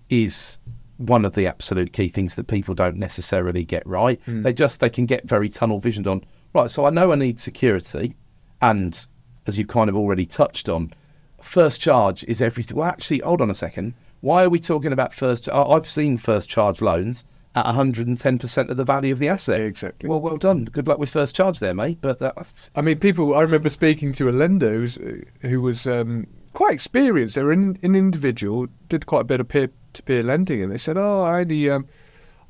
is 0.09 0.57
one 0.97 1.25
of 1.25 1.33
the 1.33 1.47
absolute 1.47 1.93
key 1.93 2.09
things 2.09 2.35
that 2.35 2.47
people 2.47 2.75
don't 2.75 2.97
necessarily 2.97 3.63
get 3.63 3.85
right. 3.87 4.21
Mm. 4.27 4.43
They 4.43 4.53
just 4.53 4.79
they 4.79 4.89
can 4.89 5.05
get 5.05 5.27
very 5.27 5.49
tunnel 5.49 5.79
visioned 5.79 6.07
on 6.07 6.23
right. 6.53 6.69
So 6.69 6.85
I 6.85 6.89
know 6.89 7.11
I 7.11 7.15
need 7.15 7.39
security, 7.39 8.15
and 8.61 9.05
as 9.47 9.57
you've 9.57 9.67
kind 9.67 9.89
of 9.89 9.95
already 9.95 10.25
touched 10.25 10.69
on, 10.69 10.93
first 11.41 11.81
charge 11.81 12.23
is 12.25 12.41
everything. 12.41 12.77
Well, 12.77 12.87
actually, 12.87 13.19
hold 13.19 13.41
on 13.41 13.49
a 13.49 13.55
second. 13.55 13.93
Why 14.21 14.43
are 14.43 14.49
we 14.49 14.59
talking 14.59 14.93
about 14.93 15.13
first? 15.13 15.49
I've 15.49 15.87
seen 15.87 16.17
first 16.17 16.49
charge 16.49 16.81
loans 16.81 17.25
at 17.55 17.65
110% 17.65 18.69
of 18.69 18.77
the 18.77 18.83
value 18.83 19.11
of 19.11 19.19
the 19.19 19.27
asset. 19.27 19.61
Exactly. 19.61 20.07
Well, 20.07 20.21
well 20.21 20.37
done. 20.37 20.65
Good 20.65 20.87
luck 20.87 20.99
with 20.99 21.09
first 21.09 21.35
charge 21.35 21.59
there, 21.59 21.73
mate. 21.73 21.97
But 22.01 22.19
that's 22.19 22.69
I 22.75 22.81
mean, 22.81 22.99
people. 22.99 23.35
I 23.35 23.41
remember 23.41 23.69
speaking 23.69 24.13
to 24.13 24.29
a 24.29 24.31
lender 24.31 24.71
who's, 24.71 24.97
who 25.41 25.61
was 25.61 25.87
um, 25.87 26.27
quite 26.53 26.73
experienced. 26.73 27.35
They 27.35 27.43
were 27.43 27.51
an, 27.51 27.77
an 27.81 27.95
individual, 27.95 28.67
did 28.89 29.05
quite 29.05 29.21
a 29.21 29.25
bit 29.25 29.39
of 29.39 29.49
peer-to-peer 29.49 30.23
lending, 30.23 30.61
and 30.61 30.71
they 30.71 30.77
said, 30.77 30.97
"Oh, 30.97 31.23
I 31.23 31.41
only, 31.41 31.69
um, 31.69 31.87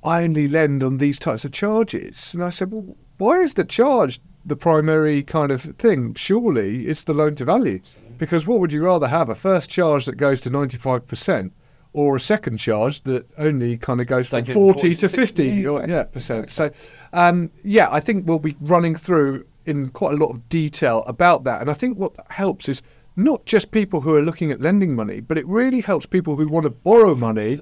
I 0.03 0.23
only 0.23 0.47
lend 0.47 0.83
on 0.83 0.97
these 0.97 1.17
types 1.17 1.45
of 1.45 1.51
charges." 1.51 2.33
And 2.33 2.43
I 2.43 2.49
said, 2.49 2.71
"Well, 2.71 2.95
why 3.17 3.39
is 3.39 3.55
the 3.55 3.63
charge 3.63 4.19
the 4.45 4.55
primary 4.55 5.23
kind 5.23 5.51
of 5.51 5.61
thing? 5.61 6.13
Surely 6.15 6.87
it's 6.87 7.03
the 7.03 7.13
loan 7.13 7.35
to 7.35 7.45
value, 7.45 7.79
because 8.17 8.47
what 8.47 8.59
would 8.59 8.71
you 8.73 8.83
rather 8.83 9.07
have? 9.07 9.29
A 9.29 9.35
first 9.35 9.69
charge 9.69 10.05
that 10.05 10.15
goes 10.17 10.41
to 10.41 10.49
ninety-five 10.49 11.07
percent." 11.07 11.53
Or 11.93 12.15
a 12.15 12.21
second 12.21 12.57
charge 12.57 13.01
that 13.01 13.29
only 13.37 13.77
kind 13.77 13.99
of 13.99 14.07
goes 14.07 14.27
from 14.27 14.45
40 14.45 14.53
40 14.53 14.93
to 14.95 15.01
to 15.01 15.09
60, 15.09 15.17
50 15.21 15.43
yeah, 15.43 15.67
or- 15.67 15.83
exactly. 15.83 15.93
yeah, 15.93 16.03
percent. 16.05 16.49
So, 16.49 16.71
um, 17.11 17.51
yeah, 17.65 17.89
I 17.91 17.99
think 17.99 18.25
we'll 18.25 18.39
be 18.39 18.55
running 18.61 18.95
through 18.95 19.45
in 19.65 19.89
quite 19.89 20.13
a 20.13 20.15
lot 20.15 20.29
of 20.29 20.47
detail 20.47 21.03
about 21.05 21.43
that. 21.43 21.59
And 21.59 21.69
I 21.69 21.73
think 21.73 21.97
what 21.97 22.13
that 22.13 22.31
helps 22.31 22.69
is 22.69 22.81
not 23.17 23.45
just 23.45 23.71
people 23.71 23.99
who 23.99 24.15
are 24.15 24.21
looking 24.21 24.51
at 24.53 24.61
lending 24.61 24.95
money, 24.95 25.19
but 25.19 25.37
it 25.37 25.45
really 25.47 25.81
helps 25.81 26.05
people 26.05 26.37
who 26.37 26.47
want 26.47 26.63
to 26.63 26.69
borrow 26.69 27.13
money 27.13 27.59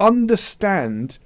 understand 0.00 1.18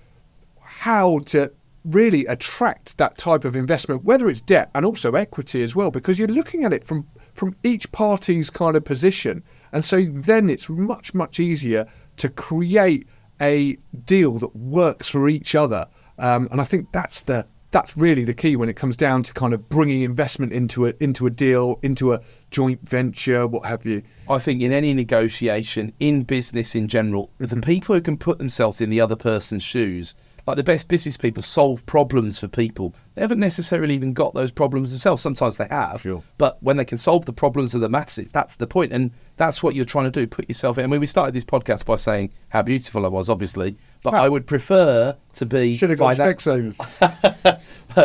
how 0.60 1.18
to 1.26 1.50
really 1.84 2.26
attract 2.26 2.98
that 2.98 3.16
type 3.16 3.44
of 3.44 3.56
investment, 3.56 4.04
whether 4.04 4.28
it's 4.28 4.40
debt 4.40 4.70
and 4.74 4.84
also 4.84 5.12
equity 5.12 5.62
as 5.62 5.74
well, 5.74 5.90
because 5.90 6.18
you're 6.18 6.28
looking 6.28 6.64
at 6.64 6.72
it 6.72 6.84
from 6.86 7.06
from 7.34 7.56
each 7.62 7.90
party's 7.92 8.50
kind 8.50 8.76
of 8.76 8.84
position, 8.84 9.42
and 9.72 9.84
so 9.84 10.04
then 10.10 10.50
it's 10.50 10.68
much 10.68 11.14
much 11.14 11.40
easier 11.40 11.86
to 12.16 12.28
create 12.28 13.06
a 13.40 13.76
deal 14.04 14.38
that 14.38 14.54
works 14.54 15.08
for 15.08 15.28
each 15.28 15.54
other. 15.54 15.86
Um, 16.18 16.48
and 16.50 16.60
I 16.60 16.64
think 16.64 16.88
that's 16.92 17.22
the 17.22 17.46
that's 17.70 17.96
really 17.96 18.24
the 18.24 18.34
key 18.34 18.56
when 18.56 18.68
it 18.68 18.74
comes 18.74 18.96
down 18.96 19.22
to 19.22 19.32
kind 19.32 19.54
of 19.54 19.68
bringing 19.68 20.02
investment 20.02 20.52
into 20.52 20.86
a 20.86 20.92
into 21.00 21.26
a 21.26 21.30
deal, 21.30 21.78
into 21.82 22.12
a 22.12 22.20
joint 22.50 22.80
venture, 22.88 23.46
what 23.46 23.64
have 23.66 23.86
you. 23.86 24.02
I 24.28 24.38
think 24.38 24.60
in 24.60 24.72
any 24.72 24.92
negotiation, 24.92 25.92
in 26.00 26.24
business 26.24 26.74
in 26.74 26.88
general, 26.88 27.30
the 27.38 27.60
people 27.60 27.94
who 27.94 28.00
can 28.00 28.16
put 28.16 28.38
themselves 28.38 28.80
in 28.80 28.90
the 28.90 29.00
other 29.00 29.16
person's 29.16 29.62
shoes, 29.62 30.14
like 30.46 30.56
the 30.56 30.62
best 30.64 30.88
business 30.88 31.16
people, 31.16 31.42
solve 31.42 31.84
problems 31.86 32.38
for 32.38 32.48
people. 32.48 32.94
They 33.14 33.22
haven't 33.22 33.40
necessarily 33.40 33.94
even 33.94 34.12
got 34.12 34.34
those 34.34 34.50
problems 34.50 34.90
themselves. 34.90 35.22
Sometimes 35.22 35.56
they 35.56 35.66
have, 35.70 36.00
Sure. 36.02 36.22
but 36.38 36.62
when 36.62 36.76
they 36.76 36.84
can 36.84 36.98
solve 36.98 37.24
the 37.26 37.32
problems 37.32 37.74
of 37.74 37.80
the 37.80 37.88
masses, 37.88 38.28
that's 38.32 38.56
the 38.56 38.66
point, 38.66 38.92
and 38.92 39.10
that's 39.36 39.62
what 39.62 39.74
you're 39.74 39.84
trying 39.84 40.10
to 40.10 40.10
do. 40.10 40.26
Put 40.26 40.48
yourself 40.48 40.78
in. 40.78 40.84
I 40.84 40.86
mean, 40.86 41.00
we 41.00 41.06
started 41.06 41.34
this 41.34 41.44
podcast 41.44 41.84
by 41.84 41.96
saying 41.96 42.32
how 42.48 42.62
beautiful 42.62 43.04
I 43.04 43.08
was, 43.08 43.28
obviously, 43.28 43.76
but 44.02 44.14
I 44.14 44.28
would 44.28 44.46
prefer 44.46 45.16
to 45.34 45.46
be 45.46 45.76
Should 45.76 45.90
have 45.90 45.98
got 45.98 46.16
Specsavers. 46.16 47.60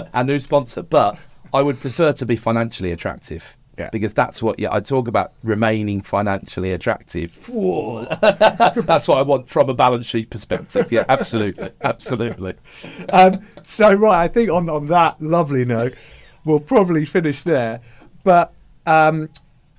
our 0.13 0.23
new 0.23 0.39
sponsor, 0.39 0.81
but 0.81 1.17
I 1.53 1.61
would 1.61 1.79
prefer 1.79 2.11
to 2.13 2.25
be 2.25 2.35
financially 2.35 2.91
attractive. 2.91 3.55
Yeah. 3.77 3.89
Because 3.91 4.13
that's 4.13 4.41
what 4.41 4.59
yeah, 4.59 4.69
I 4.71 4.79
talk 4.79 5.07
about 5.07 5.33
remaining 5.43 6.01
financially 6.01 6.71
attractive. 6.71 7.35
that's 7.45 9.07
what 9.07 9.17
I 9.17 9.21
want 9.21 9.49
from 9.49 9.69
a 9.69 9.73
balance 9.73 10.05
sheet 10.05 10.29
perspective. 10.29 10.91
Yeah, 10.91 11.05
absolutely. 11.09 11.71
Absolutely. 11.81 12.53
um, 13.09 13.45
so 13.63 13.93
right, 13.93 14.23
I 14.23 14.27
think 14.27 14.49
on 14.49 14.69
on 14.69 14.87
that 14.87 15.21
lovely 15.21 15.65
note, 15.65 15.93
we'll 16.45 16.59
probably 16.59 17.05
finish 17.05 17.43
there. 17.43 17.81
But 18.23 18.53
um, 18.85 19.29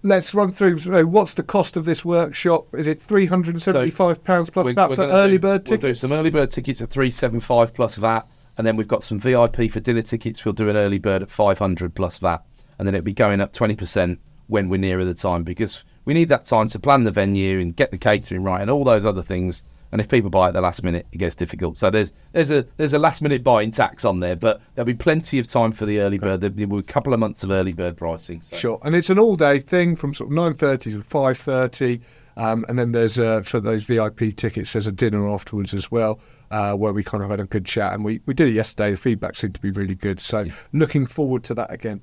let's 0.02 0.34
run 0.34 0.52
through. 0.52 0.78
So 0.78 1.04
what's 1.04 1.34
the 1.34 1.42
cost 1.42 1.76
of 1.76 1.84
this 1.84 2.04
workshop? 2.04 2.66
Is 2.74 2.86
it 2.86 3.00
three 3.00 3.26
hundred 3.26 3.54
and 3.54 3.62
seventy-five 3.62 4.24
pounds 4.24 4.50
plus 4.50 4.64
we're 4.64 4.74
for 4.74 5.02
early 5.02 5.32
do- 5.32 5.40
bird 5.40 5.68
We'll 5.68 5.78
do 5.78 5.94
some 5.94 6.12
early 6.12 6.30
bird 6.30 6.50
tickets 6.50 6.80
at 6.80 6.90
three 6.90 7.10
seven 7.10 7.40
five 7.40 7.74
plus 7.74 7.96
VAT, 7.96 8.26
and 8.56 8.66
then 8.66 8.76
we've 8.76 8.88
got 8.88 9.02
some 9.02 9.18
VIP 9.18 9.70
for 9.70 9.80
dinner 9.80 10.02
tickets. 10.02 10.44
We'll 10.44 10.54
do 10.54 10.68
an 10.68 10.76
early 10.76 10.98
bird 10.98 11.22
at 11.22 11.30
five 11.30 11.58
hundred 11.58 11.94
plus 11.94 12.18
VAT, 12.18 12.42
and 12.78 12.86
then 12.86 12.94
it'll 12.94 13.04
be 13.04 13.12
going 13.12 13.40
up 13.40 13.52
twenty 13.52 13.76
percent 13.76 14.20
when 14.48 14.68
we're 14.68 14.78
nearer 14.78 15.04
the 15.04 15.14
time 15.14 15.42
because 15.42 15.84
we 16.04 16.14
need 16.14 16.28
that 16.28 16.46
time 16.46 16.68
to 16.68 16.78
plan 16.78 17.04
the 17.04 17.10
venue 17.10 17.58
and 17.60 17.76
get 17.76 17.90
the 17.90 17.98
catering 17.98 18.42
right 18.42 18.62
and 18.62 18.70
all 18.70 18.84
those 18.84 19.04
other 19.04 19.22
things. 19.22 19.62
And 19.92 20.00
if 20.00 20.08
people 20.08 20.30
buy 20.30 20.48
at 20.48 20.54
the 20.54 20.60
last 20.60 20.82
minute, 20.82 21.06
it 21.12 21.18
gets 21.18 21.36
difficult. 21.36 21.78
So 21.78 21.90
there's 21.90 22.12
there's 22.32 22.50
a 22.50 22.66
there's 22.76 22.92
a 22.92 22.98
last 22.98 23.22
minute 23.22 23.44
buying 23.44 23.70
tax 23.70 24.04
on 24.04 24.20
there, 24.20 24.36
but 24.36 24.60
there'll 24.74 24.86
be 24.86 24.94
plenty 24.94 25.38
of 25.38 25.46
time 25.46 25.72
for 25.72 25.86
the 25.86 26.00
early 26.00 26.18
bird. 26.18 26.40
There'll 26.40 26.54
be 26.54 26.64
a 26.64 26.82
couple 26.82 27.14
of 27.14 27.20
months 27.20 27.44
of 27.44 27.50
early 27.50 27.72
bird 27.72 27.96
pricing. 27.96 28.40
So. 28.40 28.56
Sure, 28.56 28.80
and 28.82 28.94
it's 28.94 29.10
an 29.10 29.18
all-day 29.18 29.60
thing 29.60 29.94
from 29.94 30.12
sort 30.12 30.30
of 30.30 30.34
nine 30.34 30.54
thirty 30.54 30.92
to 30.92 31.02
five 31.02 31.38
thirty, 31.38 32.00
um, 32.36 32.66
and 32.68 32.78
then 32.78 32.92
there's 32.92 33.18
uh, 33.18 33.42
for 33.42 33.60
those 33.60 33.84
VIP 33.84 34.36
tickets, 34.36 34.72
there's 34.72 34.88
a 34.88 34.92
dinner 34.92 35.28
afterwards 35.28 35.72
as 35.72 35.90
well, 35.90 36.20
uh, 36.50 36.74
where 36.74 36.92
we 36.92 37.04
kind 37.04 37.22
of 37.22 37.30
had 37.30 37.40
a 37.40 37.44
good 37.44 37.64
chat, 37.64 37.94
and 37.94 38.04
we 38.04 38.20
we 38.26 38.34
did 38.34 38.48
it 38.48 38.54
yesterday. 38.54 38.90
The 38.90 38.96
feedback 38.96 39.36
seemed 39.36 39.54
to 39.54 39.60
be 39.60 39.70
really 39.70 39.94
good, 39.94 40.20
so 40.20 40.46
looking 40.72 41.06
forward 41.06 41.44
to 41.44 41.54
that 41.54 41.72
again. 41.72 42.00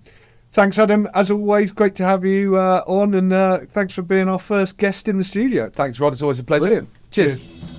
Thanks, 0.54 0.78
Adam. 0.78 1.10
As 1.16 1.32
always, 1.32 1.72
great 1.72 1.96
to 1.96 2.04
have 2.04 2.24
you 2.24 2.58
uh, 2.58 2.84
on, 2.86 3.16
and 3.16 3.34
uh, 3.34 3.62
thanks 3.72 3.96
for 3.96 4.04
being 4.04 4.30
our 4.30 4.38
first 4.38 4.78
guest 4.78 5.08
in 5.08 5.18
the 5.18 5.24
studio. 5.24 5.72
Thanks, 5.74 6.00
Rod. 6.00 6.14
It's 6.14 6.22
always 6.22 6.38
a 6.38 6.44
pleasure. 6.44 6.62
Brilliant. 6.62 6.90
Cheers. 7.10 7.38
Cheers. 7.38 7.73